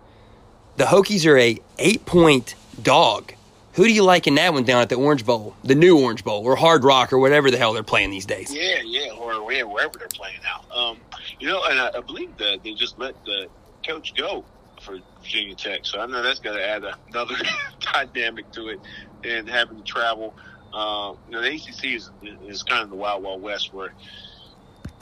[0.77, 3.33] The Hokies are a eight point dog
[3.73, 6.23] who do you like in that one down at the Orange Bowl, the new Orange
[6.23, 8.53] Bowl, or Hard Rock, or whatever the hell they're playing these days?
[8.53, 10.75] Yeah, yeah, or wherever they're playing now.
[10.75, 10.97] Um,
[11.39, 13.47] you know, and I, I believe that they just let the
[13.85, 14.43] coach go
[14.81, 17.35] for Virginia Tech, so I know that's got to add another
[17.79, 18.79] dynamic to it,
[19.23, 20.33] and having to travel.
[20.73, 22.09] Uh, you know, the ACC is
[22.45, 23.93] is kind of the wild, wild west where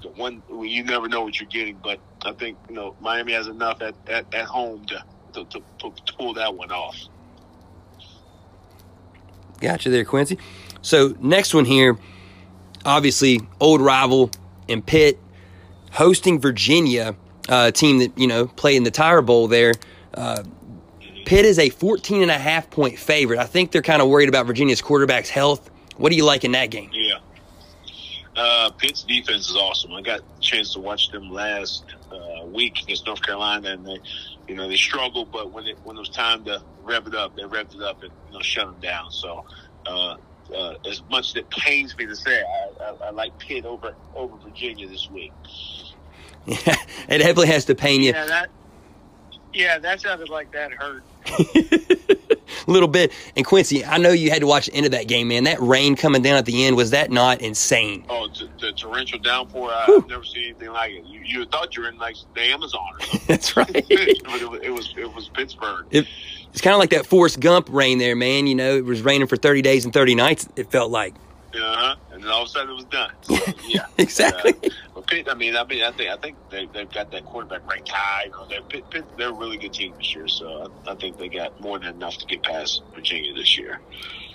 [0.02, 1.80] the one you never know what you're getting.
[1.82, 5.04] But I think you know Miami has enough at, at, at home to
[5.34, 6.98] to, to to pull that one off.
[9.60, 10.38] Gotcha there, Quincy.
[10.82, 11.98] So next one here,
[12.86, 14.32] obviously old rival
[14.68, 15.20] and Pitt,
[15.92, 17.16] hosting Virginia,
[17.50, 19.74] uh, team that you know play in the Tire Bowl there.
[20.14, 20.44] Uh,
[21.26, 23.40] Pitt is a 14 and a half point favorite.
[23.40, 25.70] I think they're kind of worried about Virginia's quarterback's health.
[25.98, 26.90] What do you like in that game?
[26.94, 27.20] Yeah.
[28.36, 29.92] Uh, Pitt's defense is awesome.
[29.94, 34.00] I got a chance to watch them last uh, week against North Carolina, and they,
[34.50, 37.36] you know, they struggled, but when it when it was time to rev it up,
[37.36, 39.12] they revved it up and you know shut them down.
[39.12, 39.46] So,
[39.86, 40.18] uh,
[40.54, 43.96] uh, as much as it pains me to say, I, I, I like Pitt over
[44.16, 45.32] over Virginia this week.
[46.48, 46.58] Yeah,
[47.08, 48.12] it definitely has to pain you.
[48.12, 48.50] Yeah, that.
[49.54, 51.04] Yeah, that sounded like that hurt.
[51.38, 53.12] A little bit.
[53.36, 55.44] And Quincy, I know you had to watch the end of that game, man.
[55.46, 58.06] That rain coming down at the end was that not insane?
[58.10, 59.72] Oh, the, the torrential downpour!
[59.72, 61.06] I, have never seen anything like it.
[61.06, 62.82] You, you thought you were in like the Amazon.
[62.94, 63.22] Or something.
[63.28, 63.74] That's right.
[63.74, 65.86] but it, it, was it was Pittsburgh.
[65.92, 66.08] It,
[66.52, 68.48] it's kind of like that Forrest Gump rain there, man.
[68.48, 70.48] You know, it was raining for thirty days and thirty nights.
[70.56, 71.16] It felt like.
[71.52, 71.96] Uh-huh.
[72.12, 73.12] And then all of a sudden it was done.
[73.22, 73.36] So,
[73.68, 74.54] yeah, exactly.
[74.64, 74.70] Uh,
[75.10, 77.90] Pitt, I mean, I mean, I think I think they, they've got that quarterback ranked
[77.90, 78.26] high.
[78.26, 80.96] You know, they're, Pitt, Pitt, they're a really good team this year, so I, I
[80.96, 83.80] think they got more than enough to get past Virginia this year.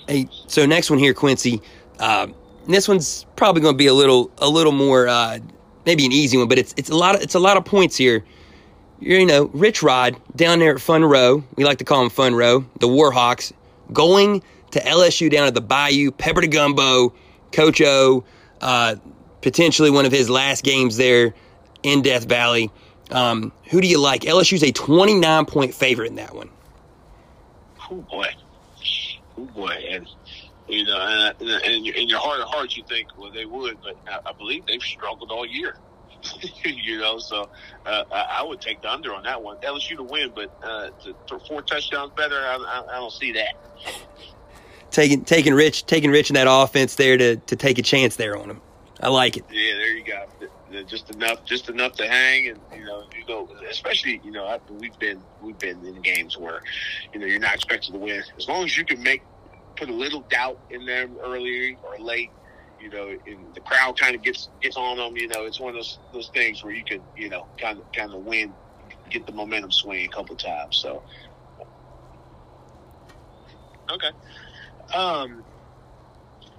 [0.08, 1.62] Hey, so next one here, Quincy.
[1.98, 2.26] Uh,
[2.66, 5.38] this one's probably going to be a little a little more uh,
[5.86, 7.96] maybe an easy one, but it's it's a lot of it's a lot of points
[7.96, 8.24] here.
[9.00, 11.44] You know, Rich Rod down there at Fun Row.
[11.56, 12.64] We like to call them Fun Row.
[12.80, 13.52] The Warhawks
[13.92, 17.12] going to LSU down at the Bayou, Pepper to Gumbo,
[17.52, 18.24] Coach O,
[18.60, 18.96] uh,
[19.44, 21.34] potentially one of his last games there
[21.82, 22.72] in Death Valley.
[23.10, 24.22] Um, who do you like?
[24.22, 26.48] LSU's a 29 point favorite in that one.
[27.90, 28.28] Oh boy,
[29.38, 30.08] oh boy, and
[30.66, 33.96] you know, and, and in your heart of hearts, you think, well, they would, but
[34.08, 35.76] I, I believe they've struggled all year.
[36.64, 37.50] you know, so
[37.84, 39.58] uh, I, I, would take the under on that one.
[39.58, 43.32] LSU to win, but uh, to, to four touchdowns better, I, I, I don't see
[43.32, 43.56] that
[44.90, 48.38] taking taking Rich taking Rich in that offense there to to take a chance there
[48.38, 48.60] on him.
[49.04, 49.44] I like it.
[49.50, 50.82] Yeah, there you go.
[50.86, 53.46] just enough, just enough to hang, and you know, you go.
[53.70, 56.62] Especially, you know, we've been we've been in games where,
[57.12, 58.22] you know, you're not expected to win.
[58.38, 59.22] As long as you can make
[59.76, 62.30] put a little doubt in them early or late,
[62.80, 65.18] you know, and the crowd kind of gets gets on them.
[65.18, 67.92] You know, it's one of those those things where you can, you know, kind of
[67.92, 68.54] kind of win,
[69.10, 70.78] get the momentum swing a couple times.
[70.78, 71.02] So,
[73.90, 74.10] okay.
[74.94, 75.44] Um,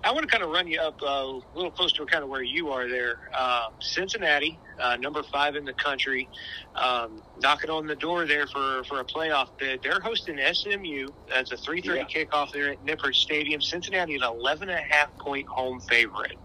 [0.06, 2.44] I want to kind of run you up a little close to kind of where
[2.44, 3.32] you are there.
[3.34, 6.30] Uh, Cincinnati, uh, number five in the country,
[6.76, 9.82] um, knocking on the door there for, for a playoff bid.
[9.82, 11.08] They're hosting SMU.
[11.28, 12.04] That's a 3.30 yeah.
[12.04, 13.62] kickoff there at Nippert Stadium.
[13.62, 16.38] Cincinnati is 11 and a half point home favorite.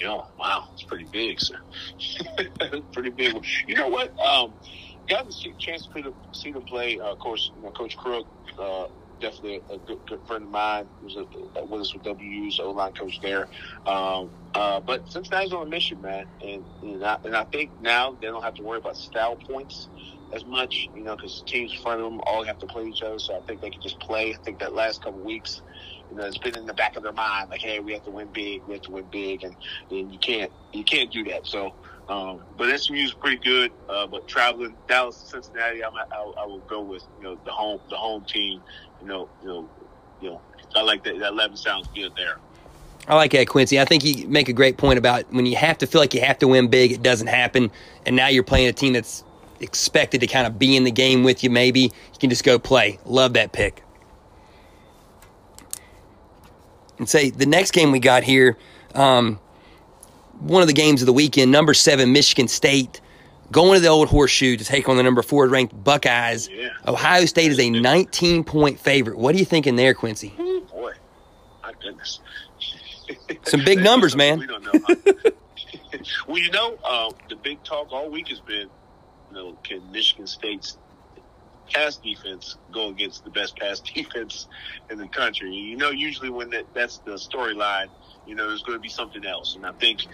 [0.00, 1.58] Yeah, wow, it's pretty big, sir.
[2.92, 3.44] pretty big.
[3.66, 4.18] You know what?
[4.18, 4.54] Um,
[5.06, 6.98] got a chance to see them play.
[6.98, 8.26] Uh, of course, you know, Coach Crook,
[8.58, 8.86] uh,
[9.20, 11.26] definitely a good, good friend of mine who's a,
[11.66, 13.48] with us with WU's O line coach there.
[13.86, 18.16] Um, uh, but Cincinnati's on a mission, man, and and I, and I think now
[18.20, 19.90] they don't have to worry about style points
[20.32, 23.02] as much, you know, because teams in front of them all have to play each
[23.02, 23.18] other.
[23.18, 24.30] So I think they can just play.
[24.30, 25.62] I think that last couple weeks,
[26.10, 28.10] you know, it's been in the back of their mind, like, hey, we have to
[28.10, 29.56] win big, we have to win big, and,
[29.90, 31.46] and you can't you can't do that.
[31.46, 31.72] So.
[32.08, 33.72] Um, but SMU is pretty good.
[33.88, 37.50] Uh, but traveling Dallas to Cincinnati, I'm, I, I will go with you know the
[37.50, 38.62] home the home team
[39.00, 39.68] you know, you know,
[40.20, 40.40] you know,
[40.74, 41.18] I like that.
[41.18, 42.38] That eleven sounds good there.
[43.08, 43.80] I like that, Quincy.
[43.80, 46.20] I think you make a great point about when you have to feel like you
[46.22, 47.70] have to win big, it doesn't happen.
[48.04, 49.22] And now you're playing a team that's
[49.60, 51.82] expected to kind of be in the game with you, maybe.
[51.82, 52.98] You can just go play.
[53.04, 53.84] Love that pick.
[56.98, 58.56] And say the next game we got here,
[58.94, 59.38] um,
[60.40, 63.00] one of the games of the weekend, number seven, Michigan State
[63.50, 66.48] going to the old horseshoe to take on the number four ranked Buckeyes.
[66.48, 66.68] Yeah.
[66.86, 69.18] Ohio State is a 19 point favorite.
[69.18, 70.32] What are you thinking there, Quincy?
[70.36, 70.92] boy,
[71.62, 72.20] my goodness.
[73.44, 74.40] Some big numbers, man.
[74.40, 74.80] We don't know.
[76.28, 78.68] well, you know, uh, the big talk all week has been,
[79.30, 80.78] you know, can Michigan State's
[81.72, 84.46] pass defense go against the best pass defense
[84.90, 85.52] in the country?
[85.52, 87.88] You know, usually when that, that's the storyline,
[88.26, 89.56] you know, there's going to be something else.
[89.56, 90.06] And I think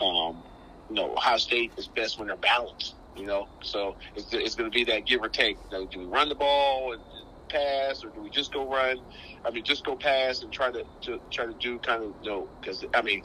[0.00, 0.42] um,
[0.88, 2.94] you know, Ohio State is best when they're balanced.
[3.16, 5.58] You know, so it's, it's going to be that give or take.
[5.70, 7.02] You know, do we run the ball and
[7.48, 9.00] pass, or do we just go run?
[9.44, 12.30] I mean, just go pass and try to, to try to do kind of you
[12.30, 13.22] know because I mean.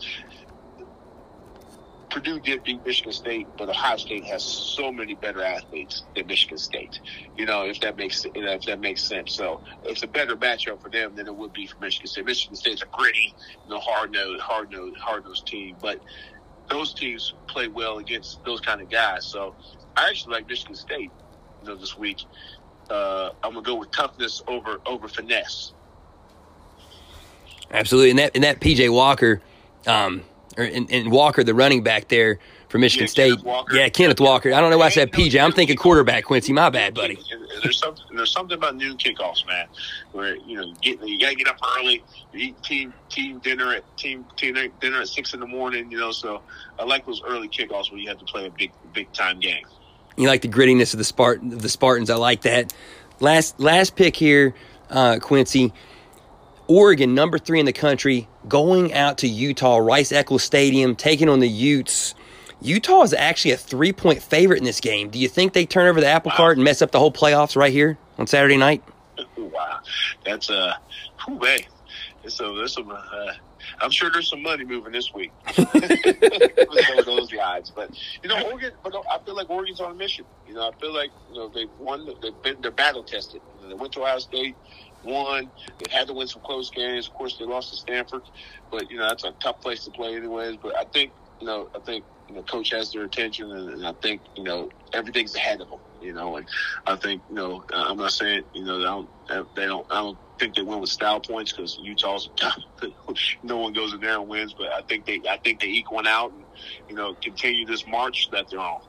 [2.09, 6.59] Purdue did beat Michigan State, but Ohio State has so many better athletes than Michigan
[6.59, 6.99] State.
[7.35, 9.33] You know, if that makes you know, if that makes sense.
[9.33, 12.25] So it's a better matchup for them than it would be for Michigan State.
[12.25, 13.33] Michigan State's a gritty,
[13.65, 16.01] you know, hard nosed, hard nosed, hard nosed team, but
[16.69, 19.25] those teams play well against those kind of guys.
[19.25, 19.55] So
[19.95, 21.11] I actually like Michigan State,
[21.61, 22.25] you know, this week.
[22.89, 25.73] Uh, I'm gonna go with toughness over over finesse.
[27.71, 29.41] Absolutely, and that and that PJ Walker,
[29.87, 30.23] um,
[30.57, 32.39] or and, and Walker, the running back there
[32.73, 33.43] for Michigan yeah, State.
[33.43, 34.51] Kenneth yeah, Kenneth Walker.
[34.51, 35.39] I don't know why I said PJ.
[35.39, 36.53] I'm thinking quarterback, Quincy.
[36.53, 37.19] My bad, buddy
[37.61, 39.67] there's something there's something about noon kickoffs, man,
[40.11, 42.03] where you know get, you gotta get up early,
[42.33, 46.11] eat team team dinner at team team dinner at six in the morning, you know.
[46.11, 46.41] So
[46.79, 49.65] I like those early kickoffs where you have to play a big big time game.
[50.17, 52.09] You like the grittiness of the Spartan of the Spartans.
[52.09, 52.73] I like that.
[53.19, 54.53] Last last pick here,
[54.89, 55.73] uh, Quincy.
[56.65, 61.39] Oregon, number three in the country, going out to Utah, Rice Eccles Stadium, taking on
[61.39, 62.15] the Utes.
[62.63, 65.09] Utah is actually a three point favorite in this game.
[65.09, 66.37] Do you think they turn over the apple wow.
[66.37, 68.83] cart and mess up the whole playoffs right here on Saturday night?
[69.37, 69.79] wow,
[70.25, 70.73] that's a uh,
[71.25, 71.67] whew, hey,
[72.21, 73.33] there's some, there's some uh,
[73.81, 77.69] I'm sure there's some money moving this week with those guys.
[77.69, 77.91] But
[78.21, 78.71] you know, Oregon.
[78.83, 80.25] But I feel like Oregon's on a mission.
[80.47, 82.07] You know, I feel like you know they've won.
[82.21, 83.41] They've been they're battle tested.
[83.57, 84.55] You know, they went to Ohio State,
[85.03, 85.49] won.
[85.79, 87.07] They had to win some close games.
[87.07, 88.23] Of course, they lost to Stanford,
[88.71, 90.57] but you know that's a tough place to play, anyways.
[90.57, 93.93] But I think you know, I think know, coach has their attention, and, and, I
[94.01, 95.79] think you know everything's ahead of them.
[96.01, 96.47] You know, and
[96.85, 99.09] I think you know I'm not saying you know they don't
[99.55, 102.29] they don't I don't think they win with style points because Utah's
[103.43, 105.91] no one goes in there and wins, but I think they I think they eke
[105.91, 106.43] one out and
[106.89, 108.81] you know continue this march that they're on.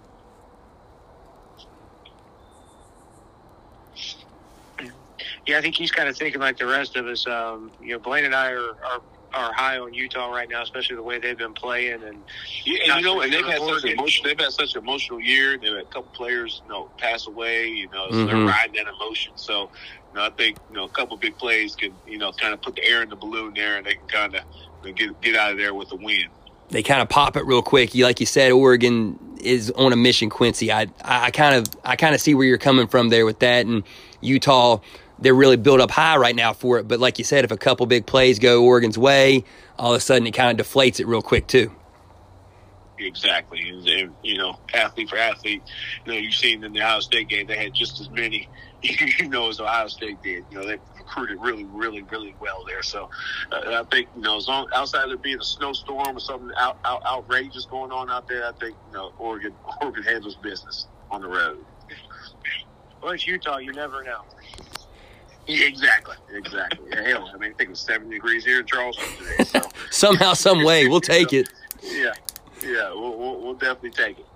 [5.46, 7.26] Yeah, I think he's kind of thinking like the rest of us.
[7.26, 9.00] Um, you know, Blaine and I are, are
[9.34, 12.02] are high on Utah right now, especially the way they've been playing.
[12.02, 12.22] And,
[12.64, 14.26] yeah, and you know, and they've had such emotion.
[14.26, 15.58] They've had such an emotional year.
[15.58, 17.68] They've had a couple players, you know, pass away.
[17.68, 18.26] You know, so mm-hmm.
[18.26, 19.32] they're riding that emotion.
[19.36, 22.54] So, you know, I think you know a couple big plays can you know kind
[22.54, 25.36] of put the air in the balloon there, and they can kind of get get
[25.36, 26.26] out of there with a win.
[26.70, 27.94] They kind of pop it real quick.
[27.94, 30.30] You like you said, Oregon is on a mission.
[30.30, 33.40] Quincy, I I kind of I kind of see where you're coming from there with
[33.40, 33.82] that, and
[34.20, 34.78] Utah
[35.24, 36.86] they're really built up high right now for it.
[36.86, 39.44] But like you said, if a couple big plays go Oregon's way,
[39.78, 41.72] all of a sudden it kind of deflates it real quick too.
[42.96, 45.62] Exactly, and, and, you know, athlete for athlete,
[46.06, 48.48] you know, you've seen in the Ohio State game they had just as many,
[48.82, 50.44] you know, as Ohio State did.
[50.50, 52.82] You know, they recruited really, really, really well there.
[52.82, 53.10] So
[53.50, 56.78] uh, I think you know, as long outside of being a snowstorm or something out,
[56.84, 61.22] out, outrageous going on out there, I think you know Oregon Oregon handles business on
[61.22, 61.64] the road.
[63.02, 63.58] Well, it's Utah.
[63.58, 64.22] You never know.
[65.46, 66.90] Yeah, exactly, exactly.
[67.04, 69.44] Hell, I mean, I think it's seventy degrees here in Charleston today.
[69.44, 71.48] So Somehow, some way, we'll take it.
[71.82, 72.12] yeah,
[72.62, 74.26] yeah, we'll, we'll, we'll definitely take it.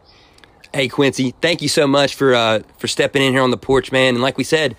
[0.73, 3.91] Hey Quincy, thank you so much for uh, for stepping in here on the porch,
[3.91, 4.15] man.
[4.15, 4.77] And like we said,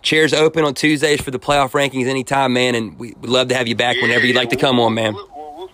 [0.00, 2.76] chairs open on Tuesdays for the playoff rankings anytime, man.
[2.76, 4.78] And we would love to have you back Yeah, whenever you'd yeah, like to come
[4.78, 5.14] on, man.
[5.14, 5.28] we'll-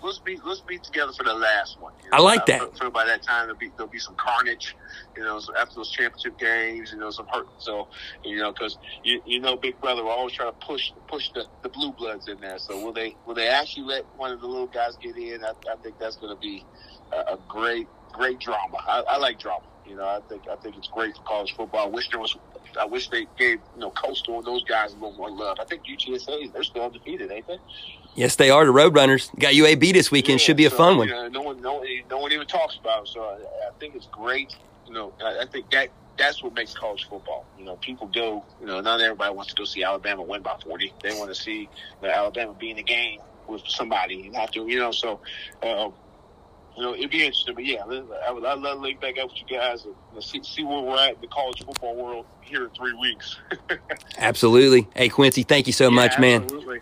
[0.09, 1.92] let's be let's be together for the last one.
[2.02, 2.62] you I like that.
[2.62, 4.74] I feel by that time there'll be there'll be some carnage,
[5.16, 7.46] you know, so after those championship games, you know, some hurt.
[7.59, 7.88] So
[8.24, 11.44] you know, because you, you know, Big Brother will always try to push push the,
[11.62, 12.59] the blue bloods in there.
[12.59, 15.44] So will they will they actually let one of the little guys get in?
[15.44, 16.64] I, I think that's going to be
[17.12, 18.78] a, a great great drama.
[18.86, 19.64] I, I like drama.
[19.86, 21.86] You know, I think I think it's great for college football.
[21.86, 22.36] I wish there was.
[22.78, 25.59] I wish they gave you know Coastal and those guys a little more love.
[25.61, 27.59] I think UTSA they're still undefeated, ain't they?
[28.19, 29.31] Yes, they are the Roadrunners.
[29.39, 30.41] Got UAB this weekend.
[30.41, 31.07] Yeah, Should be a so, fun one.
[31.07, 33.09] you know, no one, no, no one even talks about it.
[33.11, 33.35] So I,
[33.69, 34.57] I think it's great.
[34.89, 37.47] You know, I, I think that that's what makes college football.
[37.57, 38.45] You know, people go.
[38.61, 40.93] You know, not everybody wants to go see Alabama win by forty.
[41.01, 41.69] They want to see you
[42.03, 44.66] know, Alabama be in the game with somebody and have to.
[44.66, 45.21] You know, so.
[45.62, 45.91] Uh,
[46.77, 48.45] you know, it'd be interesting, but yeah, I would.
[48.45, 51.14] I'd love to link back up with you guys and see, see where we're at
[51.16, 53.37] in the college football world here in three weeks.
[54.19, 54.87] Absolutely.
[54.95, 56.45] Hey Quincy, thank you so much, man.
[56.45, 56.81] Absolutely.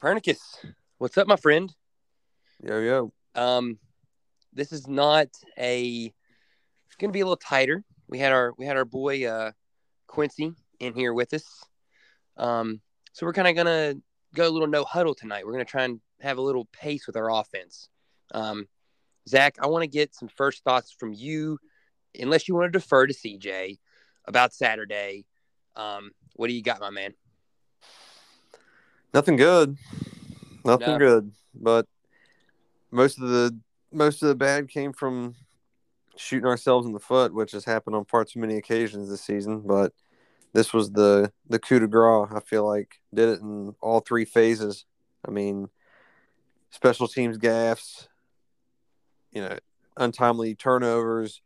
[0.00, 0.64] Copernicus,
[0.98, 1.74] what's up, my friend?
[2.62, 3.12] Yo, yo.
[3.34, 3.80] Um,
[4.52, 5.26] this is not
[5.58, 6.14] a.
[6.86, 7.82] It's going to be a little tighter.
[8.06, 9.50] We had our we had our boy uh,
[10.06, 11.44] Quincy in here with us.
[12.36, 12.80] Um,
[13.12, 13.94] so we're kind of gonna
[14.36, 15.44] go a little no huddle tonight.
[15.44, 17.88] We're gonna try and have a little pace with our offense.
[18.32, 18.68] Um,
[19.28, 21.58] Zach, I want to get some first thoughts from you,
[22.16, 23.80] unless you want to defer to CJ
[24.26, 25.26] about Saturday.
[25.74, 27.14] Um, what do you got, my man?
[29.14, 29.76] Nothing good.
[30.64, 30.98] Nothing No.
[30.98, 31.32] good.
[31.54, 31.86] But
[32.90, 33.58] most of the
[33.90, 35.34] most of the bad came from
[36.16, 39.60] shooting ourselves in the foot, which has happened on far too many occasions this season.
[39.60, 39.92] But
[40.52, 42.28] this was the the coup de grace.
[42.34, 44.84] I feel like did it in all three phases.
[45.26, 45.68] I mean,
[46.70, 48.08] special teams gaffes,
[49.32, 49.58] you know,
[49.96, 51.40] untimely turnovers,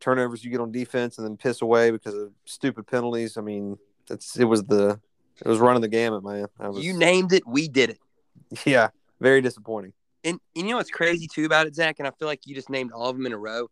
[0.00, 3.36] turnovers you get on defense and then piss away because of stupid penalties.
[3.36, 3.78] I mean,
[4.10, 5.00] it's it was the
[5.44, 6.46] it was running the gamut, man.
[6.58, 7.46] I was, You named it.
[7.46, 8.00] We did it.
[8.66, 8.88] yeah,
[9.20, 9.92] very disappointing.
[10.24, 11.96] And, and you know what's crazy too about it, Zach?
[11.98, 13.68] And I feel like you just named all of them in a row.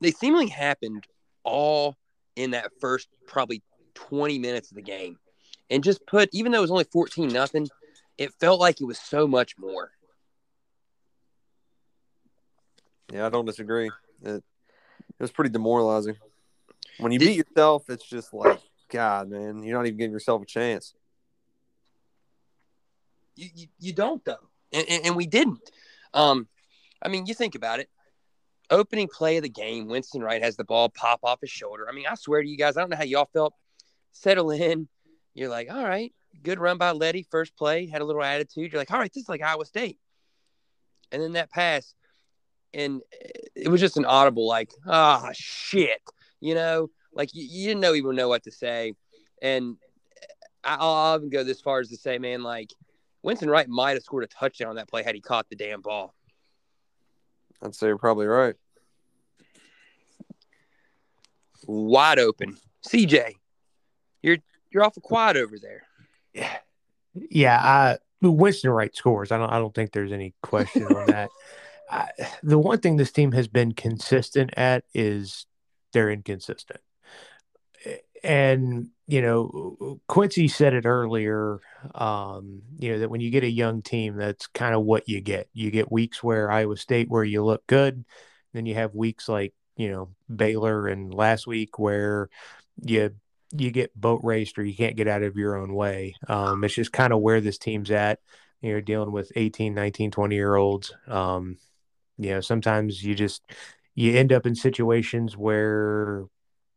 [0.00, 1.06] They seemingly happened
[1.44, 1.96] all
[2.34, 3.62] in that first probably
[3.94, 5.18] 20 minutes of the game.
[5.70, 7.68] And just put, even though it was only 14 nothing,
[8.18, 9.90] it felt like it was so much more.
[13.12, 13.90] Yeah, I don't disagree.
[14.22, 14.42] It
[15.18, 16.16] it was pretty demoralizing.
[16.98, 20.46] When you beat yourself, it's just like, God, man, you're not even giving yourself a
[20.46, 20.94] chance.
[23.34, 25.70] You, you, you don't though, and, and, and we didn't.
[26.14, 26.48] Um,
[27.02, 27.90] I mean, you think about it.
[28.70, 31.86] Opening play of the game, Winston Wright has the ball pop off his shoulder.
[31.88, 33.54] I mean, I swear to you guys, I don't know how y'all felt.
[34.12, 34.88] Settle in.
[35.34, 36.12] You're like, all right,
[36.42, 37.26] good run by Leddie.
[37.30, 38.72] First play, had a little attitude.
[38.72, 39.98] You're like, all right, this is like Iowa State.
[41.12, 41.94] And then that pass,
[42.72, 43.02] and
[43.54, 46.00] it was just an audible, like, ah, shit.
[46.40, 48.94] You know, like you, you didn't know even know what to say.
[49.42, 49.76] And
[50.62, 52.72] I- I'll even go this far as to say, man, like
[53.22, 55.80] Winston Wright might have scored a touchdown on that play had he caught the damn
[55.80, 56.14] ball.
[57.62, 58.54] I'd say you're probably right.
[61.66, 62.58] Wide open.
[62.86, 63.32] CJ,
[64.22, 64.36] you're
[64.70, 65.82] you're awful quiet over there.
[66.34, 66.56] Yeah,
[67.14, 67.58] yeah.
[67.58, 69.32] I Winston Wright scores.
[69.32, 69.50] I don't.
[69.50, 71.30] I don't think there's any question on that.
[71.90, 72.08] I,
[72.42, 75.46] the one thing this team has been consistent at is
[75.92, 76.80] they're inconsistent.
[78.26, 81.60] And you know, Quincy said it earlier.
[81.94, 85.20] Um, you know that when you get a young team, that's kind of what you
[85.20, 85.48] get.
[85.52, 88.04] You get weeks where Iowa State where you look good,
[88.52, 92.28] then you have weeks like you know Baylor and last week where
[92.82, 93.14] you
[93.52, 96.16] you get boat raced or you can't get out of your own way.
[96.28, 98.18] Um, it's just kind of where this team's at.
[98.60, 100.92] You're dealing with 18, 19, 20 year olds.
[101.06, 101.58] Um,
[102.18, 103.42] you know, sometimes you just
[103.94, 106.24] you end up in situations where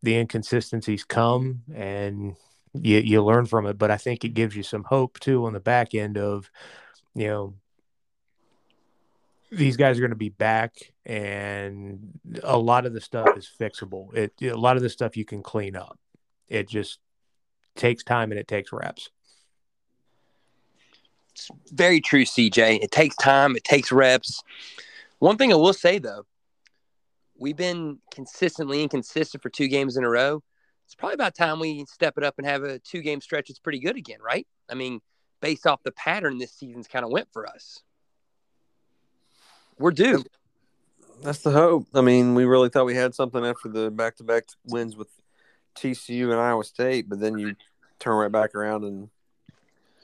[0.01, 2.35] the inconsistencies come and
[2.73, 3.77] you you learn from it.
[3.77, 6.49] But I think it gives you some hope too on the back end of,
[7.15, 7.53] you know,
[9.51, 10.75] these guys are going to be back
[11.05, 14.13] and a lot of the stuff is fixable.
[14.15, 15.97] It a lot of the stuff you can clean up.
[16.47, 16.99] It just
[17.75, 19.09] takes time and it takes reps.
[21.31, 22.83] It's very true, CJ.
[22.83, 24.43] It takes time, it takes reps.
[25.19, 26.25] One thing I will say though,
[27.39, 30.43] we've been consistently inconsistent for two games in a row.
[30.85, 33.59] It's probably about time we step it up and have a two game stretch that's
[33.59, 34.47] pretty good again, right?
[34.69, 34.99] I mean,
[35.41, 37.81] based off the pattern this season's kind of went for us.
[39.77, 40.23] We're due.
[41.21, 41.87] That's the hope.
[41.93, 45.09] I mean, we really thought we had something after the back to back wins with
[45.75, 47.55] TCU and Iowa State, but then you
[47.99, 49.09] turn right back around and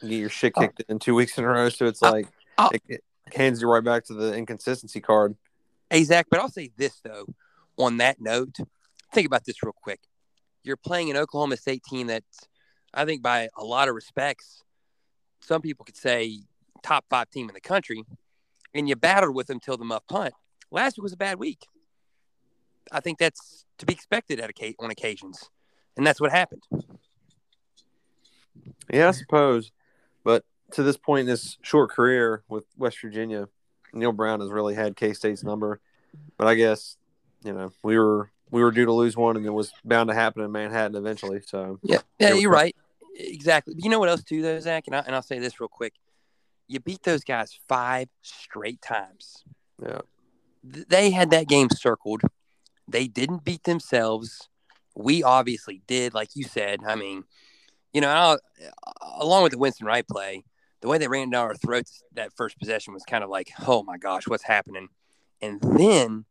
[0.01, 1.69] get your shit uh, kicked in two weeks in a row.
[1.69, 2.27] So it's uh, like
[2.57, 5.35] uh, it, it hands you right back to the inconsistency card.
[5.89, 7.27] Hey, Zach, but I'll say this, though,
[7.77, 8.57] on that note,
[9.13, 9.99] think about this real quick.
[10.63, 12.23] You're playing an Oklahoma State team that
[12.93, 14.63] I think, by a lot of respects,
[15.41, 16.39] some people could say
[16.81, 18.03] top five team in the country,
[18.73, 20.33] and you battled with them till the muff punt.
[20.71, 21.67] Last week was a bad week.
[22.91, 25.49] I think that's to be expected at a, on occasions,
[25.97, 26.63] and that's what happened.
[28.91, 29.71] Yeah, I suppose.
[30.23, 33.49] But to this point in his short career with West Virginia,
[33.95, 35.79] Neal Brown has really had K State's number.
[36.37, 36.97] But I guess,
[37.43, 40.13] you know, we were we were due to lose one and it was bound to
[40.13, 41.41] happen in Manhattan eventually.
[41.41, 42.75] So Yeah, yeah, you're right.
[43.17, 43.73] Exactly.
[43.73, 44.85] But you know what else too though, Zach?
[44.87, 45.93] And, I, and I'll say this real quick.
[46.67, 49.43] You beat those guys five straight times.
[49.81, 50.01] Yeah.
[50.63, 52.21] They had that game circled.
[52.87, 54.49] They didn't beat themselves.
[54.95, 56.79] We obviously did, like you said.
[56.87, 57.23] I mean,
[57.93, 58.39] you know, I'll,
[59.19, 60.43] along with the Winston Wright play,
[60.85, 63.81] the way they ran down our throats that first possession was kind of like, oh
[63.81, 64.89] my gosh, what's happening?
[65.41, 66.25] And then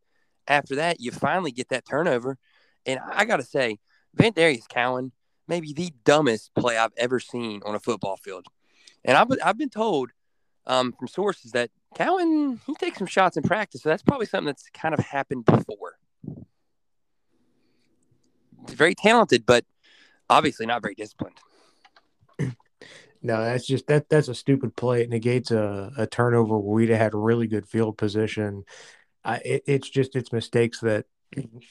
[0.47, 2.39] after that, you finally get that turnover.
[2.87, 3.79] And I got to say,
[4.17, 5.11] VanDarius Cowan,
[5.49, 8.47] maybe the dumbest play I've ever seen on a football field.
[9.05, 10.11] And I've, I've been told
[10.69, 13.83] um, from sources that Cowan, he takes some shots in practice.
[13.83, 15.99] So that's probably something that's kind of happened before.
[18.69, 19.65] He's very talented, but
[20.31, 21.39] obviously not very disciplined.
[23.25, 25.01] No, that's just that that's a stupid play.
[25.01, 28.64] It negates a, a turnover where we'd have had really good field position.
[29.25, 31.07] I, it, it's just it's mistakes that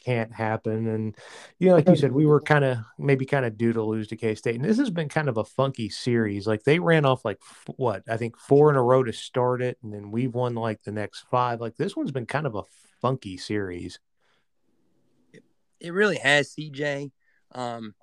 [0.04, 0.88] can't happen.
[0.88, 1.16] And
[1.60, 4.08] you know, like you said, we were kind of maybe kind of due to lose
[4.08, 4.56] to K State.
[4.56, 6.48] And this has been kind of a funky series.
[6.48, 7.38] Like they ran off like
[7.76, 10.82] what I think four in a row to start it, and then we've won like
[10.82, 11.62] the next five.
[11.62, 12.64] Like this one's been kind of a
[13.00, 14.00] funky series.
[15.80, 17.12] It really has, CJ.
[17.52, 17.94] Um,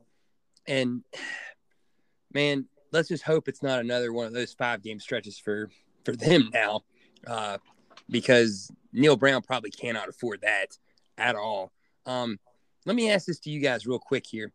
[0.69, 1.03] and
[2.33, 5.71] man, let's just hope it's not another one of those five game stretches for
[6.05, 6.83] for them now,
[7.27, 7.59] uh,
[8.09, 10.79] because Neal Brown probably cannot afford that
[11.19, 11.73] at all.
[12.07, 12.39] Um,
[12.87, 14.53] let me ask this to you guys real quick here.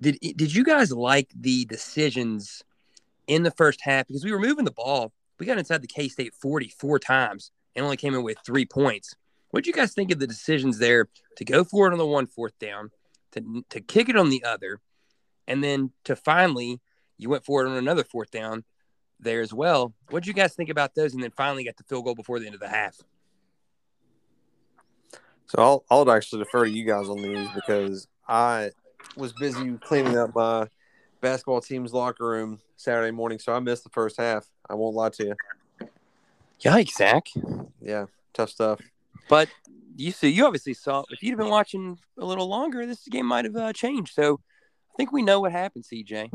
[0.00, 2.62] Did did you guys like the decisions
[3.26, 5.12] in the first half because we were moving the ball?
[5.38, 8.66] We got inside the K State forty four times and only came in with three
[8.66, 9.14] points.
[9.50, 12.06] What do you guys think of the decisions there to go for it on the
[12.06, 12.90] one fourth down,
[13.32, 14.80] to to kick it on the other,
[15.48, 16.80] and then to finally
[17.18, 18.64] you went for it on another fourth down
[19.20, 19.94] there as well.
[20.10, 21.14] What did you guys think about those?
[21.14, 22.96] And then finally got the field goal before the end of the half.
[25.46, 28.70] So I'll I'll actually defer to you guys on these because I
[29.16, 30.66] was busy cleaning up my
[31.20, 34.46] basketball team's locker room Saturday morning, so I missed the first half.
[34.68, 35.34] I won't lie to you.
[36.60, 37.28] Yikes, Zach.
[37.80, 38.80] Yeah, tough stuff.
[39.28, 39.48] But
[39.96, 41.04] you see, you obviously saw.
[41.10, 44.14] If you'd have been watching a little longer, this game might have uh, changed.
[44.14, 44.40] So
[44.92, 46.30] I think we know what happened, CJ.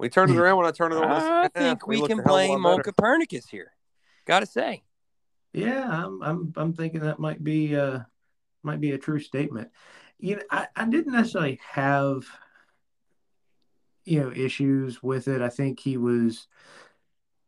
[0.00, 1.10] We turned it around when I turned it on.
[1.10, 3.72] I think we, we can blame Mo Copernicus here.
[4.24, 4.82] Got to say.
[5.52, 8.00] Yeah, I'm, I'm I'm thinking that might be uh
[8.62, 9.70] might be a true statement.
[10.18, 12.24] You know, I, I didn't necessarily have
[14.04, 15.42] you know issues with it.
[15.42, 16.46] I think he was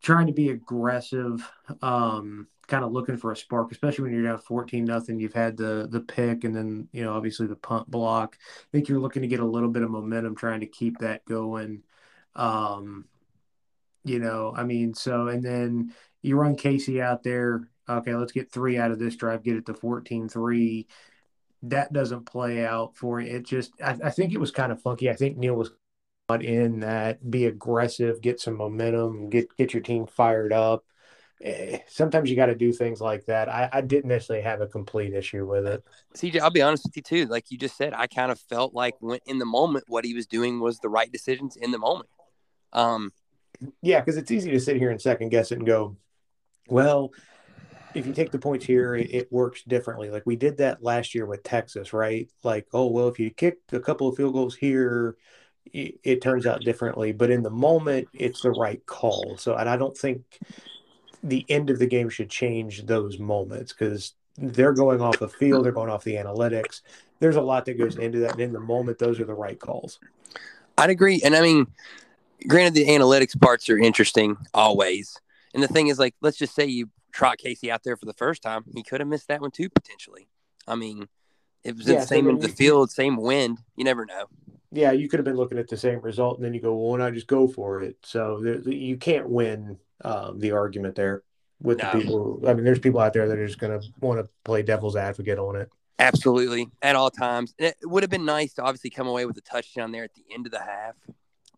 [0.02, 1.48] trying to be aggressive,
[1.80, 5.20] um, kind of looking for a spark, especially when you're down 14 nothing.
[5.20, 8.36] You've had the the pick and then, you know, obviously the punt block.
[8.40, 11.24] I think you're looking to get a little bit of momentum, trying to keep that
[11.24, 11.82] going.
[12.34, 13.06] Um,
[14.04, 17.68] you know, I mean, so and then you run Casey out there.
[17.88, 20.86] Okay, let's get three out of this drive, get it to 14 3.
[21.64, 23.44] That doesn't play out for it.
[23.44, 25.10] Just, I, I think it was kind of funky.
[25.10, 25.70] I think Neal was
[26.40, 30.84] in that be aggressive, get some momentum, get get your team fired up.
[31.42, 33.48] Eh, sometimes you got to do things like that.
[33.48, 35.82] I, I, didn't necessarily have a complete issue with it.
[36.14, 37.26] CJ, I'll be honest with you too.
[37.26, 40.14] Like you just said, I kind of felt like when in the moment, what he
[40.14, 42.08] was doing was the right decisions in the moment.
[42.72, 43.12] Um,
[43.80, 45.96] yeah, because it's easy to sit here and second guess it and go,
[46.68, 47.12] well,
[47.94, 50.10] if you take the points here, it, it, works differently.
[50.10, 52.28] Like we did that last year with Texas, right?
[52.42, 55.16] Like, oh, well, if you kick a couple of field goals here,
[55.72, 57.12] it, it turns out differently.
[57.12, 59.36] But in the moment, it's the right call.
[59.38, 60.22] So, and I don't think
[61.22, 65.64] the end of the game should change those moments because they're going off the field,
[65.64, 66.80] they're going off the analytics.
[67.20, 68.32] There's a lot that goes into that.
[68.32, 70.00] And in the moment, those are the right calls.
[70.78, 71.20] I'd agree.
[71.22, 71.66] And I mean,
[72.48, 75.16] granted, the analytics parts are interesting always.
[75.54, 78.14] And the thing is, like, let's just say you trot Casey out there for the
[78.14, 80.28] first time, he could have missed that one too potentially.
[80.66, 81.08] I mean,
[81.64, 83.58] it was yeah, the same in the field, same wind.
[83.76, 84.26] You never know.
[84.70, 86.92] Yeah, you could have been looking at the same result, and then you go, "Well,
[86.92, 91.22] why not just go for it?" So you can't win um, the argument there
[91.60, 91.90] with no.
[91.92, 92.42] the people.
[92.46, 94.96] I mean, there's people out there that are just going to want to play devil's
[94.96, 95.68] advocate on it.
[95.98, 97.54] Absolutely, at all times.
[97.58, 100.14] And it would have been nice to obviously come away with a touchdown there at
[100.14, 100.94] the end of the half,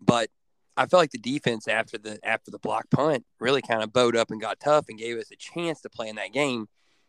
[0.00, 0.28] but
[0.76, 4.16] I felt like the defense after the after the block punt really kind of bowed
[4.16, 6.66] up and got tough and gave us a chance to play in that game.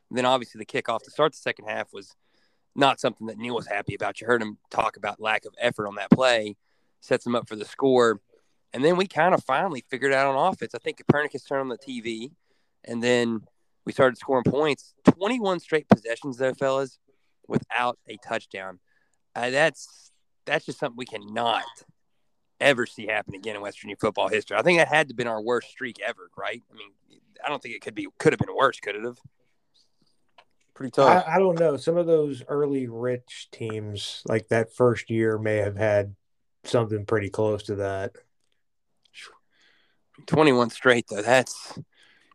[0.09, 2.15] And then obviously the kickoff to start the second half was
[2.75, 4.21] not something that Neal was happy about.
[4.21, 6.57] You heard him talk about lack of effort on that play,
[6.99, 8.19] sets him up for the score.
[8.73, 10.75] And then we kind of finally figured out on offense.
[10.75, 12.31] I think Copernicus turned on the TV,
[12.83, 13.41] and then
[13.85, 14.93] we started scoring points.
[15.05, 16.99] 21 straight possessions, though, fellas,
[17.47, 18.79] without a touchdown.
[19.33, 20.11] Uh, that's
[20.45, 21.63] that's just something we cannot
[22.59, 24.57] ever see happen again in West Virginia football history.
[24.57, 26.61] I think that had to have been our worst streak ever, right?
[26.71, 26.89] I mean,
[27.43, 29.19] I don't think it could be could have been worse, could it have?
[30.73, 31.25] Pretty tough.
[31.25, 31.77] I, I, don't know.
[31.77, 36.15] Some of those early rich teams, like that first year, may have had
[36.65, 38.11] something pretty close to that.
[40.25, 41.21] Twenty-one straight, though.
[41.21, 41.77] That's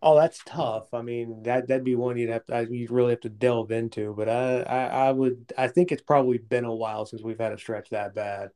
[0.02, 0.92] oh, that's tough.
[0.94, 4.14] I mean, that that'd be one you'd have to you'd really have to delve into.
[4.14, 7.52] But I, I, I would I think it's probably been a while since we've had
[7.52, 8.50] a stretch that bad.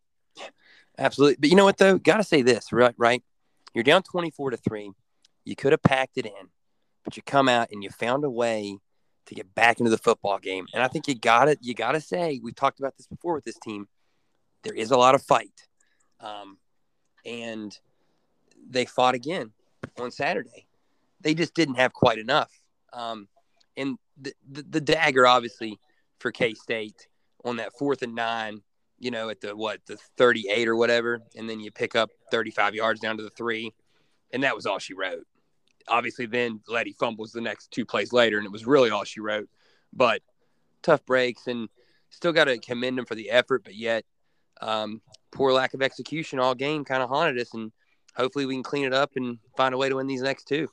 [0.98, 1.36] Absolutely.
[1.40, 1.98] But you know what though?
[1.98, 2.94] Got to say this, right?
[2.96, 3.22] Right.
[3.74, 4.92] You're down 24 to 3.
[5.44, 6.48] You could have packed it in,
[7.04, 8.78] but you come out and you found a way
[9.26, 10.66] to get back into the football game.
[10.72, 11.58] And I think you got it.
[11.60, 13.88] You got to say, we've talked about this before with this team.
[14.62, 15.66] There is a lot of fight.
[16.20, 16.58] Um,
[17.24, 17.76] and
[18.68, 19.52] they fought again
[19.98, 20.66] on Saturday.
[21.20, 22.50] They just didn't have quite enough.
[22.92, 23.28] Um,
[23.76, 25.78] and the, the, the dagger, obviously,
[26.20, 27.08] for K State
[27.44, 28.62] on that fourth and nine
[28.98, 32.74] you know, at the what, the 38 or whatever, and then you pick up 35
[32.74, 33.72] yards down to the three.
[34.32, 35.26] And that was all she wrote.
[35.86, 39.20] Obviously, then Leddie fumbles the next two plays later, and it was really all she
[39.20, 39.48] wrote.
[39.92, 40.22] But
[40.82, 41.68] tough breaks, and
[42.10, 44.04] still got to commend them for the effort, but yet
[44.60, 47.52] um, poor lack of execution all game kind of haunted us.
[47.54, 47.70] And
[48.16, 50.68] hopefully, we can clean it up and find a way to win these next two.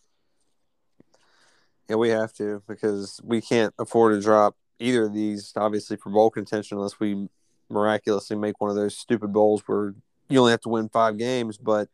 [1.90, 6.10] Yeah, we have to because we can't afford to drop either of these, obviously, for
[6.10, 7.28] bowl contention unless we
[7.72, 9.94] miraculously make one of those stupid bowls where
[10.30, 11.90] you only have to win five games, but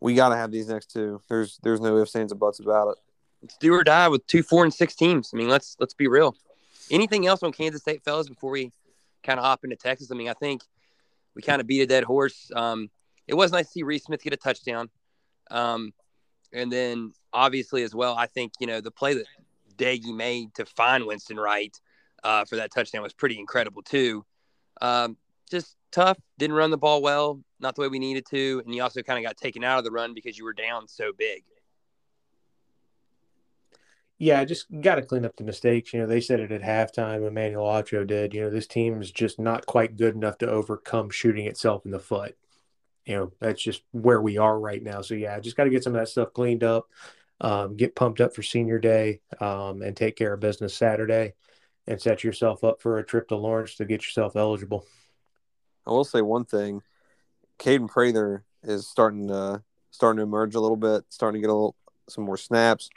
[0.00, 1.20] we got to have these next two.
[1.28, 2.98] There's there's no ifs ands or buts about it.
[3.42, 5.30] It's do or die with two, four, and six teams.
[5.32, 6.34] I mean, let's let's be real.
[6.90, 8.72] Anything else on Kansas State, fellas, before we
[9.22, 10.10] kind of hop into Texas?
[10.10, 10.62] I mean, I think
[11.34, 12.50] we kind of beat a dead horse.
[12.54, 12.90] Um,
[13.28, 14.90] it was nice to see Reese Smith get a touchdown,
[15.50, 15.92] um,
[16.52, 19.26] and then obviously as well, I think you know the play that
[19.76, 21.78] Doege made to find Winston Wright
[22.24, 24.24] uh, for that touchdown was pretty incredible too.
[24.80, 25.16] Um,
[25.50, 26.18] just tough.
[26.38, 29.18] Didn't run the ball well, not the way we needed to, and you also kind
[29.18, 31.44] of got taken out of the run because you were down so big.
[34.18, 35.94] Yeah, just got to clean up the mistakes.
[35.94, 37.26] You know, they said it at halftime.
[37.26, 38.34] Emmanuel Acho did.
[38.34, 41.90] You know, this team is just not quite good enough to overcome shooting itself in
[41.90, 42.36] the foot.
[43.06, 45.00] You know, that's just where we are right now.
[45.00, 46.90] So yeah, just got to get some of that stuff cleaned up,
[47.40, 51.32] um, get pumped up for senior day, um, and take care of business Saturday
[51.90, 54.86] and set yourself up for a trip to Lawrence to get yourself eligible.
[55.84, 56.82] I will say one thing:
[57.58, 61.54] Kaden Prather is starting to starting to emerge a little bit, starting to get a
[61.54, 61.74] little
[62.08, 62.90] some more snaps.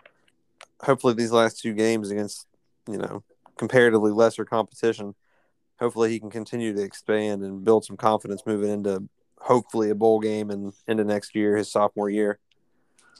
[0.81, 2.45] Hopefully, these last two games against
[2.87, 3.23] you know
[3.57, 5.15] comparatively lesser competition,
[5.79, 10.19] hopefully he can continue to expand and build some confidence moving into hopefully a bowl
[10.19, 12.37] game and into next year, his sophomore year.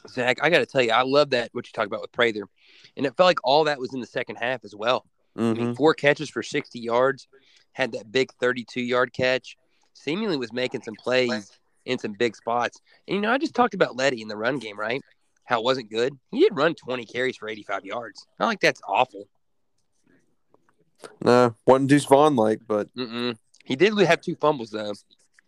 [0.08, 2.48] Zach, I got to tell you, I love that what you talk about with Prather,
[2.96, 5.08] and it felt like all that was in the second half as well.
[5.38, 5.42] Mm-hmm.
[5.42, 5.74] I mean, mm-hmm.
[5.74, 7.28] four catches for 60 yards,
[7.72, 9.58] had that big 32 yard catch,
[9.94, 11.52] seemingly was making some plays
[11.86, 12.80] in some big spots.
[13.08, 15.02] And, you know, I just talked about Leddie in the run game, right?
[15.46, 16.18] How it wasn't good.
[16.32, 18.26] He did run 20 carries for 85 yards.
[18.40, 19.28] Not like that's awful.
[21.22, 23.38] No, wasn't Deuce Vaughn like, but Mm-mm.
[23.66, 24.94] he did have two fumbles though.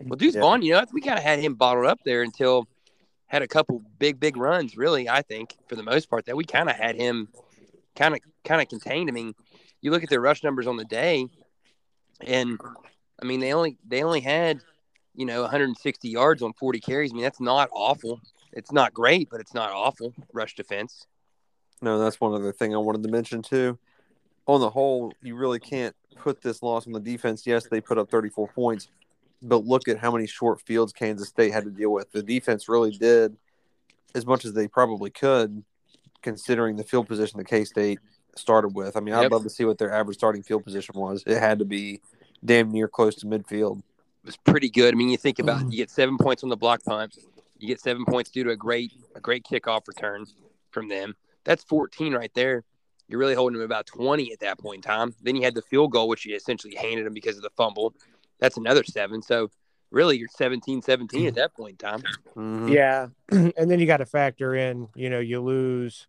[0.02, 0.42] Well, Deuce yeah.
[0.42, 2.68] Vaughn, you know, we kind of had him bottled up there until
[3.28, 4.76] had a couple big, big runs.
[4.76, 7.30] Really, I think for the most part that we kind of had him
[7.96, 9.10] kind of kind of contained.
[9.10, 9.34] I mean,
[9.82, 11.28] you look at their rush numbers on the day,
[12.22, 12.60] and
[13.22, 14.62] I mean they only they only had
[15.14, 17.12] you know 160 yards on 40 carries.
[17.12, 18.20] I mean that's not awful.
[18.54, 21.06] It's not great, but it's not awful rush defense.
[21.82, 23.78] No, that's one other thing I wanted to mention too.
[24.48, 27.46] On the whole, you really can't put this loss on the defense.
[27.46, 28.88] Yes, they put up 34 points,
[29.42, 32.12] but look at how many short fields Kansas State had to deal with.
[32.12, 33.36] The defense really did
[34.14, 35.64] as much as they probably could,
[36.22, 38.00] considering the field position that K State
[38.36, 38.96] started with.
[38.98, 41.24] I mean, I'd love to see what their average starting field position was.
[41.26, 42.02] It had to be
[42.44, 43.80] damn near close to midfield.
[43.80, 44.94] It was pretty good.
[44.94, 47.18] I mean, you think about it, you get seven points on the block punt,
[47.58, 50.26] you get seven points due to a great a great kickoff return,
[50.72, 51.16] from them.
[51.46, 52.64] That's 14 right there.
[53.08, 55.14] You're really holding them about 20 at that point in time.
[55.22, 57.94] Then you had the field goal, which you essentially handed them because of the fumble.
[58.40, 59.22] That's another seven.
[59.22, 59.52] So
[59.92, 62.04] really, you're 17 17 at that point in time.
[62.36, 62.74] Mhm.
[62.74, 63.08] Yeah,
[63.58, 66.08] and then you got to factor in, you know, you lose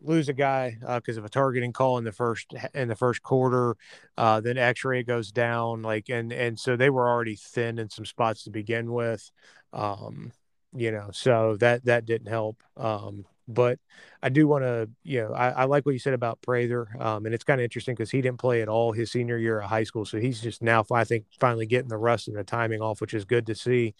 [0.00, 3.76] lose a guy because of a targeting call in the first in the first quarter.
[4.16, 8.04] Uh, then Exree goes down, like, and and so they were already thin in some
[8.04, 9.30] spots to begin with.
[9.72, 10.32] Um,
[10.74, 12.62] you know, so that that didn't help.
[12.76, 13.78] Um, but
[14.22, 17.24] I do want to, you know, I, I like what you said about Prather, um,
[17.24, 19.70] and it's kind of interesting because he didn't play at all his senior year of
[19.70, 22.82] high school, so he's just now, I think, finally getting the rust and the timing
[22.82, 23.94] off, which is good to see.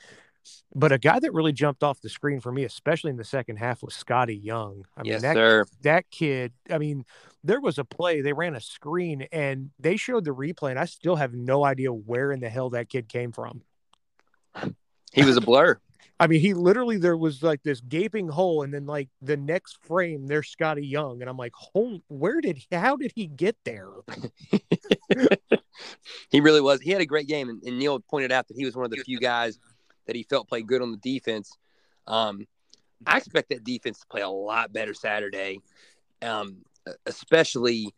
[0.74, 3.56] But a guy that really jumped off the screen for me, especially in the second
[3.56, 4.84] half, was Scottie Young.
[4.96, 5.64] I mean, yes, that sir.
[5.82, 7.04] that kid, I mean,
[7.42, 10.84] there was a play, they ran a screen and they showed the replay, and I
[10.84, 13.62] still have no idea where in the hell that kid came from.
[15.12, 15.80] He was a blur.
[16.20, 19.78] I mean, he literally there was like this gaping hole, and then like the next
[19.84, 22.66] frame, there's Scottie Young, and I'm like, "Hold, where did he?
[22.72, 23.88] How did he get there?"
[26.30, 26.80] he really was.
[26.80, 28.90] He had a great game, and, and Neal pointed out that he was one of
[28.90, 29.60] the few guys
[30.08, 31.56] that he felt played good on the defense.
[32.08, 32.46] Um,
[33.06, 35.60] I expect that defense to play a lot better Saturday,
[36.20, 36.56] um,
[37.06, 37.94] especially,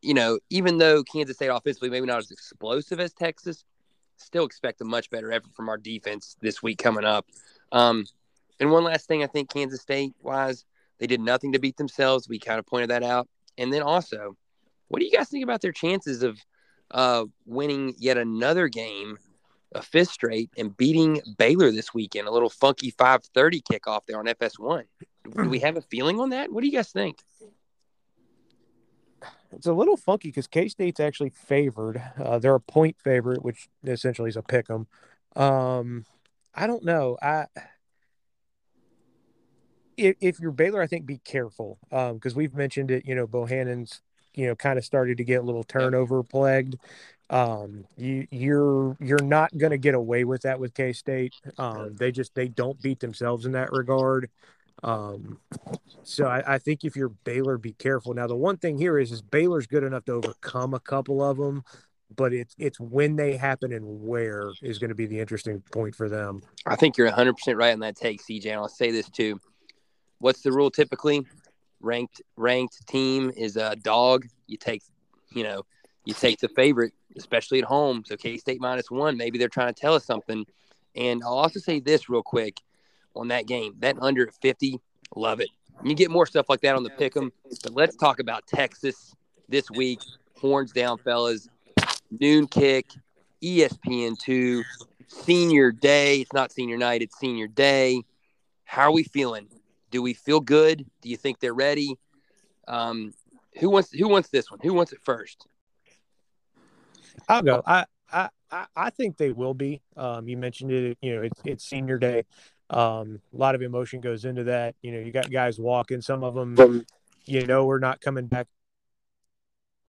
[0.00, 3.64] you know, even though Kansas State offensively maybe not as explosive as Texas,
[4.16, 7.26] still expect a much better effort from our defense this week coming up.
[7.72, 8.06] Um,
[8.60, 10.64] and one last thing, I think Kansas State wise,
[10.98, 12.28] they did nothing to beat themselves.
[12.28, 13.28] We kind of pointed that out.
[13.58, 14.36] And then also,
[14.88, 16.38] what do you guys think about their chances of
[16.90, 19.18] uh, winning yet another game,
[19.72, 22.26] a fifth straight, and beating Baylor this weekend?
[22.26, 24.84] A little funky 5:30 kickoff there on FS1.
[25.36, 26.52] Do we have a feeling on that?
[26.52, 27.18] What do you guys think?
[29.52, 32.00] It's a little funky because K State's actually favored.
[32.18, 34.86] Uh, they're a point favorite, which essentially is a pick 'em.
[35.36, 36.06] Um,
[36.54, 37.18] I don't know.
[37.20, 37.46] I
[39.96, 43.04] if, if you're Baylor, I think be careful because we've mentioned it.
[43.06, 44.02] You know, Bohanon's
[44.34, 46.76] you know kind of started to get a little turnover plagued.
[47.30, 51.34] Um, you you're you're not going to get away with that with K State.
[51.58, 54.28] Um, they just they don't beat themselves in that regard.
[54.82, 55.38] Um,
[56.02, 58.14] so I, I think if you're Baylor, be careful.
[58.14, 61.36] Now the one thing here is is Baylor's good enough to overcome a couple of
[61.36, 61.62] them,
[62.16, 65.94] but it's it's when they happen and where is going to be the interesting point
[65.94, 66.42] for them.
[66.66, 68.46] I think you're 100% right on that take, CJ.
[68.46, 69.38] And I'll say this too.
[70.18, 71.24] What's the rule typically?
[71.80, 74.26] Ranked ranked team is a dog.
[74.48, 74.82] You take,
[75.32, 75.62] you know,
[76.04, 78.02] you take the favorite, especially at home.
[78.06, 79.16] So K State minus one.
[79.16, 80.46] Maybe they're trying to tell us something.
[80.96, 82.60] And I'll also say this real quick
[83.14, 83.74] on that game.
[83.80, 84.80] That under at 50,
[85.14, 85.48] love it.
[85.84, 87.32] You get more stuff like that on the pick 'em.
[87.62, 89.14] But let's talk about Texas
[89.48, 90.00] this week.
[90.38, 91.48] Horns down, fellas.
[92.10, 92.86] Noon kick,
[93.40, 94.64] E ESPN two,
[95.06, 96.20] senior day.
[96.20, 98.02] It's not senior night, it's senior day.
[98.64, 99.48] How are we feeling?
[99.90, 100.84] Do we feel good?
[101.02, 101.98] Do you think they're ready?
[102.68, 103.14] Um,
[103.58, 104.60] who wants who wants this one?
[104.62, 105.46] Who wants it first?
[107.28, 107.62] I'll go.
[107.66, 108.28] I I
[108.76, 109.80] I- think they will be.
[109.96, 110.98] Um, you mentioned it.
[111.00, 112.24] You know, it's it's senior day.
[112.70, 114.74] Um, a lot of emotion goes into that.
[114.82, 116.00] You know, you got guys walking.
[116.00, 116.84] Some of them,
[117.24, 118.46] you know, we're not coming back.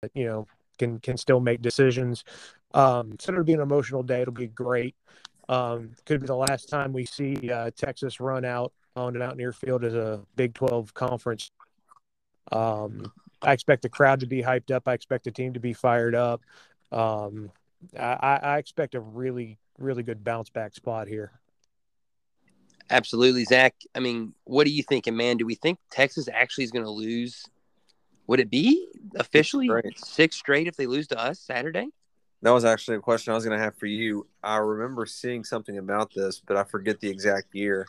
[0.02, 0.46] But, you know,
[0.78, 2.24] can can still make decisions.
[2.72, 4.22] Um, so it'll be an emotional day.
[4.22, 4.94] It'll be great.
[5.48, 9.52] Um, could be the last time we see uh, Texas run out on out near
[9.52, 11.50] field as a Big Twelve conference.
[12.52, 13.12] Um,
[13.42, 14.86] I expect the crowd to be hyped up.
[14.86, 16.42] I expect the team to be fired up.
[16.92, 17.50] Um,
[17.98, 21.32] I, I expect a really, really good bounce back spot here.
[22.90, 23.74] Absolutely, Zach.
[23.94, 25.36] I mean, what are you thinking, man?
[25.36, 27.46] Do we think Texas actually is going to lose?
[28.26, 29.98] Would it be officially straight.
[29.98, 31.88] six straight if they lose to us Saturday?
[32.42, 34.26] That was actually a question I was going to have for you.
[34.42, 37.86] I remember seeing something about this, but I forget the exact year.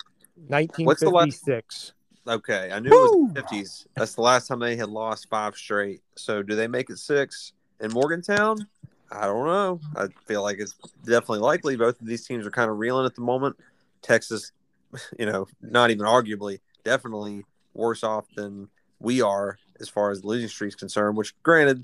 [0.48, 1.94] 1956.
[2.28, 3.88] Okay, I knew it was the 50s.
[3.95, 6.02] That's the last time they had lost five straight.
[6.15, 8.68] So do they make it six in Morgantown?
[9.12, 9.80] I don't know.
[9.96, 10.74] I feel like it's
[11.04, 11.76] definitely likely.
[11.76, 13.58] Both of these teams are kind of reeling at the moment.
[14.02, 14.52] Texas,
[15.20, 17.44] you know, not even arguably, definitely
[17.74, 18.70] worse off than
[19.00, 21.84] we are as far as the losing streak is concerned, which, granted,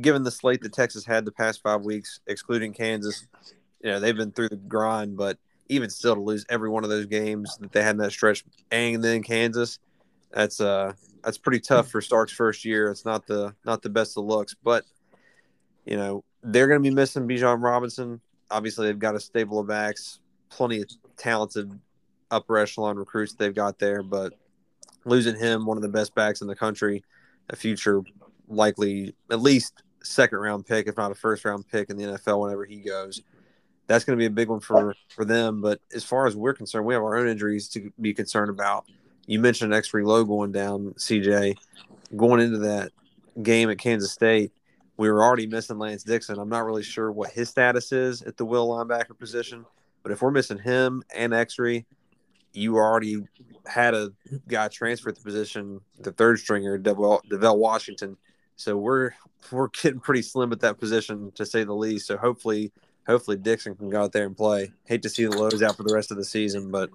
[0.00, 3.26] given the slate that Texas had the past five weeks, excluding Kansas,
[3.82, 5.38] you know, they've been through the grind, but
[5.68, 8.44] even still to lose every one of those games that they had in that stretch
[8.70, 9.78] and then Kansas,
[10.32, 10.92] that's uh
[11.24, 12.90] that's pretty tough for Sark's first year.
[12.90, 14.84] It's not the not the best of looks, but
[15.84, 18.20] you know, they're gonna be missing Bijan Robinson.
[18.50, 21.78] Obviously they've got a stable of backs, plenty of talented
[22.30, 24.34] upper echelon recruits they've got there, but
[25.04, 27.04] losing him, one of the best backs in the country,
[27.48, 28.02] a future
[28.48, 32.40] likely at least second round pick, if not a first round pick in the NFL
[32.40, 33.22] whenever he goes.
[33.86, 35.60] That's going to be a big one for for them.
[35.60, 38.86] But as far as we're concerned, we have our own injuries to be concerned about.
[39.26, 41.56] you mentioned Exree Loe going down, CJ,
[42.16, 42.92] going into that
[43.42, 44.52] game at Kansas State.
[45.00, 46.38] We were already missing Lance Dixon.
[46.38, 49.64] I'm not really sure what his status is at the will linebacker position,
[50.02, 51.86] but if we're missing him and Exree,
[52.52, 53.24] you already
[53.64, 54.12] had a
[54.46, 58.18] guy transfer at the position, the third stringer, Devell Washington.
[58.56, 59.12] So we're
[59.50, 62.06] we're getting pretty slim at that position to say the least.
[62.06, 62.70] So hopefully,
[63.06, 64.70] hopefully Dixon can go out there and play.
[64.84, 66.90] Hate to see the lows out for the rest of the season, but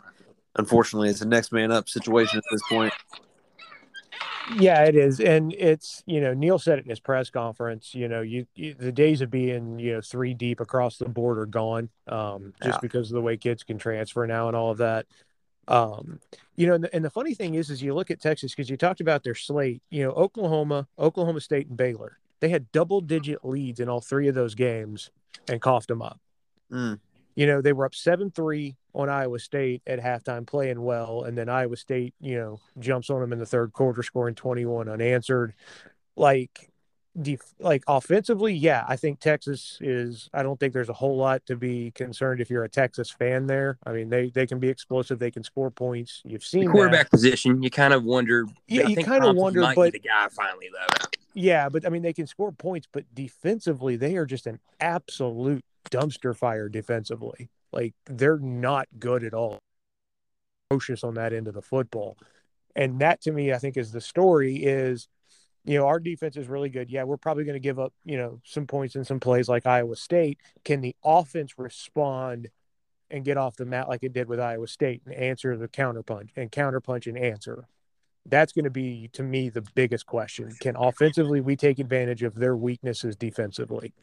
[0.58, 2.94] unfortunately, it's a next man up situation at this point.
[4.54, 7.96] Yeah, it is, and it's you know Neal said it in his press conference.
[7.96, 11.40] You know, you, you the days of being you know three deep across the board
[11.40, 12.80] are gone, um, just Yeah.
[12.82, 15.08] because of the way kids can transfer now and all of that.
[15.68, 16.20] Um,
[16.56, 18.70] you know, and the, and the funny thing is, is you look at Texas because
[18.70, 19.82] you talked about their slate.
[19.90, 22.20] You know, Oklahoma, Oklahoma State, and Baylor.
[22.40, 25.10] They had double digit leads in all three of those games
[25.48, 26.20] and coughed them up.
[26.72, 27.00] Mm.
[27.36, 31.38] You know, they were up seven three on Iowa State at halftime, playing well, and
[31.38, 34.88] then Iowa State, you know, jumps on them in the third quarter, scoring twenty one
[34.88, 35.54] unanswered.
[36.16, 36.70] Like,
[37.22, 40.30] def- like offensively, yeah, I think Texas is.
[40.34, 43.48] I don't think there's a whole lot to be concerned if you're a Texas fan
[43.48, 43.78] there.
[43.86, 46.22] I mean, they they can be explosive, they can score points.
[46.24, 46.72] You've seen The that.
[46.72, 48.46] quarterback position, you kind of wonder.
[48.70, 51.08] Yeah, I you think kinda wonder, but- the guy finally though.
[51.38, 55.66] Yeah, but I mean, they can score points, but defensively, they are just an absolute
[55.90, 57.50] dumpster fire defensively.
[57.72, 59.60] Like they're not good at all.
[60.70, 62.18] Atrocious on that end of the football,
[62.76, 64.58] and that to me, I think, is the story.
[64.58, 65.08] Is
[65.64, 66.90] you know our defense is really good.
[66.90, 69.66] Yeah, we're probably going to give up you know some points in some plays like
[69.66, 70.40] Iowa State.
[70.64, 72.50] Can the offense respond
[73.12, 76.30] and get off the mat like it did with Iowa State and answer the counterpunch
[76.36, 77.68] and counterpunch and answer?
[78.26, 80.52] that's going to be to me the biggest question.
[80.60, 83.94] Can offensively we take advantage of their weaknesses defensively?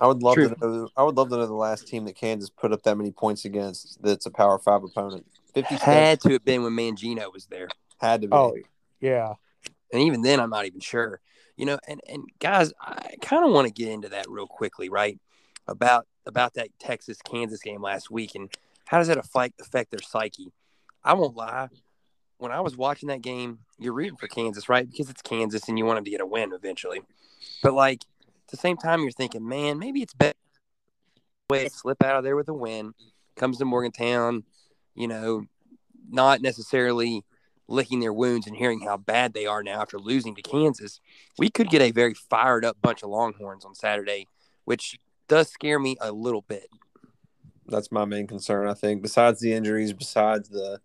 [0.00, 0.48] I would love True.
[0.48, 0.88] to know.
[0.96, 3.44] I would love to know the last team that Kansas put up that many points
[3.44, 4.02] against.
[4.02, 5.26] That's a Power Five opponent.
[5.54, 7.68] Fifty Had to have been when Mangino was there.
[8.00, 8.34] had to be.
[8.34, 8.54] Oh,
[9.00, 9.34] yeah.
[9.92, 11.20] and even then i'm not even sure
[11.56, 14.88] you know and and guys i kind of want to get into that real quickly
[14.88, 15.18] right
[15.66, 18.50] about about that texas kansas game last week and
[18.86, 20.52] how does that affect affect their psyche
[21.04, 21.68] i won't lie
[22.38, 25.78] when i was watching that game you're rooting for kansas right because it's kansas and
[25.78, 27.00] you want them to get a win eventually
[27.62, 28.04] but like
[28.48, 30.34] at the same time you're thinking man maybe it's better
[31.50, 32.92] way to slip out of there with a win
[33.36, 34.42] comes to morgantown
[34.94, 35.44] you know
[36.10, 37.24] not necessarily
[37.68, 41.00] licking their wounds and hearing how bad they are now after losing to Kansas,
[41.36, 44.26] we could get a very fired up bunch of Longhorns on Saturday,
[44.64, 44.98] which
[45.28, 46.68] does scare me a little bit.
[47.66, 48.66] That's my main concern.
[48.66, 49.02] I think.
[49.02, 50.80] Besides the injuries, besides the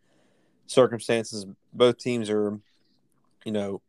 [0.67, 2.59] circumstances, both teams are,
[3.45, 3.81] you know,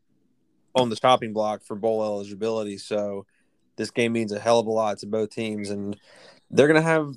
[0.76, 2.78] on the chopping block for bowl eligibility.
[2.78, 3.26] So
[3.76, 5.96] this game means a hell of a lot to both teams, and
[6.51, 7.16] they're going to have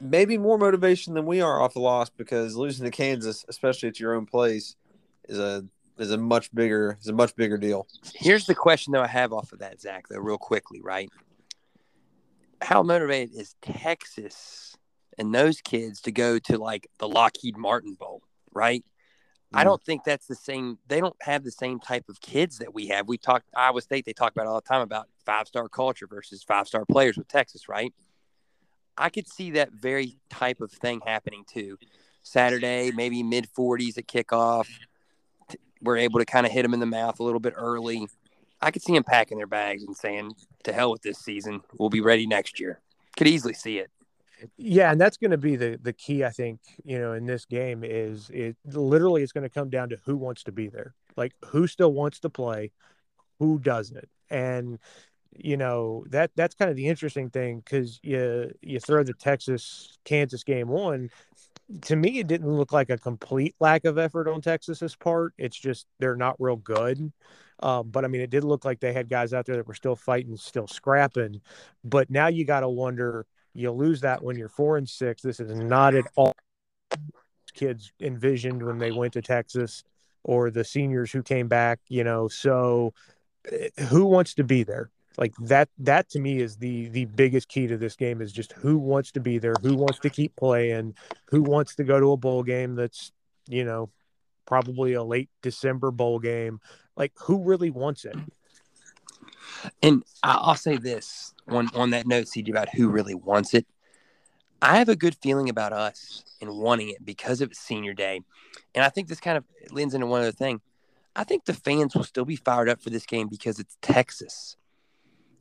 [0.00, 4.00] maybe more motivation than we are off the loss because losing to Kansas, especially at
[4.00, 4.76] your own place,
[5.28, 5.64] is a
[5.98, 7.86] is a much bigger is a much bigger deal.
[8.14, 11.10] Here's the question though I have off of that, Zach, though, real quickly, right?
[12.62, 14.76] How motivated is Texas
[15.18, 18.22] and those kids to go to like the Lockheed Martin Bowl,
[18.52, 18.84] right?
[19.52, 20.78] I don't think that's the same.
[20.86, 23.08] They don't have the same type of kids that we have.
[23.08, 24.04] We talked Iowa State.
[24.04, 27.28] They talk about all the time about five star culture versus five star players with
[27.28, 27.92] Texas, right?
[28.96, 31.78] I could see that very type of thing happening too.
[32.22, 34.68] Saturday, maybe mid 40s at kickoff.
[35.82, 38.06] We're able to kind of hit them in the mouth a little bit early.
[38.60, 41.62] I could see them packing their bags and saying, "To hell with this season.
[41.78, 42.82] We'll be ready next year."
[43.16, 43.90] Could easily see it.
[44.56, 47.44] Yeah, and that's going to be the the key I think, you know, in this
[47.44, 50.94] game is it literally it's going to come down to who wants to be there.
[51.16, 52.72] Like who still wants to play,
[53.40, 54.08] who doesn't.
[54.30, 54.78] And
[55.36, 59.98] you know, that that's kind of the interesting thing cuz you you throw the Texas
[60.04, 61.10] Kansas game on
[61.82, 65.32] to me it didn't look like a complete lack of effort on Texas's part.
[65.38, 67.12] It's just they're not real good.
[67.62, 69.74] Um, but I mean, it did look like they had guys out there that were
[69.74, 71.40] still fighting, still scrapping.
[71.84, 75.22] But now you got to wonder you lose that when you're four and six.
[75.22, 76.34] This is not at all
[77.54, 79.82] kids envisioned when they went to Texas
[80.22, 82.28] or the seniors who came back, you know.
[82.28, 82.94] So
[83.50, 84.90] eh, who wants to be there?
[85.18, 88.52] Like that that to me is the the biggest key to this game is just
[88.52, 90.94] who wants to be there, who wants to keep playing,
[91.26, 93.12] who wants to go to a bowl game that's,
[93.48, 93.90] you know,
[94.46, 96.60] probably a late December bowl game.
[96.96, 98.16] Like who really wants it?
[99.82, 103.66] And I'll say this on on that note, CJ, about who really wants it.
[104.62, 108.20] I have a good feeling about us and wanting it because of senior day,
[108.74, 110.60] and I think this kind of lends into one other thing.
[111.16, 114.56] I think the fans will still be fired up for this game because it's Texas.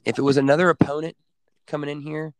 [0.06, 1.16] If it was another opponent
[1.68, 2.34] coming in here,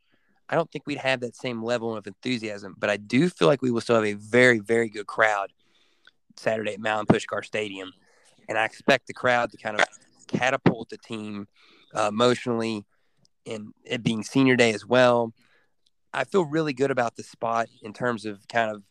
[0.50, 2.76] I don't think we'd have that same level of enthusiasm.
[2.78, 5.54] But I do feel like we will still have a very, very good crowd
[6.36, 7.94] Saturday at Milan Puskar Stadium,
[8.48, 9.86] and I expect the crowd to kind of
[10.30, 11.48] catapult the team
[11.94, 12.86] uh, emotionally,
[13.46, 15.34] and it being senior day as well.
[16.14, 18.84] I feel really good about the spot in terms of kind of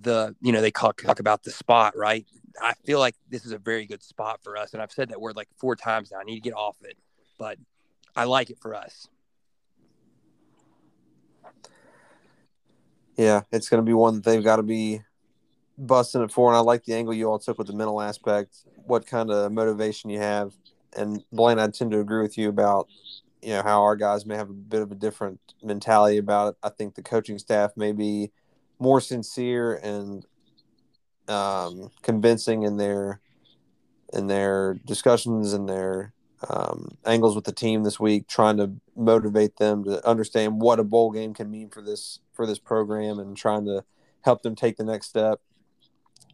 [0.00, 2.26] the you know they talk, talk about the spot right?
[2.62, 4.72] I feel like this is a very good spot for us.
[4.72, 6.18] And i've said that word like four times now.
[6.18, 6.96] I need to get off it
[7.38, 7.58] but
[8.16, 9.08] i like it for us.
[13.16, 15.02] Yeah, it's going to be one they've got to be
[15.78, 16.50] busting it for.
[16.50, 19.52] And I like the angle you all took with the mental aspect, what kind of
[19.52, 20.54] motivation you have.
[20.96, 22.88] And Blaine, I tend to agree with you about,
[23.42, 26.56] you know, how our guys may have a bit of a different mentality about it.
[26.62, 28.30] I think the coaching staff may be
[28.78, 30.24] more sincere and
[31.28, 33.20] um, convincing in their
[34.12, 36.12] in their discussions and their
[36.48, 40.84] um, angles with the team this week, trying to motivate them to understand what a
[40.84, 43.84] bowl game can mean for this for this program, and trying to
[44.22, 45.40] help them take the next step.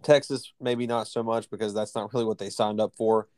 [0.02, 3.28] Texas, maybe not so much because that's not really what they signed up for.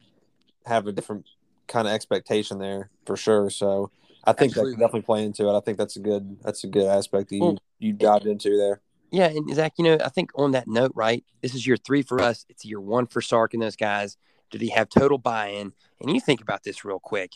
[0.66, 1.26] Have a different
[1.66, 3.50] kind of expectation there for sure.
[3.50, 3.90] So
[4.24, 4.72] I think Absolutely.
[4.72, 5.56] that can definitely play into it.
[5.56, 8.56] I think that's a good that's a good aspect that you Well, you dived into
[8.56, 8.80] there.
[9.10, 11.22] Yeah, and Zach, you know, I think on that note, right?
[11.42, 12.46] This is year three for us.
[12.48, 14.16] It's year one for Sark and those guys.
[14.50, 15.72] Did he have total buy-in?
[16.00, 17.32] And you think about this real quick.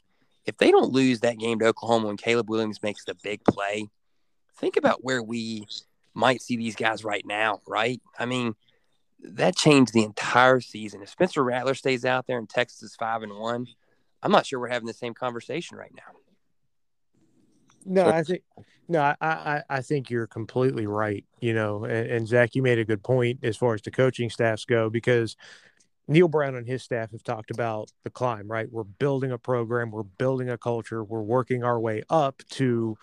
[0.47, 3.91] If they don't lose that game to Oklahoma when Caleb Williams makes the big play,
[4.57, 5.67] think about where we
[6.15, 8.01] might see these guys right now, right?
[8.19, 8.55] I mean,
[9.35, 11.03] that changed the entire season.
[11.03, 13.67] If Spencer Rattler stays out there and Texas is five and one,
[14.23, 16.19] I'm not sure we're having the same conversation right now.
[17.85, 18.43] No, I think
[18.89, 21.25] no, I, I I think you're completely right.
[21.41, 24.29] You know, and, and Zach, you made a good point as far as the coaching
[24.31, 25.37] staffs go because
[26.09, 28.49] Neal Brown and his staff have talked about the climb.
[28.49, 32.97] Right, we're building a program, we're building a culture, we're working our way up to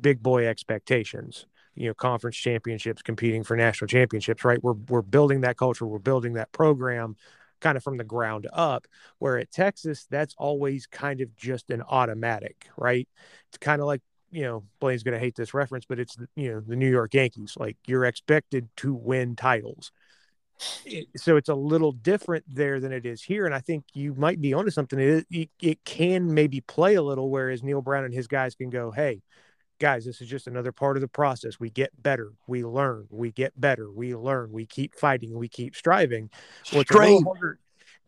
[0.00, 1.46] big boy expectations.
[1.76, 4.44] You know, conference championships, competing for national championships.
[4.44, 7.16] Right, we're we're building that culture, we're building that program,
[7.60, 8.86] kind of from the ground up.
[9.18, 12.68] Where at Texas, that's always kind of just an automatic.
[12.76, 13.08] Right,
[13.48, 16.52] it's kind of like you know, Blaine's going to hate this reference, but it's you
[16.52, 17.54] know the New York Yankees.
[17.58, 19.92] Like you're expected to win titles,
[21.16, 23.46] so it's a little different there than it is here.
[23.46, 24.98] And I think you might be onto something.
[24.98, 28.70] It, it, it can maybe play a little, whereas Neal Brown and his guys can
[28.70, 29.22] go, "Hey,
[29.78, 31.60] guys, this is just another part of the process.
[31.60, 35.74] We get better, we learn, we get better, we learn, we keep fighting, we keep
[35.74, 36.30] striving."
[36.72, 37.58] Well, it's a little harder.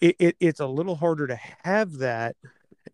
[0.01, 2.37] It, it, it's a little harder to have that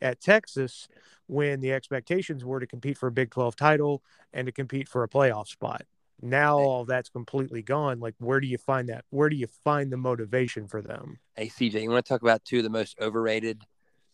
[0.00, 0.88] at Texas
[1.26, 4.02] when the expectations were to compete for a Big 12 title
[4.32, 5.82] and to compete for a playoff spot.
[6.22, 8.00] Now all that's completely gone.
[8.00, 9.04] Like, where do you find that?
[9.10, 11.18] Where do you find the motivation for them?
[11.36, 13.62] Hey, CJ, you want to talk about two of the most overrated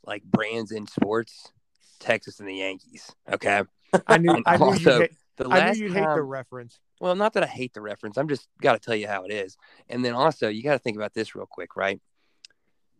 [0.05, 1.53] like brands in sports?
[2.01, 3.13] Texas and the Yankees.
[3.31, 3.63] Okay.
[4.07, 6.79] I knew, I knew also, you'd, hate, The I knew you'd hate the reference.
[7.01, 8.19] Well, not that I hate the reference.
[8.19, 9.57] I'm just got to tell you how it is.
[9.89, 12.01] And then also, you got to think about this real quick, right?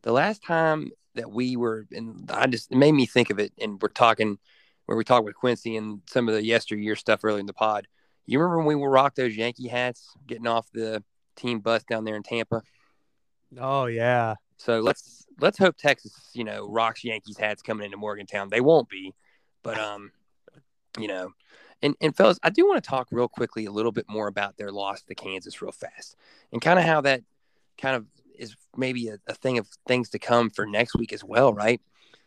[0.03, 3.53] The last time that we were, and I just it made me think of it.
[3.61, 4.39] And we're talking
[4.87, 7.87] where we talked with Quincy and some of the yesteryear stuff earlier in the pod.
[8.27, 11.03] You remember when we were rock those Yankee hats, getting off the
[11.37, 12.63] team bus down there in Tampa?
[13.59, 14.35] Oh, yeah.
[14.57, 18.49] So let's let's hope Texas, you know, rocks Yankees hats coming into Morgantown.
[18.51, 19.15] They won't be,
[19.63, 20.13] but um,
[20.99, 21.33] you know,
[21.83, 24.57] and and fellas, I do want to talk real quickly a little bit more about
[24.57, 26.17] their loss to Kansas real fast,
[26.53, 27.23] and kind of how that
[27.79, 28.07] kind of
[28.39, 31.81] is maybe a, a thing of things to come for next week as well, right?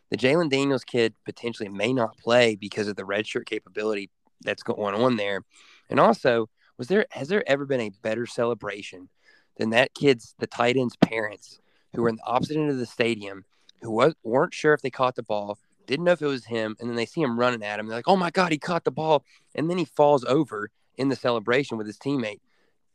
[0.10, 4.10] The Jalon Daniels kid potentially may not play because of the redshirt capability
[4.41, 5.44] that's going on there,
[5.90, 9.10] and also was there has there ever been a better celebration
[9.57, 11.60] than that kid's the tight end's parents
[11.94, 13.45] who were in the opposite end of the stadium
[13.81, 16.76] who was, weren't sure if they caught the ball, didn't know if it was him,
[16.80, 17.88] and then they see him running at him.
[17.88, 19.23] They're like, "Oh my god, he caught the ball!"
[19.55, 22.39] And then he falls over in the celebration with his teammate.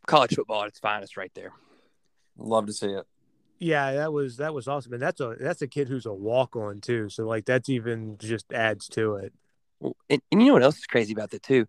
[0.06, 1.52] College football at its finest, right there.
[2.36, 3.06] Love to see it.
[3.58, 4.92] Yeah, that was that was awesome.
[4.92, 7.08] And that's a that's a kid who's a walk on too.
[7.08, 9.32] So like that's even just adds to it.
[9.80, 11.66] And, and you know what else is crazy about that too?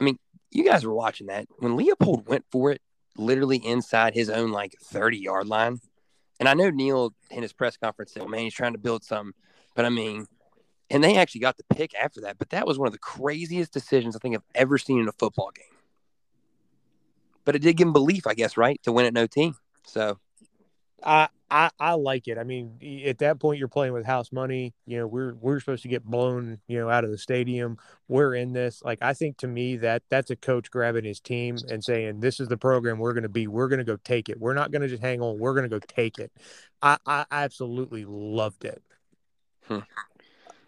[0.00, 0.18] I mean,
[0.50, 2.80] you guys were watching that when Leipold went for it,
[3.16, 5.80] literally inside his own like thirty yard line.
[6.40, 9.04] And I know Neal in his press conference said, well, "Man, he's trying to build
[9.04, 9.34] some,"
[9.74, 10.26] but I mean,
[10.90, 12.38] and they actually got the pick after that.
[12.38, 15.12] But that was one of the craziest decisions I think I've ever seen in a
[15.12, 15.64] football game.
[17.44, 19.54] But it did give him belief, I guess, right, to win at no team.
[19.84, 20.18] So
[21.02, 22.36] I, I I like it.
[22.36, 24.74] I mean, at that point, you're playing with house money.
[24.86, 27.78] You know, we're we're supposed to get blown, you know, out of the stadium.
[28.06, 28.82] We're in this.
[28.82, 32.38] Like, I think to me that that's a coach grabbing his team and saying, "This
[32.38, 33.46] is the program we're going to be.
[33.46, 34.38] We're going to go take it.
[34.38, 35.38] We're not going to just hang on.
[35.38, 36.30] We're going to go take it."
[36.82, 38.82] I, I absolutely loved it.
[39.66, 39.80] Hmm.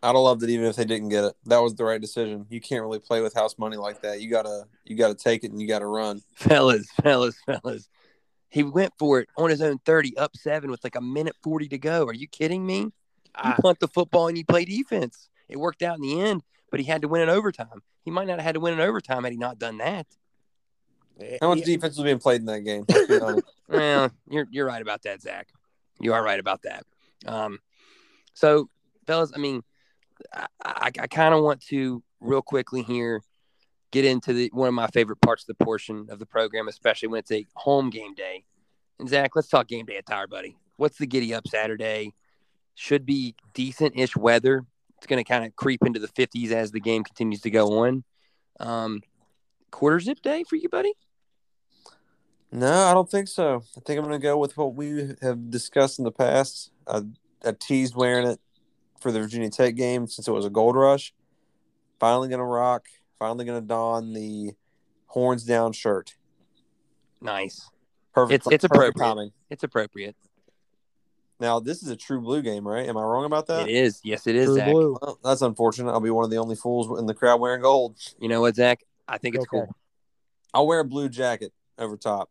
[0.02, 1.34] I'd have loved it even if they didn't get it.
[1.46, 2.46] That was the right decision.
[2.48, 4.20] You can't really play with house money like that.
[4.20, 6.22] You gotta you gotta take it and you gotta run.
[6.34, 7.88] fellas, fellas, fellas.
[8.48, 11.68] He went for it on his own 30, up seven with like a minute 40
[11.68, 12.06] to go.
[12.06, 12.78] Are you kidding me?
[12.78, 12.92] You
[13.36, 15.28] Ah, punt the football and you play defense.
[15.48, 17.82] It worked out in the end, but he had to win in overtime.
[18.04, 20.06] He might not have had to win in overtime had he not done that.
[21.40, 22.84] How much yeah, defense was being played in that game?
[22.88, 23.46] Let's be honest.
[23.68, 25.48] well, you're you're right about that, Zach.
[26.00, 26.84] You are right about that.
[27.26, 27.58] Um,
[28.32, 28.68] so,
[29.06, 29.62] fellas, I mean,
[30.32, 30.46] I,
[30.98, 33.22] I, kind of want to real quickly here
[33.90, 37.08] get into the one of my favorite parts of the portion of the program, especially
[37.08, 38.44] when it's a home game day.
[38.98, 40.56] And Zach, let's talk game day attire, buddy.
[40.76, 42.14] What's the giddy up Saturday?
[42.74, 44.64] Should be decent ish weather.
[44.98, 47.84] It's going to kind of creep into the 50s as the game continues to go
[47.84, 48.04] on.
[48.58, 49.02] Um,
[49.70, 50.92] quarter zip day for you, buddy?
[52.52, 53.62] No, I don't think so.
[53.76, 56.70] I think I'm going to go with what we have discussed in the past.
[56.86, 57.02] I,
[57.44, 58.40] I teased wearing it
[59.00, 61.12] for the Virginia Tech game since it was a gold rush.
[61.98, 62.86] Finally going to rock.
[63.18, 64.52] Finally going to don the
[65.06, 66.14] horns down shirt.
[67.20, 67.68] Nice.
[68.14, 68.46] Perfect.
[68.46, 69.04] It's- it's perfect appropriate.
[69.14, 69.32] timing.
[69.50, 70.16] It's appropriate.
[71.38, 72.86] Now this is a true blue game, right?
[72.86, 73.66] Am I wrong about that?
[73.68, 74.00] It is.
[74.04, 74.70] Yes, it is, True Zach.
[74.72, 74.98] blue.
[75.00, 75.90] Well, that's unfortunate.
[75.90, 77.96] I'll be one of the only fools in the crowd wearing gold.
[78.18, 78.84] You know what, Zach?
[79.08, 79.64] I think it's Okay.
[79.66, 79.74] cool.
[80.52, 82.30] I'll wear a blue jacket over top.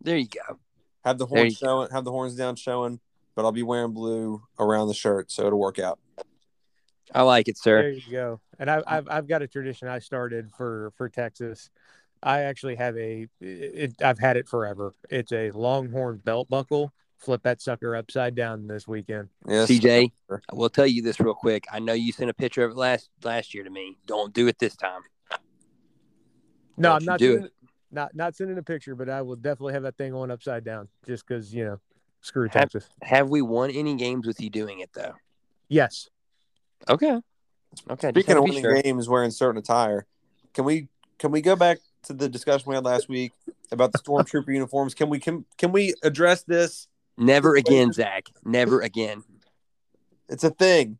[0.00, 0.58] There you go.
[1.04, 1.88] Have the horns you showing.
[1.90, 2.98] Have the horns down showing.
[3.36, 6.00] But I'll be wearing blue around the shirt, so it'll work out.
[7.14, 7.82] I like it, sir.
[7.82, 8.40] There you go.
[8.58, 11.70] And I, I've I've got a tradition I started for for Texas.
[12.22, 14.92] I actually have a it, I've had it forever.
[15.10, 16.92] It's a Longhorn belt buckle.
[17.18, 19.28] Flip that sucker upside down this weekend.
[19.48, 20.10] Yes, CJ.
[20.30, 21.64] I will tell you this real quick.
[21.72, 23.96] I know you sent a picture of it last last year to me.
[24.06, 25.02] Don't do it this time.
[26.76, 27.50] No, Don't I'm not do sending,
[27.90, 30.88] not not sending a picture, but I will definitely have that thing on upside down
[31.06, 31.80] just because you know
[32.26, 32.88] screw Have- Texas.
[33.02, 35.14] Have we won any games with you doing it though?
[35.68, 36.08] Yes.
[36.88, 37.20] Okay.
[37.90, 38.10] Okay.
[38.10, 38.80] Speaking of winning sure.
[38.82, 40.06] games wearing certain attire,
[40.54, 40.88] can we
[41.18, 43.32] can we go back to the discussion we had last week
[43.72, 44.94] about the stormtrooper uniforms?
[44.94, 46.88] Can we can can we address this?
[47.16, 48.26] Never again, Zach.
[48.44, 49.24] Never again.
[50.28, 50.98] It's a thing.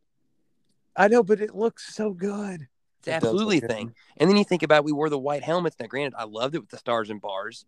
[0.96, 2.68] I know, but it looks so good.
[3.00, 3.94] It's It absolutely a thing.
[4.16, 5.76] And then you think about we wore the white helmets.
[5.78, 7.66] Now, granted, I loved it with the stars and bars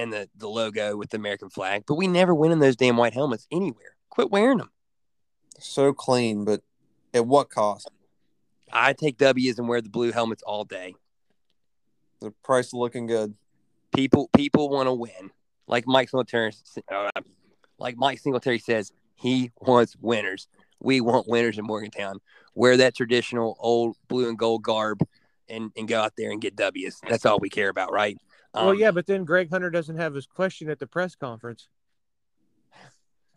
[0.00, 2.96] and the, the logo with the American flag, but we never win in those damn
[2.96, 3.96] white helmets anywhere.
[4.08, 4.70] Quit wearing them.
[5.58, 6.62] So clean, but
[7.12, 7.90] at what cost?
[8.72, 10.94] I take W's and wear the blue helmets all day.
[12.20, 13.34] The price of looking good.
[13.94, 15.30] People people want to win.
[15.66, 16.52] Like Mike Singletary,
[16.90, 17.10] uh,
[17.78, 20.48] like Mike Singletary says, he wants winners.
[20.80, 22.20] We want winners in Morgantown.
[22.54, 25.06] Wear that traditional old blue and gold garb
[25.48, 27.00] and, and go out there and get W's.
[27.08, 28.16] That's all we care about, right?
[28.54, 31.68] Well, Um, yeah, but then Greg Hunter doesn't have his question at the press conference.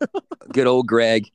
[0.52, 1.28] Good old Greg.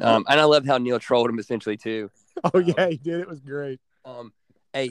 [0.00, 2.10] Um, and I loved how Neal trolled him essentially too.
[2.52, 3.20] Oh yeah, he did.
[3.20, 3.80] It was great.
[4.04, 4.30] Um,
[4.74, 4.90] hey,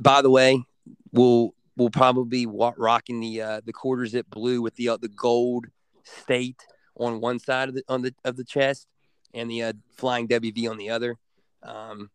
[0.00, 0.64] by the way,
[1.12, 5.06] we'll we'll probably be rocking the uh, the quarter zip blue with the uh, the
[5.08, 5.66] gold
[6.02, 6.60] state
[6.96, 8.88] on one side of the on the of the chest
[9.32, 11.16] and the uh, flying WV on the other.
[11.62, 12.10] Um,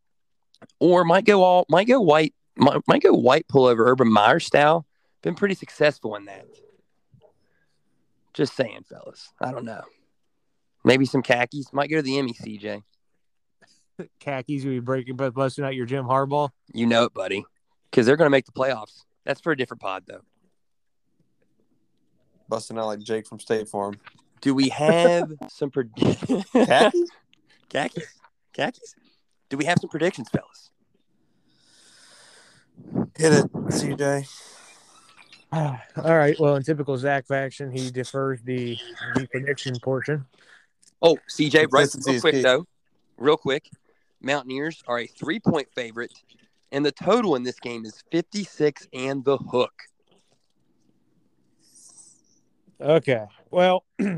[0.81, 4.85] or might go all might go white might, might go white pullover Urban Meyer style.
[5.25, 6.45] Been pretty successful in that.
[8.35, 9.33] Just saying, fellas.
[9.41, 9.81] I don't know.
[10.83, 11.73] Maybe some khakis.
[11.73, 12.83] Might go to the Emmy, CJ.
[14.19, 16.51] Khakis, we breaking, but busting out your Jim Harbaugh.
[16.75, 17.43] You know it, buddy.
[17.89, 19.01] Because they're going to make the playoffs.
[19.23, 20.21] That's for a different pod, though.
[22.47, 23.95] Busting out like Jake from State Farm.
[24.41, 25.95] Do we have some pred-
[26.53, 27.09] Khakis?
[27.69, 28.13] khakis?
[28.53, 28.95] Khakis?
[29.49, 30.69] Do we have some predictions, fellas?
[33.17, 34.27] Hit it, CJ.
[35.97, 36.37] All right.
[36.37, 38.77] Well, in typical Zach fashion, he defers the
[39.15, 40.25] the prediction portion.
[41.01, 42.65] Oh, CJ, right, Consistency real quick though,
[43.17, 43.69] real quick.
[44.21, 46.11] Mountaineers are a three-point favorite,
[46.71, 49.73] and the total in this game is 56 and the hook.
[52.81, 53.25] Okay.
[53.49, 53.85] Well,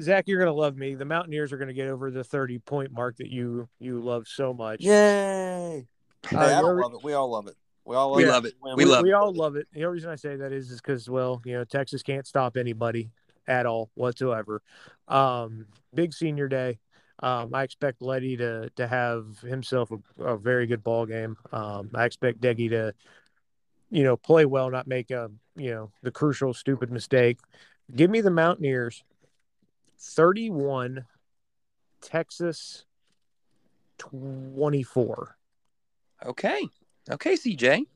[0.00, 0.96] Zach, you're gonna love me.
[0.96, 4.52] The Mountaineers are gonna get over the 30 point mark that you you love so
[4.52, 4.80] much.
[4.80, 5.86] Yay!
[6.28, 7.04] Hey, Uh, I don't love it.
[7.04, 7.54] We all love it.
[7.86, 8.28] We all love We it.
[8.28, 8.54] love it.
[8.60, 9.14] Win, We love we it.
[9.14, 9.68] all love it.
[9.72, 12.56] The only reason I say that is is because well, you know, Texas can't stop
[12.56, 13.10] anybody
[13.46, 14.60] at all whatsoever.
[15.06, 16.80] Um, big senior day.
[17.20, 21.36] Um, I expect Leddie to to have himself a, a very good ball game.
[21.52, 22.92] Um, I expect Doege to,
[23.90, 27.38] you know, play well, not make a you know the crucial stupid mistake.
[27.94, 29.04] Give me the Mountaineers.
[29.98, 31.06] Thirty-one,
[32.02, 32.84] Texas.
[33.98, 35.36] Twenty-four.
[36.26, 36.68] Okay.
[37.10, 37.86] Okay, CJ.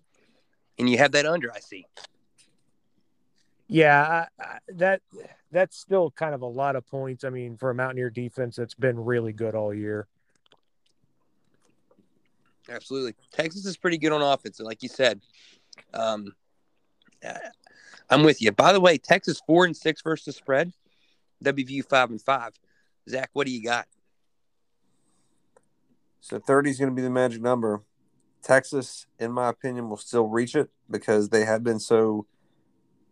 [0.79, 1.87] And you have that under, I see.
[3.69, 5.01] Yeah, I, I, that
[5.53, 7.25] that's still kind of a lot of points.
[7.25, 10.09] I mean, for a Mountaineer defense that's been really good all year.
[12.69, 13.15] Absolutely.
[13.33, 15.21] Texas is pretty good on offense, like you said.
[15.93, 16.35] Um,
[17.27, 17.35] uh,
[18.09, 18.53] I'm with you.
[18.53, 20.73] By the way, Texas four and six versus the spread.
[21.45, 22.53] WVU five and five.
[23.09, 23.87] Zach, what do you got?
[26.21, 27.83] So 30 is going to be the magic number.
[28.43, 32.27] Texas, in my opinion, will still reach it because they have been so,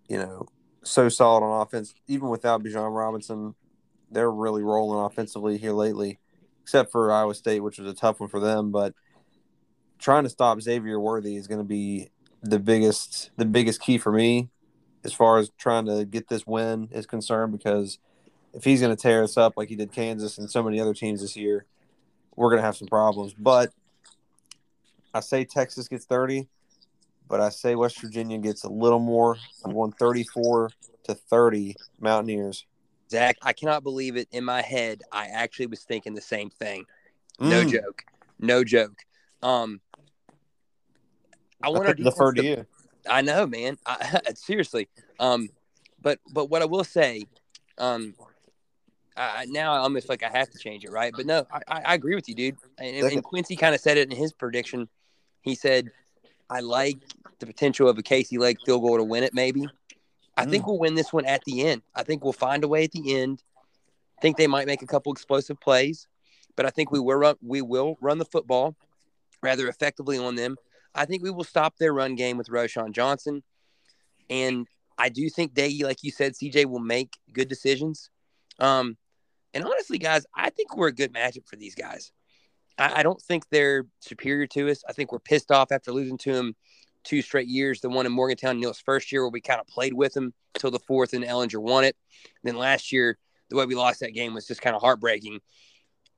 [0.08, 0.46] you know,
[0.82, 1.94] so solid on offense.
[2.06, 3.54] Even without Bijan Robinson,
[4.10, 6.18] they're really rolling offensively here lately,
[6.62, 8.70] except for Iowa State, which was a tough one for them.
[8.70, 8.94] But
[9.98, 12.10] trying to stop Xavier Worthy is going to be
[12.42, 14.48] the biggest the biggest key for me
[15.04, 17.98] as far as trying to get this win is concerned because
[18.52, 20.94] if he's going to tear us up like he did Kansas and so many other
[20.94, 21.66] teams this year,
[22.34, 23.34] we're going to have some problems.
[23.34, 23.70] But
[25.18, 26.46] I say Texas gets 30,
[27.26, 29.36] but I say West Virginia gets a little more.
[29.64, 30.70] I'm going 34
[31.04, 32.64] to 30 Mountaineers.
[33.10, 34.28] Zach, I cannot believe it.
[34.30, 36.84] In my head, I actually was thinking the same thing.
[37.40, 37.70] No Mm.
[37.72, 38.04] joke.
[38.38, 39.04] No joke.
[39.42, 39.80] Um,
[41.64, 42.66] I want the defer to you.
[43.10, 43.76] I know, man.
[43.84, 44.88] I, seriously.
[45.18, 45.48] Um,
[46.00, 47.24] but but what I will say,
[47.78, 48.14] um,
[49.16, 51.12] I, now I almost like I have to change it, right?
[51.16, 52.56] But no, I, I I agree with you, dude.
[52.78, 54.88] And, and Quincy kind of said it in his prediction.
[55.48, 55.90] He said,
[56.48, 56.98] "I like
[57.38, 59.34] the potential of a Casey Legg field goal to win it.
[59.34, 59.66] Maybe.
[60.36, 61.82] I think we'll win this one at the end.
[61.96, 63.42] I think we'll find a way at the end.
[64.20, 66.08] think they might make a couple explosive plays,
[66.56, 68.74] but I think we will run, we will run the football
[69.42, 70.56] rather effectively on them.
[70.94, 73.44] I think we will stop their run game with Roschon Johnson.
[74.28, 74.66] And
[74.96, 78.10] I do think they, like you said, CJ will make good decisions.
[78.58, 78.96] Um,
[79.54, 82.10] and honestly, guys, I think we're a good matchup for these guys.
[82.78, 84.82] I, I don't think they're superior to us.
[84.88, 86.54] I think we're pissed off after losing to them
[87.04, 87.80] two straight years.
[87.80, 90.70] The one in Morgantown, Neal's first year, where we kind of played with them until
[90.70, 91.96] the fourth, and Ehlinger won it.
[92.42, 93.18] And then last year,
[93.50, 95.40] the way we lost that game was just kind of heartbreaking.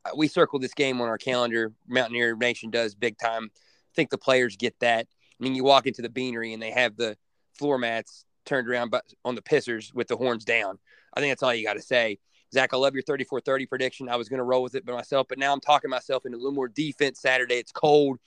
[0.05, 1.73] Uh, we circled this game on our calendar.
[1.89, 3.51] Mountaineer Nation does big time.
[3.55, 5.07] I think the players get that.
[5.41, 7.17] I mean, you walk into the beanery and they have the
[7.59, 10.79] floor mats turned around but on the pissers with the horns down.
[11.15, 12.19] I think that's all you got to say.
[12.53, 14.09] Zach, I love your 34 30 prediction.
[14.09, 16.37] I was going to roll with it by myself, but now I'm talking myself into
[16.37, 17.55] a little more defense Saturday.
[17.55, 18.19] It's cold.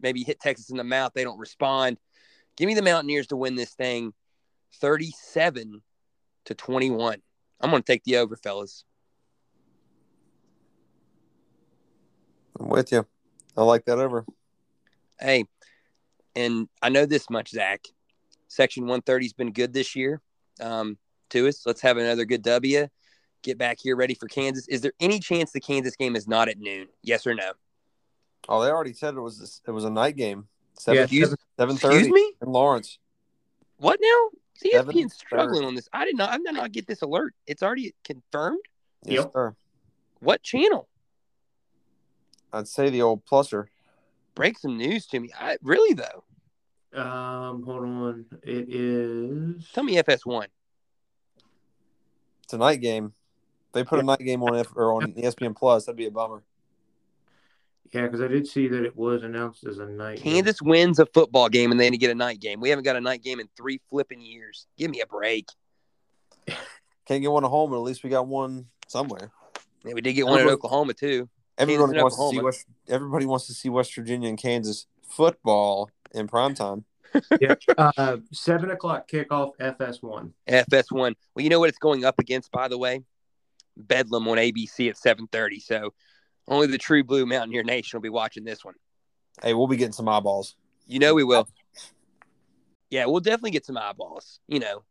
[0.00, 1.12] Maybe hit Texas in the mouth.
[1.14, 1.98] They don't respond.
[2.56, 4.12] Give me the Mountaineers to win this thing
[4.80, 5.82] 37
[6.46, 7.22] to 21.
[7.60, 8.84] I'm going to take the over, fellas.
[12.58, 13.06] I'm with you.
[13.56, 14.24] I like that over.
[15.20, 15.44] Hey,
[16.34, 17.86] and I know this much, Zach.
[18.48, 20.20] Section 130 has been good this year
[20.60, 20.98] um,
[21.30, 21.62] to us.
[21.64, 22.88] Let's have another good W.
[23.42, 24.68] Get back here ready for Kansas.
[24.68, 26.86] Is there any chance the Kansas game is not at noon?
[27.02, 27.52] Yes or no?
[28.48, 30.46] Oh, they already said it was it was a night game.
[30.88, 32.34] Yeah, Seven seven Excuse me?
[32.40, 32.98] in Lawrence.
[33.78, 34.30] What now?
[34.64, 35.88] ESPN's struggling on this.
[35.92, 36.30] I did not.
[36.30, 37.34] I did not get this alert.
[37.48, 38.60] It's already confirmed.
[39.04, 39.32] Yes, Yep.
[39.32, 39.56] sir.
[40.20, 40.88] What channel?
[42.52, 43.66] I'd say the old pluser.
[44.36, 45.30] Break some news to me.
[45.38, 46.24] I really though.
[47.00, 48.26] Um, hold on.
[48.44, 49.68] It is.
[49.72, 50.46] Tell me FS1.
[52.44, 53.14] It's a night game.
[53.72, 56.10] If they put a night game on F or on ESPN Plus, that'd be a
[56.10, 56.42] bummer.
[57.90, 60.22] Yeah, because I did see that it was announced as a night.
[60.22, 60.34] game.
[60.34, 62.60] Kansas wins a football game and then get a night game.
[62.60, 64.66] We haven't got a night game in three flipping years.
[64.76, 65.48] Give me a break.
[67.06, 69.30] Can't get one at home, but at least we got one somewhere.
[69.86, 71.30] Yeah, we did get one at Oklahoma too.
[71.56, 72.66] Everybody and wants to see West.
[72.88, 76.84] Everybody wants to see West Virginia and Kansas football in prime time.
[77.40, 77.54] yeah.
[77.78, 79.52] Uh, seven o'clock kickoff.
[79.58, 80.30] FS1.
[80.46, 81.14] FS1.
[81.34, 83.02] Well, you know what it's going up against, by the way?
[83.76, 85.60] Bedlam on ABC at 7:30.
[85.60, 85.92] So
[86.48, 88.74] only the true blue Mountaineer Nation will be watching this one.
[89.42, 90.56] Hey, we'll be getting some eyeballs.
[90.86, 91.48] You know we will.
[92.90, 94.38] Yeah, we'll definitely get some eyeballs.
[94.48, 94.84] You know,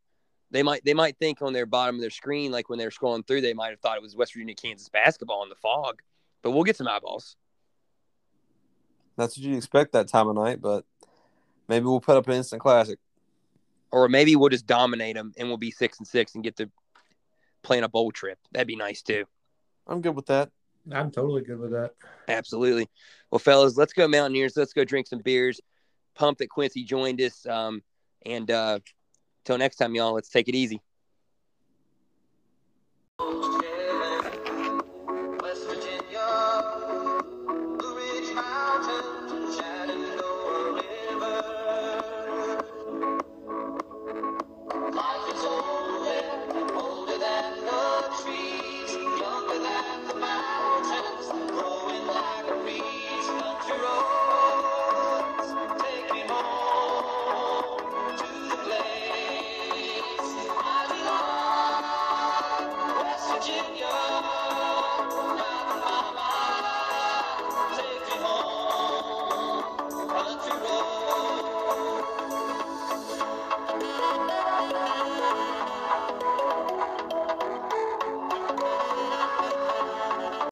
[0.50, 3.28] they might they might think on their bottom of their screen, like when they're scrolling
[3.28, 6.02] through, they might have thought it was West Virginia Kansas basketball in the fog.
[6.42, 7.36] But we'll get some eyeballs.
[9.18, 10.84] That's what you expect that time of night, but
[11.68, 12.98] maybe we'll put up an instant classic.
[13.92, 16.72] Or maybe we'll just dominate them and we'll be six and six and get to
[17.64, 18.40] playing a bowl trip.
[18.52, 19.26] That'd be nice too.
[19.88, 20.50] I'm good with that.
[20.92, 21.92] I'm totally good with that.
[22.28, 22.90] Absolutely.
[23.30, 24.58] Well, fellas, let's go Mountaineers.
[24.58, 25.62] Let's go drink some beers.
[26.16, 27.46] Pump that Quincy joined us.
[27.46, 27.84] Um,
[28.26, 28.80] and uh,
[29.46, 30.82] till next time, y'all, let's take it easy.